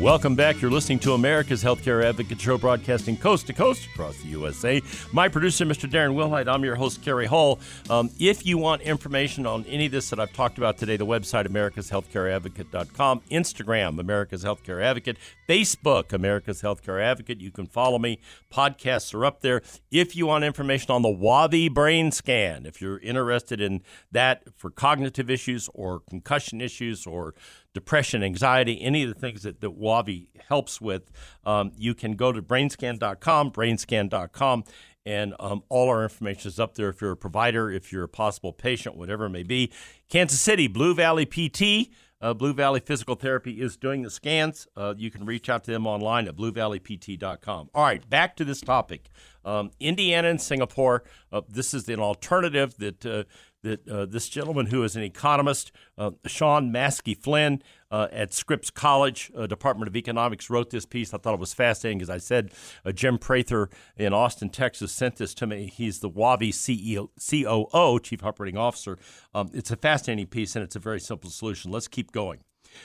Welcome 0.00 0.34
back. 0.34 0.62
You're 0.62 0.70
listening 0.70 0.98
to 1.00 1.12
America's 1.12 1.62
Healthcare 1.62 2.02
Advocate 2.02 2.40
Show, 2.40 2.56
broadcasting 2.56 3.18
coast 3.18 3.46
to 3.48 3.52
coast 3.52 3.84
across 3.84 4.16
the 4.22 4.28
USA. 4.28 4.80
My 5.12 5.28
producer, 5.28 5.66
Mr. 5.66 5.90
Darren 5.90 6.14
Wilhite. 6.14 6.48
I'm 6.48 6.64
your 6.64 6.74
host, 6.74 7.02
Cary 7.02 7.26
Hall. 7.26 7.60
Um, 7.90 8.08
if 8.18 8.46
you 8.46 8.56
want 8.56 8.80
information 8.80 9.44
on 9.44 9.66
any 9.66 9.84
of 9.84 9.92
this 9.92 10.08
that 10.08 10.18
I've 10.18 10.32
talked 10.32 10.56
about 10.56 10.78
today, 10.78 10.96
the 10.96 11.04
website, 11.04 11.46
americashealthcareadvocate.com, 11.46 13.20
Instagram, 13.30 14.00
America's 14.00 14.42
Healthcare 14.42 14.82
Advocate, 14.82 15.18
Facebook, 15.46 16.14
America's 16.14 16.62
Healthcare 16.62 17.02
Advocate. 17.02 17.42
You 17.42 17.50
can 17.50 17.66
follow 17.66 17.98
me. 17.98 18.20
Podcasts 18.50 19.12
are 19.12 19.26
up 19.26 19.42
there. 19.42 19.60
If 19.90 20.16
you 20.16 20.28
want 20.28 20.44
information 20.44 20.92
on 20.92 21.02
the 21.02 21.10
Wavi 21.10 21.68
brain 21.68 22.10
scan, 22.10 22.64
if 22.64 22.80
you're 22.80 23.00
interested 23.00 23.60
in 23.60 23.82
that 24.10 24.44
for 24.56 24.70
cognitive 24.70 25.28
issues 25.28 25.68
or 25.74 26.00
concussion 26.00 26.62
issues 26.62 27.06
or 27.06 27.34
depression, 27.74 28.22
anxiety, 28.22 28.80
any 28.80 29.02
of 29.02 29.12
the 29.12 29.18
things 29.18 29.42
that, 29.42 29.60
that 29.60 29.78
Wavi 29.78 30.28
helps 30.48 30.80
with, 30.80 31.10
um, 31.44 31.72
you 31.76 31.94
can 31.94 32.14
go 32.14 32.32
to 32.32 32.42
brainscan.com, 32.42 33.52
brainscan.com, 33.52 34.64
and 35.06 35.34
um, 35.40 35.62
all 35.68 35.88
our 35.88 36.02
information 36.02 36.48
is 36.48 36.60
up 36.60 36.74
there 36.74 36.88
if 36.88 37.00
you're 37.00 37.12
a 37.12 37.16
provider, 37.16 37.70
if 37.70 37.92
you're 37.92 38.04
a 38.04 38.08
possible 38.08 38.52
patient, 38.52 38.96
whatever 38.96 39.26
it 39.26 39.30
may 39.30 39.42
be. 39.42 39.72
Kansas 40.08 40.40
City, 40.40 40.66
Blue 40.66 40.94
Valley 40.94 41.26
PT. 41.26 41.90
Uh, 42.22 42.34
Blue 42.34 42.52
Valley 42.52 42.80
Physical 42.80 43.14
Therapy 43.14 43.62
is 43.62 43.78
doing 43.78 44.02
the 44.02 44.10
scans. 44.10 44.68
Uh, 44.76 44.92
you 44.96 45.10
can 45.10 45.24
reach 45.24 45.48
out 45.48 45.64
to 45.64 45.70
them 45.70 45.86
online 45.86 46.28
at 46.28 46.36
bluevalleypt.com. 46.36 47.70
All 47.74 47.82
right, 47.82 48.08
back 48.10 48.36
to 48.36 48.44
this 48.44 48.60
topic. 48.60 49.08
Um, 49.42 49.70
Indiana 49.80 50.28
and 50.28 50.40
Singapore. 50.40 51.02
Uh, 51.32 51.40
this 51.48 51.72
is 51.72 51.88
an 51.88 51.98
alternative 51.98 52.76
that 52.76 53.06
uh, 53.06 53.24
that 53.62 53.86
uh, 53.88 54.06
this 54.06 54.28
gentleman, 54.28 54.66
who 54.66 54.82
is 54.82 54.96
an 54.96 55.02
economist, 55.02 55.72
uh, 55.98 56.12
Sean 56.26 56.72
Masaki 56.72 57.16
Flynn 57.16 57.62
uh, 57.90 58.08
at 58.12 58.32
Scripps 58.32 58.70
College, 58.70 59.30
uh, 59.36 59.46
Department 59.46 59.88
of 59.88 59.96
Economics, 59.96 60.48
wrote 60.48 60.70
this 60.70 60.86
piece. 60.86 61.12
I 61.12 61.18
thought 61.18 61.34
it 61.34 61.40
was 61.40 61.54
fascinating 61.54 61.98
because 61.98 62.10
I 62.10 62.18
said 62.18 62.52
uh, 62.84 62.92
Jim 62.92 63.18
Prather 63.18 63.68
in 63.96 64.12
Austin, 64.12 64.48
Texas, 64.48 64.92
sent 64.92 65.16
this 65.16 65.34
to 65.34 65.46
me. 65.46 65.66
He's 65.66 66.00
the 66.00 66.10
Wavi 66.10 66.50
CEO, 66.50 67.08
COO, 67.18 68.00
Chief 68.00 68.24
Operating 68.24 68.56
Officer. 68.56 68.98
Um, 69.34 69.50
it's 69.52 69.70
a 69.70 69.76
fascinating 69.76 70.26
piece 70.26 70.56
and 70.56 70.64
it's 70.64 70.76
a 70.76 70.80
very 70.80 71.00
simple 71.00 71.30
solution. 71.30 71.70
Let's 71.70 71.88
keep 71.88 72.12
going. 72.12 72.40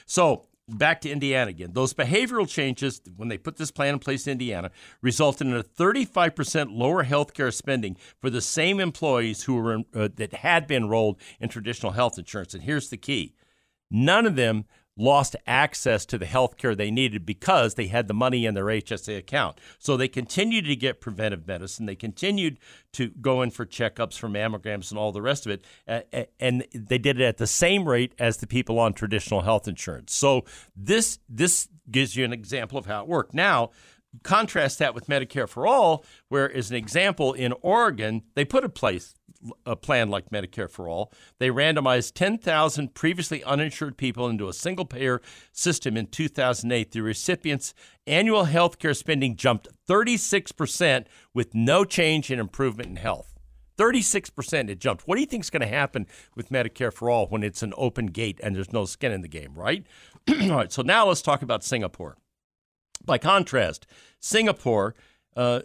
So 0.05 0.47
back 0.67 1.01
to 1.01 1.09
Indiana 1.09 1.49
again. 1.49 1.71
Those 1.73 1.93
behavioral 1.93 2.47
changes, 2.47 3.01
when 3.15 3.29
they 3.29 3.37
put 3.37 3.57
this 3.57 3.71
plan 3.71 3.93
in 3.93 3.99
place 3.99 4.27
in 4.27 4.31
Indiana, 4.33 4.71
resulted 5.01 5.47
in 5.47 5.53
a 5.53 5.63
35% 5.63 6.67
lower 6.71 7.03
health 7.03 7.33
care 7.33 7.51
spending 7.51 7.97
for 8.19 8.29
the 8.29 8.41
same 8.41 8.79
employees 8.79 9.43
who 9.43 9.55
were 9.55 9.79
uh, 9.93 10.09
that 10.15 10.33
had 10.33 10.67
been 10.67 10.83
enrolled 10.83 11.19
in 11.39 11.49
traditional 11.49 11.93
health 11.93 12.17
insurance. 12.17 12.53
And 12.53 12.63
here's 12.63 12.89
the 12.89 12.97
key: 12.97 13.33
none 13.91 14.25
of 14.25 14.35
them 14.35 14.65
lost 14.97 15.35
access 15.45 16.05
to 16.05 16.17
the 16.17 16.25
health 16.25 16.57
care 16.57 16.73
they 16.73 16.89
needed 16.89 17.25
because 17.25 17.75
they 17.75 17.87
had 17.87 18.07
the 18.07 18.13
money 18.13 18.45
in 18.45 18.53
their 18.53 18.65
HSA 18.65 19.17
account. 19.17 19.59
So 19.77 19.97
they 19.97 20.07
continued 20.07 20.65
to 20.65 20.75
get 20.75 21.01
preventive 21.01 21.47
medicine. 21.47 21.85
They 21.85 21.95
continued 21.95 22.57
to 22.93 23.09
go 23.09 23.41
in 23.41 23.51
for 23.51 23.65
checkups 23.65 24.17
for 24.17 24.29
mammograms 24.29 24.91
and 24.91 24.97
all 24.97 25.11
the 25.11 25.21
rest 25.21 25.45
of 25.45 25.51
it. 25.51 25.65
And 26.39 26.65
they 26.73 26.97
did 26.97 27.19
it 27.19 27.25
at 27.25 27.37
the 27.37 27.47
same 27.47 27.87
rate 27.87 28.15
as 28.19 28.37
the 28.37 28.47
people 28.47 28.79
on 28.79 28.93
traditional 28.93 29.41
health 29.41 29.67
insurance. 29.67 30.13
So 30.13 30.45
this 30.75 31.19
this 31.27 31.67
gives 31.91 32.15
you 32.15 32.25
an 32.25 32.33
example 32.33 32.77
of 32.77 32.85
how 32.85 33.01
it 33.01 33.07
worked. 33.07 33.33
Now, 33.33 33.71
contrast 34.23 34.79
that 34.79 34.95
with 34.95 35.07
Medicare 35.07 35.47
for 35.47 35.67
All, 35.67 36.05
where, 36.29 36.51
as 36.51 36.71
an 36.71 36.77
example, 36.77 37.33
in 37.33 37.53
Oregon, 37.61 38.23
they 38.33 38.45
put 38.45 38.63
a 38.63 38.69
place 38.69 39.13
a 39.65 39.75
plan 39.75 40.09
like 40.09 40.29
Medicare 40.29 40.69
for 40.69 40.87
All. 40.87 41.11
They 41.39 41.49
randomized 41.49 42.13
10,000 42.13 42.93
previously 42.93 43.43
uninsured 43.43 43.97
people 43.97 44.27
into 44.27 44.47
a 44.47 44.53
single 44.53 44.85
payer 44.85 45.21
system 45.51 45.97
in 45.97 46.07
2008. 46.07 46.91
The 46.91 47.01
recipients' 47.01 47.73
annual 48.07 48.45
health 48.45 48.79
care 48.79 48.93
spending 48.93 49.35
jumped 49.35 49.67
36% 49.87 51.05
with 51.33 51.53
no 51.53 51.85
change 51.85 52.31
in 52.31 52.39
improvement 52.39 52.89
in 52.89 52.95
health. 52.95 53.35
36% 53.77 54.69
it 54.69 54.79
jumped. 54.79 55.07
What 55.07 55.15
do 55.15 55.21
you 55.21 55.27
think 55.27 55.43
is 55.43 55.49
going 55.49 55.61
to 55.61 55.67
happen 55.67 56.07
with 56.35 56.49
Medicare 56.49 56.93
for 56.93 57.09
All 57.09 57.27
when 57.27 57.43
it's 57.43 57.63
an 57.63 57.73
open 57.77 58.07
gate 58.07 58.39
and 58.41 58.55
there's 58.55 58.73
no 58.73 58.85
skin 58.85 59.11
in 59.11 59.21
the 59.21 59.27
game, 59.27 59.53
right? 59.53 59.85
All 60.29 60.49
right, 60.49 60.71
so 60.71 60.81
now 60.81 61.07
let's 61.07 61.21
talk 61.21 61.41
about 61.41 61.63
Singapore. 61.63 62.17
By 63.03 63.17
contrast, 63.17 63.85
Singapore 64.19 64.95
uh, 65.35 65.61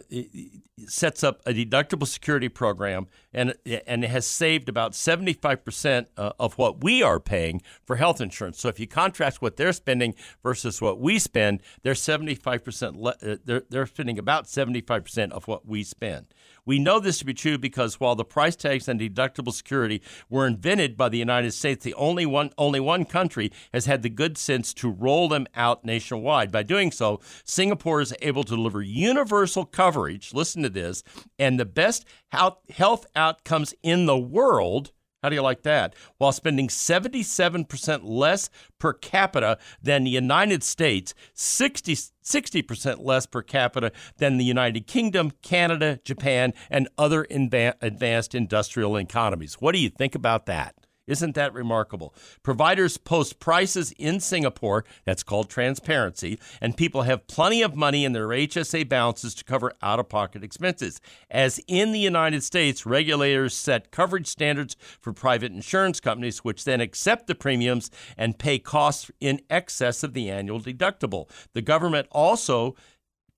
sets 0.87 1.23
up 1.23 1.41
a 1.45 1.53
deductible 1.53 2.07
security 2.07 2.49
program 2.49 3.07
and 3.33 3.53
and 3.87 4.03
has 4.03 4.25
saved 4.25 4.69
about 4.69 4.93
75% 4.93 6.07
uh, 6.17 6.31
of 6.39 6.57
what 6.57 6.83
we 6.83 7.01
are 7.01 7.19
paying 7.19 7.61
for 7.85 7.95
health 7.95 8.21
insurance. 8.21 8.59
So 8.59 8.67
if 8.67 8.79
you 8.79 8.87
contrast 8.87 9.41
what 9.41 9.57
they're 9.57 9.73
spending 9.73 10.15
versus 10.43 10.81
what 10.81 10.99
we 10.99 11.19
spend, 11.19 11.61
they're 11.83 11.93
75% 11.93 12.95
le- 12.97 13.15
uh, 13.21 13.37
they're, 13.43 13.63
they're 13.69 13.85
spending 13.85 14.19
about 14.19 14.45
75% 14.45 15.31
of 15.31 15.47
what 15.47 15.65
we 15.65 15.83
spend. 15.83 16.27
We 16.65 16.77
know 16.77 16.99
this 16.99 17.19
to 17.19 17.25
be 17.25 17.33
true 17.33 17.57
because 17.57 17.99
while 17.99 18.15
the 18.15 18.23
price 18.23 18.55
tags 18.55 18.87
and 18.87 18.99
deductible 18.99 19.53
security 19.53 20.01
were 20.29 20.45
invented 20.45 20.95
by 20.95 21.09
the 21.09 21.17
United 21.17 21.53
States, 21.53 21.83
the 21.83 21.95
only 21.95 22.25
one 22.25 22.51
only 22.57 22.79
one 22.79 23.05
country 23.05 23.51
has 23.73 23.85
had 23.85 24.03
the 24.03 24.09
good 24.09 24.37
sense 24.37 24.73
to 24.75 24.89
roll 24.89 25.27
them 25.27 25.47
out 25.55 25.83
nationwide. 25.83 26.51
By 26.51 26.63
doing 26.63 26.91
so, 26.91 27.19
Singapore 27.43 28.01
is 28.01 28.13
able 28.21 28.43
to 28.43 28.55
deliver 28.55 28.81
universal 28.81 29.65
coverage. 29.65 30.33
Listen 30.33 30.61
to 30.61 30.69
this, 30.69 31.03
and 31.39 31.59
the 31.59 31.65
best 31.65 32.05
health, 32.29 32.59
health 32.69 33.05
outcomes 33.21 33.73
in 33.83 34.05
the 34.05 34.17
world 34.17 34.91
how 35.21 35.29
do 35.29 35.35
you 35.35 35.43
like 35.43 35.61
that? 35.63 35.93
While 36.17 36.31
spending 36.31 36.67
77% 36.67 38.01
less 38.03 38.49
per 38.79 38.93
capita 38.93 39.59
than 39.81 40.03
the 40.03 40.09
United 40.09 40.63
States, 40.63 41.13
60, 41.35 41.93
60% 41.93 43.05
less 43.05 43.27
per 43.27 43.43
capita 43.43 43.91
than 44.17 44.37
the 44.37 44.45
United 44.45 44.87
Kingdom, 44.87 45.31
Canada, 45.43 45.99
Japan, 46.03 46.53
and 46.71 46.89
other 46.97 47.27
advanced 47.29 48.33
industrial 48.33 48.97
economies. 48.97 49.55
What 49.55 49.73
do 49.73 49.79
you 49.79 49.89
think 49.89 50.15
about 50.15 50.47
that? 50.47 50.75
Isn't 51.11 51.35
that 51.35 51.53
remarkable? 51.53 52.15
Providers 52.41 52.97
post 52.97 53.41
prices 53.41 53.91
in 53.97 54.21
Singapore, 54.21 54.85
that's 55.03 55.23
called 55.23 55.49
transparency, 55.49 56.39
and 56.61 56.77
people 56.77 57.01
have 57.01 57.27
plenty 57.27 57.61
of 57.61 57.75
money 57.75 58.05
in 58.05 58.13
their 58.13 58.29
HSA 58.29 58.87
balances 58.87 59.35
to 59.35 59.43
cover 59.43 59.73
out 59.81 59.99
of 59.99 60.07
pocket 60.07 60.41
expenses. 60.41 61.01
As 61.29 61.59
in 61.67 61.91
the 61.91 61.99
United 61.99 62.43
States, 62.43 62.85
regulators 62.85 63.53
set 63.53 63.91
coverage 63.91 64.27
standards 64.27 64.77
for 65.01 65.11
private 65.11 65.51
insurance 65.51 65.99
companies, 65.99 66.45
which 66.45 66.63
then 66.63 66.79
accept 66.79 67.27
the 67.27 67.35
premiums 67.35 67.91
and 68.17 68.39
pay 68.39 68.57
costs 68.57 69.11
in 69.19 69.41
excess 69.49 70.03
of 70.03 70.13
the 70.13 70.29
annual 70.29 70.61
deductible. 70.61 71.29
The 71.53 71.61
government 71.61 72.07
also 72.09 72.75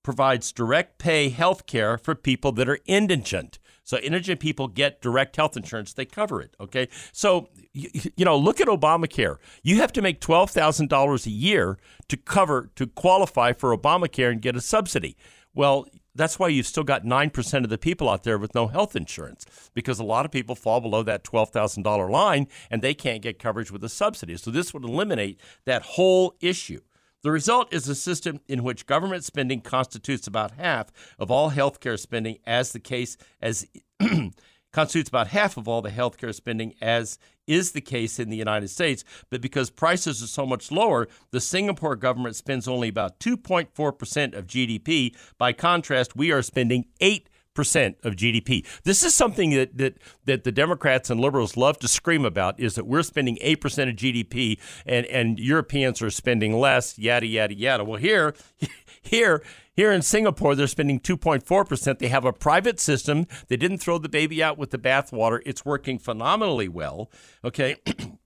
provides 0.04 0.52
direct 0.52 0.98
pay 0.98 1.30
health 1.30 1.66
care 1.66 1.98
for 1.98 2.14
people 2.14 2.52
that 2.52 2.68
are 2.68 2.78
indigent. 2.86 3.58
So 3.84 3.98
indigent 3.98 4.40
people 4.40 4.68
get 4.68 5.00
direct 5.00 5.36
health 5.36 5.56
insurance; 5.56 5.92
they 5.92 6.04
cover 6.04 6.40
it. 6.40 6.56
Okay, 6.60 6.88
so 7.12 7.48
you, 7.72 7.88
you 8.16 8.24
know, 8.24 8.36
look 8.36 8.60
at 8.60 8.68
Obamacare. 8.68 9.36
You 9.62 9.76
have 9.76 9.92
to 9.92 10.02
make 10.02 10.20
twelve 10.20 10.50
thousand 10.50 10.88
dollars 10.88 11.26
a 11.26 11.30
year 11.30 11.78
to 12.08 12.16
cover 12.16 12.70
to 12.76 12.86
qualify 12.86 13.52
for 13.52 13.76
Obamacare 13.76 14.30
and 14.30 14.42
get 14.42 14.56
a 14.56 14.60
subsidy. 14.60 15.16
Well, 15.54 15.86
that's 16.14 16.38
why 16.38 16.48
you've 16.48 16.66
still 16.66 16.84
got 16.84 17.04
9% 17.04 17.64
of 17.64 17.70
the 17.70 17.78
people 17.78 18.08
out 18.08 18.22
there 18.22 18.38
with 18.38 18.54
no 18.54 18.68
health 18.68 18.94
insurance 18.94 19.44
because 19.74 19.98
a 19.98 20.04
lot 20.04 20.24
of 20.24 20.30
people 20.30 20.54
fall 20.54 20.80
below 20.80 21.02
that 21.02 21.24
$12,000 21.24 22.10
line 22.10 22.46
and 22.70 22.82
they 22.82 22.94
can't 22.94 23.22
get 23.22 23.38
coverage 23.38 23.70
with 23.70 23.82
a 23.82 23.88
subsidy. 23.88 24.36
So 24.36 24.50
this 24.50 24.72
would 24.72 24.84
eliminate 24.84 25.40
that 25.64 25.82
whole 25.82 26.34
issue. 26.40 26.80
The 27.24 27.32
result 27.32 27.72
is 27.72 27.88
a 27.88 27.94
system 27.94 28.40
in 28.48 28.62
which 28.62 28.84
government 28.84 29.24
spending 29.24 29.62
constitutes 29.62 30.26
about 30.26 30.50
half 30.58 30.92
of 31.18 31.30
all 31.30 31.52
healthcare 31.52 31.98
spending, 31.98 32.36
as 32.46 32.72
the 32.72 32.78
case 32.78 33.16
as 33.40 33.66
constitutes 34.74 35.08
about 35.08 35.28
half 35.28 35.56
of 35.56 35.66
all 35.66 35.80
the 35.80 35.88
healthcare 35.88 36.34
spending, 36.34 36.74
as 36.82 37.18
is 37.46 37.72
the 37.72 37.80
case 37.80 38.18
in 38.18 38.28
the 38.28 38.36
United 38.36 38.68
States. 38.68 39.04
But 39.30 39.40
because 39.40 39.70
prices 39.70 40.22
are 40.22 40.26
so 40.26 40.44
much 40.44 40.70
lower, 40.70 41.08
the 41.30 41.40
Singapore 41.40 41.96
government 41.96 42.36
spends 42.36 42.68
only 42.68 42.88
about 42.88 43.18
2.4% 43.20 44.36
of 44.36 44.46
GDP. 44.46 45.16
By 45.38 45.54
contrast, 45.54 46.14
we 46.14 46.30
are 46.30 46.42
spending 46.42 46.88
8 47.00 47.30
percent 47.54 47.96
of 48.02 48.14
GDP. 48.14 48.66
This 48.84 49.02
is 49.02 49.14
something 49.14 49.50
that, 49.50 49.76
that 49.78 49.98
that 50.24 50.44
the 50.44 50.52
Democrats 50.52 51.10
and 51.10 51.20
liberals 51.20 51.56
love 51.56 51.78
to 51.78 51.88
scream 51.88 52.24
about 52.24 52.58
is 52.58 52.74
that 52.74 52.86
we're 52.86 53.02
spending 53.02 53.38
eight 53.40 53.60
percent 53.60 53.90
of 53.90 53.96
GDP 53.96 54.58
and, 54.84 55.06
and 55.06 55.38
Europeans 55.38 56.02
are 56.02 56.10
spending 56.10 56.58
less, 56.58 56.98
yada 56.98 57.26
yada 57.26 57.54
yada. 57.54 57.84
Well 57.84 57.98
here 57.98 58.34
here 59.02 59.42
here 59.76 59.90
in 59.90 60.02
Singapore, 60.02 60.54
they're 60.54 60.68
spending 60.68 61.00
2.4%. 61.00 61.98
They 61.98 62.06
have 62.06 62.24
a 62.24 62.32
private 62.32 62.78
system. 62.78 63.26
They 63.48 63.56
didn't 63.56 63.78
throw 63.78 63.98
the 63.98 64.08
baby 64.08 64.40
out 64.40 64.56
with 64.56 64.70
the 64.70 64.78
bathwater. 64.78 65.40
It's 65.44 65.64
working 65.64 65.98
phenomenally 65.98 66.68
well. 66.68 67.10
Okay. 67.44 67.76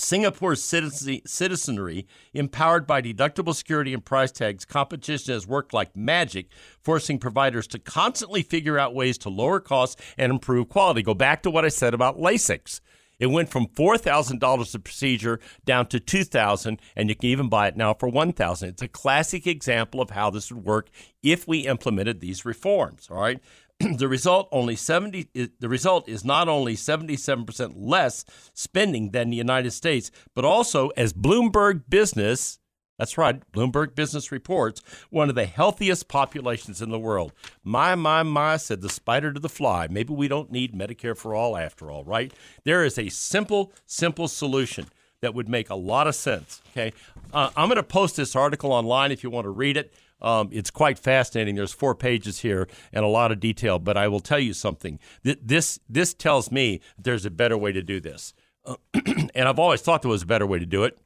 Singapore's 0.00 0.62
citizenry, 0.62 2.06
empowered 2.32 2.86
by 2.86 3.02
deductible 3.02 3.54
security 3.54 3.92
and 3.92 4.04
price 4.04 4.32
tags, 4.32 4.64
competition 4.64 5.34
has 5.34 5.46
worked 5.46 5.72
like 5.72 5.96
magic, 5.96 6.46
forcing 6.80 7.18
providers 7.18 7.66
to 7.68 7.78
constantly 7.78 8.42
figure 8.42 8.78
out 8.78 8.94
ways 8.94 9.18
to 9.18 9.28
lower 9.28 9.60
costs 9.60 10.00
and 10.16 10.30
improve 10.30 10.68
quality. 10.68 11.02
Go 11.02 11.14
back 11.14 11.42
to 11.42 11.50
what 11.50 11.64
I 11.64 11.68
said 11.68 11.94
about 11.94 12.18
LASIK. 12.18 12.80
It 13.18 13.26
went 13.26 13.48
from 13.48 13.66
$4,000 13.66 14.74
a 14.74 14.78
procedure 14.78 15.40
down 15.64 15.86
to 15.88 15.98
2000 15.98 16.80
and 16.94 17.08
you 17.08 17.16
can 17.16 17.30
even 17.30 17.48
buy 17.48 17.66
it 17.66 17.76
now 17.76 17.92
for 17.94 18.08
1000 18.08 18.68
It's 18.68 18.82
a 18.82 18.88
classic 18.88 19.46
example 19.46 20.00
of 20.00 20.10
how 20.10 20.30
this 20.30 20.52
would 20.52 20.64
work 20.64 20.88
if 21.22 21.48
we 21.48 21.66
implemented 21.66 22.20
these 22.20 22.44
reforms, 22.44 23.08
all 23.10 23.20
right? 23.20 23.40
the 23.96 24.08
result 24.08 24.48
only 24.50 24.74
70 24.74 25.28
the 25.60 25.68
result 25.68 26.08
is 26.08 26.24
not 26.24 26.48
only 26.48 26.74
77% 26.74 27.72
less 27.76 28.24
spending 28.52 29.10
than 29.12 29.30
the 29.30 29.36
United 29.36 29.70
States 29.70 30.10
but 30.34 30.44
also 30.44 30.88
as 30.90 31.12
Bloomberg 31.12 31.82
business 31.88 32.58
that's 32.98 33.16
right 33.16 33.40
Bloomberg 33.52 33.94
business 33.94 34.32
reports 34.32 34.82
one 35.10 35.28
of 35.28 35.36
the 35.36 35.46
healthiest 35.46 36.08
populations 36.08 36.82
in 36.82 36.90
the 36.90 36.98
world. 36.98 37.32
My 37.62 37.94
my 37.94 38.24
my 38.24 38.56
said 38.56 38.80
the 38.80 38.88
spider 38.88 39.32
to 39.32 39.38
the 39.38 39.48
fly. 39.48 39.86
Maybe 39.88 40.12
we 40.12 40.26
don't 40.26 40.50
need 40.50 40.74
Medicare 40.74 41.16
for 41.16 41.34
all 41.34 41.56
after 41.56 41.88
all 41.90 42.04
right? 42.04 42.32
There 42.64 42.84
is 42.84 42.98
a 42.98 43.08
simple 43.10 43.72
simple 43.86 44.26
solution 44.26 44.86
that 45.20 45.34
would 45.34 45.48
make 45.48 45.70
a 45.70 45.76
lot 45.76 46.08
of 46.08 46.16
sense 46.16 46.60
okay? 46.72 46.92
Uh, 47.32 47.50
I'm 47.56 47.68
going 47.68 47.76
to 47.76 47.84
post 47.84 48.16
this 48.16 48.34
article 48.34 48.72
online 48.72 49.12
if 49.12 49.22
you 49.22 49.30
want 49.30 49.44
to 49.44 49.50
read 49.50 49.76
it 49.76 49.92
um, 50.20 50.48
it's 50.52 50.70
quite 50.70 50.98
fascinating. 50.98 51.54
There's 51.54 51.72
four 51.72 51.94
pages 51.94 52.40
here 52.40 52.68
and 52.92 53.04
a 53.04 53.08
lot 53.08 53.32
of 53.32 53.40
detail, 53.40 53.78
but 53.78 53.96
I 53.96 54.08
will 54.08 54.20
tell 54.20 54.38
you 54.38 54.52
something. 54.52 54.98
This 55.22 55.78
this 55.88 56.14
tells 56.14 56.50
me 56.50 56.80
there's 56.98 57.24
a 57.24 57.30
better 57.30 57.56
way 57.56 57.72
to 57.72 57.82
do 57.82 58.00
this, 58.00 58.34
uh, 58.64 58.76
and 58.94 59.48
I've 59.48 59.58
always 59.58 59.80
thought 59.80 60.02
there 60.02 60.10
was 60.10 60.22
a 60.22 60.26
better 60.26 60.46
way 60.46 60.58
to 60.58 60.66
do 60.66 60.84
it. 60.84 60.98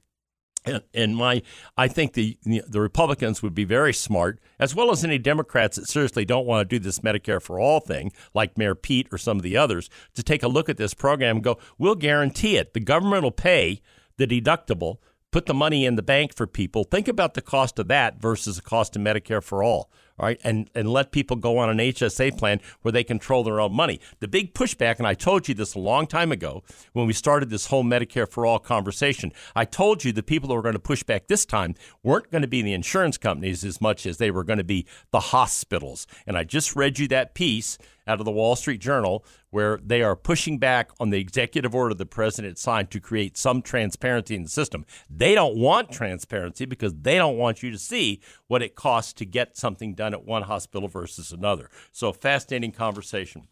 And, 0.65 0.81
and 0.95 1.17
my, 1.17 1.43
I 1.77 1.89
think 1.89 2.13
the 2.13 2.39
the 2.45 2.81
Republicans 2.81 3.43
would 3.43 3.55
be 3.55 3.65
very 3.65 3.93
smart, 3.93 4.41
as 4.61 4.75
well 4.75 4.93
as 4.93 5.03
any 5.03 5.19
Democrats 5.19 5.77
that 5.77 5.89
seriously 5.89 6.25
don't 6.25 6.47
want 6.47 6.69
to 6.69 6.77
do 6.77 6.83
this 6.83 7.01
Medicare 7.01 7.43
for 7.43 7.59
all 7.59 7.81
thing, 7.81 8.13
like 8.33 8.57
Mayor 8.57 8.77
Pete 8.77 9.09
or 9.11 9.19
some 9.19 9.37
of 9.37 9.43
the 9.43 9.57
others, 9.57 9.91
to 10.15 10.23
take 10.23 10.43
a 10.43 10.49
look 10.49 10.69
at 10.69 10.77
this 10.77 10.95
program 10.95 11.37
and 11.37 11.45
go, 11.45 11.59
we'll 11.79 11.97
guarantee 11.97 12.57
it. 12.57 12.75
The 12.75 12.81
government 12.81 13.25
will 13.25 13.33
pay 13.33 13.83
the 14.19 14.27
deductible 14.27 14.99
put 15.33 15.47
the 15.47 15.55
money 15.55 15.85
in 15.85 15.97
the 15.97 16.03
bank 16.03 16.37
for 16.37 16.47
people. 16.47 16.85
Think 16.85 17.09
about 17.09 17.35
the 17.35 17.43
cost 17.43 17.79
of 17.79 17.89
that 17.89 18.21
versus 18.21 18.57
the 18.57 18.63
cost 18.63 18.95
of 18.95 19.03
Medicare 19.03 19.43
for 19.43 19.63
all. 19.65 19.91
All 20.19 20.27
right, 20.27 20.39
and, 20.45 20.69
and 20.75 20.91
let 20.91 21.11
people 21.11 21.37
go 21.37 21.57
on 21.57 21.71
an 21.71 21.79
HSA 21.79 22.37
plan 22.37 22.61
where 22.83 22.93
they 22.93 23.03
control 23.03 23.43
their 23.43 23.59
own 23.59 23.73
money. 23.73 23.99
The 24.21 24.29
big 24.29 24.53
pushback, 24.53 24.99
and 24.99 25.07
I 25.07 25.15
told 25.15 25.49
you 25.49 25.55
this 25.55 25.75
a 25.75 25.79
long 25.79 26.07
time 26.07 26.31
ago 26.31 26.63
when 26.93 27.07
we 27.07 27.15
started 27.15 27.49
this 27.49 27.67
whole 27.67 27.83
Medicare 27.83 28.29
for 28.29 28.45
all 28.45 28.59
conversation, 28.59 29.33
I 29.57 29.65
told 29.65 30.05
you 30.05 30.13
the 30.13 30.23
people 30.23 30.51
that 30.51 30.55
were 30.55 30.63
going 30.63 30.75
to 30.75 30.79
push 30.79 31.03
back 31.03 31.29
this 31.29 31.47
time 31.47 31.75
weren't 32.03 32.31
going 32.31 32.43
to 32.43 32.49
be 32.49 32.61
the 32.61 32.75
insurance 32.75 33.17
companies 33.17 33.65
as 33.65 33.81
much 33.81 34.05
as 34.05 34.19
they 34.19 34.31
were 34.31 34.45
going 34.45 34.59
to 34.59 34.65
be 34.65 34.87
the 35.13 35.21
hospitals. 35.21 36.07
And 36.27 36.37
I 36.37 36.45
just 36.45 36.77
read 36.77 36.99
you 36.99 37.09
that 37.09 37.35
piece 37.35 37.79
out 38.07 38.21
of 38.21 38.25
the 38.25 38.33
Wall 38.33 38.57
Street 38.57 38.81
Journal 38.81 39.25
where 39.51 39.79
they 39.85 40.03
are 40.03 40.17
pushing 40.17 40.59
back 40.59 40.91
on 40.99 41.11
the 41.11 41.21
executive 41.21 41.75
order 41.75 41.95
the 41.95 42.07
president 42.07 42.59
signed 42.59 42.91
to 42.91 42.99
create 42.99 43.37
some 43.37 43.61
transparency 43.61 44.35
in 44.35 44.43
the 44.43 44.49
system. 44.49 44.87
They 45.11 45.35
don't 45.35 45.57
want 45.57 45.93
transparency 45.93 46.65
because 46.65 46.95
they 46.95 47.17
don't 47.17 47.37
want 47.37 47.63
you 47.63 47.71
to 47.71 47.79
see 47.79 48.21
what 48.47 48.63
it 48.63 48.75
costs 48.75 49.13
to 49.15 49.27
get 49.27 49.57
something 49.57 49.95
done 49.95 50.15
at 50.15 50.25
one 50.25 50.43
hospital 50.43 50.89
versus 50.89 51.33
another. 51.33 51.69
So, 51.93 52.13
fascinating 52.13 52.73
conversation. 52.73 53.47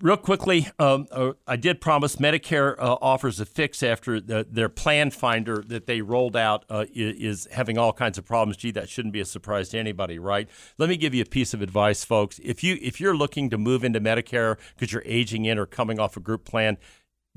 Real 0.00 0.16
quickly, 0.16 0.68
um, 0.78 1.08
uh, 1.10 1.32
I 1.44 1.56
did 1.56 1.80
promise 1.80 2.16
Medicare 2.16 2.76
uh, 2.78 2.98
offers 3.02 3.40
a 3.40 3.46
fix 3.46 3.82
after 3.82 4.20
the, 4.20 4.46
their 4.48 4.68
plan 4.68 5.10
finder 5.10 5.64
that 5.66 5.86
they 5.86 6.02
rolled 6.02 6.36
out 6.36 6.64
uh, 6.70 6.84
is, 6.94 7.46
is 7.46 7.48
having 7.50 7.78
all 7.78 7.92
kinds 7.92 8.16
of 8.16 8.24
problems. 8.24 8.56
Gee, 8.56 8.70
that 8.72 8.88
shouldn't 8.88 9.12
be 9.12 9.20
a 9.20 9.24
surprise 9.24 9.70
to 9.70 9.78
anybody, 9.78 10.20
right? 10.20 10.48
Let 10.78 10.88
me 10.88 10.96
give 10.96 11.14
you 11.14 11.22
a 11.22 11.26
piece 11.26 11.52
of 11.52 11.62
advice, 11.62 12.04
folks. 12.04 12.38
If 12.44 12.62
you 12.62 12.78
if 12.80 13.00
you're 13.00 13.16
looking 13.16 13.50
to 13.50 13.58
move 13.58 13.82
into 13.82 14.00
Medicare 14.00 14.56
because 14.76 14.92
you're 14.92 15.02
aging 15.04 15.46
in 15.46 15.58
or 15.58 15.66
coming 15.66 15.98
off 15.98 16.16
a 16.16 16.20
group 16.20 16.44
plan, 16.44 16.78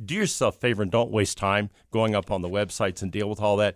do 0.04 0.14
yourself 0.14 0.58
a 0.58 0.60
favor 0.60 0.84
and 0.84 0.91
don't 0.91 1.10
waste 1.10 1.39
time 1.39 1.72
going 1.89 2.14
up 2.14 2.30
on 2.30 2.43
the 2.43 2.49
websites 2.49 3.02
and 3.02 3.12
deal 3.12 3.28
with 3.28 3.41
all 3.41 3.58
that. 3.58 3.76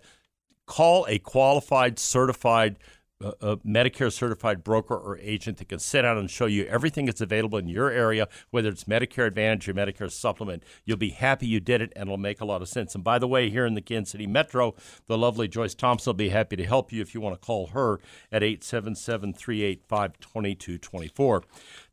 Call 0.66 1.06
a 1.08 1.18
qualified, 1.18 1.98
certified 1.98 2.78
a, 3.20 3.32
a, 3.40 3.56
Medicare 3.58 4.12
certified 4.12 4.62
broker 4.62 4.94
or 4.94 5.18
agent 5.18 5.58
that 5.58 5.68
can 5.68 5.78
sit 5.78 6.02
down 6.02 6.18
and 6.18 6.30
show 6.30 6.46
you 6.46 6.64
everything 6.66 7.06
that's 7.06 7.20
available 7.20 7.58
in 7.58 7.68
your 7.68 7.90
area, 7.90 8.28
whether 8.50 8.68
it's 8.68 8.84
Medicare 8.84 9.26
Advantage 9.26 9.68
or 9.68 9.74
Medicare 9.74 10.10
Supplement. 10.10 10.62
You'll 10.84 10.96
be 10.96 11.10
happy 11.10 11.46
you 11.46 11.60
did 11.60 11.80
it, 11.80 11.92
and 11.96 12.08
it'll 12.08 12.18
make 12.18 12.40
a 12.40 12.44
lot 12.44 12.62
of 12.62 12.68
sense. 12.68 12.94
And 12.94 13.02
by 13.02 13.18
the 13.18 13.28
way, 13.28 13.50
here 13.50 13.66
in 13.66 13.74
the 13.74 13.80
Kansas 13.80 14.12
City 14.12 14.26
Metro, 14.26 14.74
the 15.06 15.18
lovely 15.18 15.48
Joyce 15.48 15.74
Thompson 15.74 16.10
will 16.10 16.14
be 16.14 16.28
happy 16.28 16.56
to 16.56 16.64
help 16.64 16.92
you 16.92 17.00
if 17.00 17.14
you 17.14 17.20
want 17.20 17.40
to 17.40 17.46
call 17.46 17.68
her 17.68 18.00
at 18.30 18.42
877 18.42 19.32
385 19.32 20.18
2224. 20.20 21.44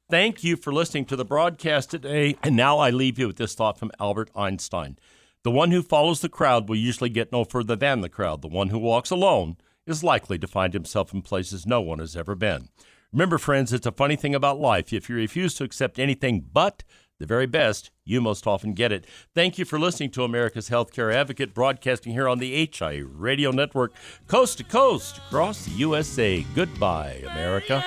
Thank 0.09 0.43
you 0.43 0.57
for 0.57 0.73
listening 0.73 1.05
to 1.05 1.15
the 1.15 1.25
broadcast 1.25 1.89
today. 1.91 2.35
And 2.43 2.55
now 2.55 2.77
I 2.77 2.89
leave 2.89 3.17
you 3.17 3.27
with 3.27 3.37
this 3.37 3.55
thought 3.55 3.79
from 3.79 3.91
Albert 3.99 4.29
Einstein. 4.35 4.97
The 5.43 5.51
one 5.51 5.71
who 5.71 5.81
follows 5.81 6.21
the 6.21 6.29
crowd 6.29 6.69
will 6.69 6.75
usually 6.75 7.09
get 7.09 7.31
no 7.31 7.43
further 7.43 7.75
than 7.75 8.01
the 8.01 8.09
crowd. 8.09 8.41
The 8.41 8.47
one 8.47 8.69
who 8.69 8.79
walks 8.79 9.11
alone 9.11 9.57
is 9.85 10.03
likely 10.03 10.37
to 10.39 10.47
find 10.47 10.73
himself 10.73 11.13
in 11.13 11.21
places 11.21 11.65
no 11.65 11.81
one 11.81 11.99
has 11.99 12.15
ever 12.15 12.35
been. 12.35 12.69
Remember, 13.11 13.37
friends, 13.37 13.71
it's 13.71 13.85
a 13.85 13.91
funny 13.91 14.15
thing 14.15 14.33
about 14.33 14.59
life. 14.59 14.91
If 14.91 15.09
you 15.09 15.15
refuse 15.15 15.53
to 15.55 15.63
accept 15.63 15.99
anything 15.99 16.45
but 16.51 16.83
the 17.19 17.27
very 17.27 17.45
best, 17.45 17.91
you 18.03 18.19
most 18.19 18.47
often 18.47 18.73
get 18.73 18.91
it. 18.91 19.05
Thank 19.35 19.57
you 19.57 19.65
for 19.65 19.79
listening 19.79 20.09
to 20.11 20.23
America's 20.23 20.69
Healthcare 20.69 21.13
Advocate, 21.13 21.53
broadcasting 21.53 22.11
here 22.13 22.27
on 22.27 22.39
the 22.39 22.69
HI 22.73 22.97
Radio 22.97 23.51
Network, 23.51 23.93
coast 24.27 24.57
to 24.57 24.63
coast 24.63 25.19
across 25.19 25.65
the 25.65 25.71
USA. 25.71 26.43
Goodbye, 26.55 27.23
America. 27.29 27.83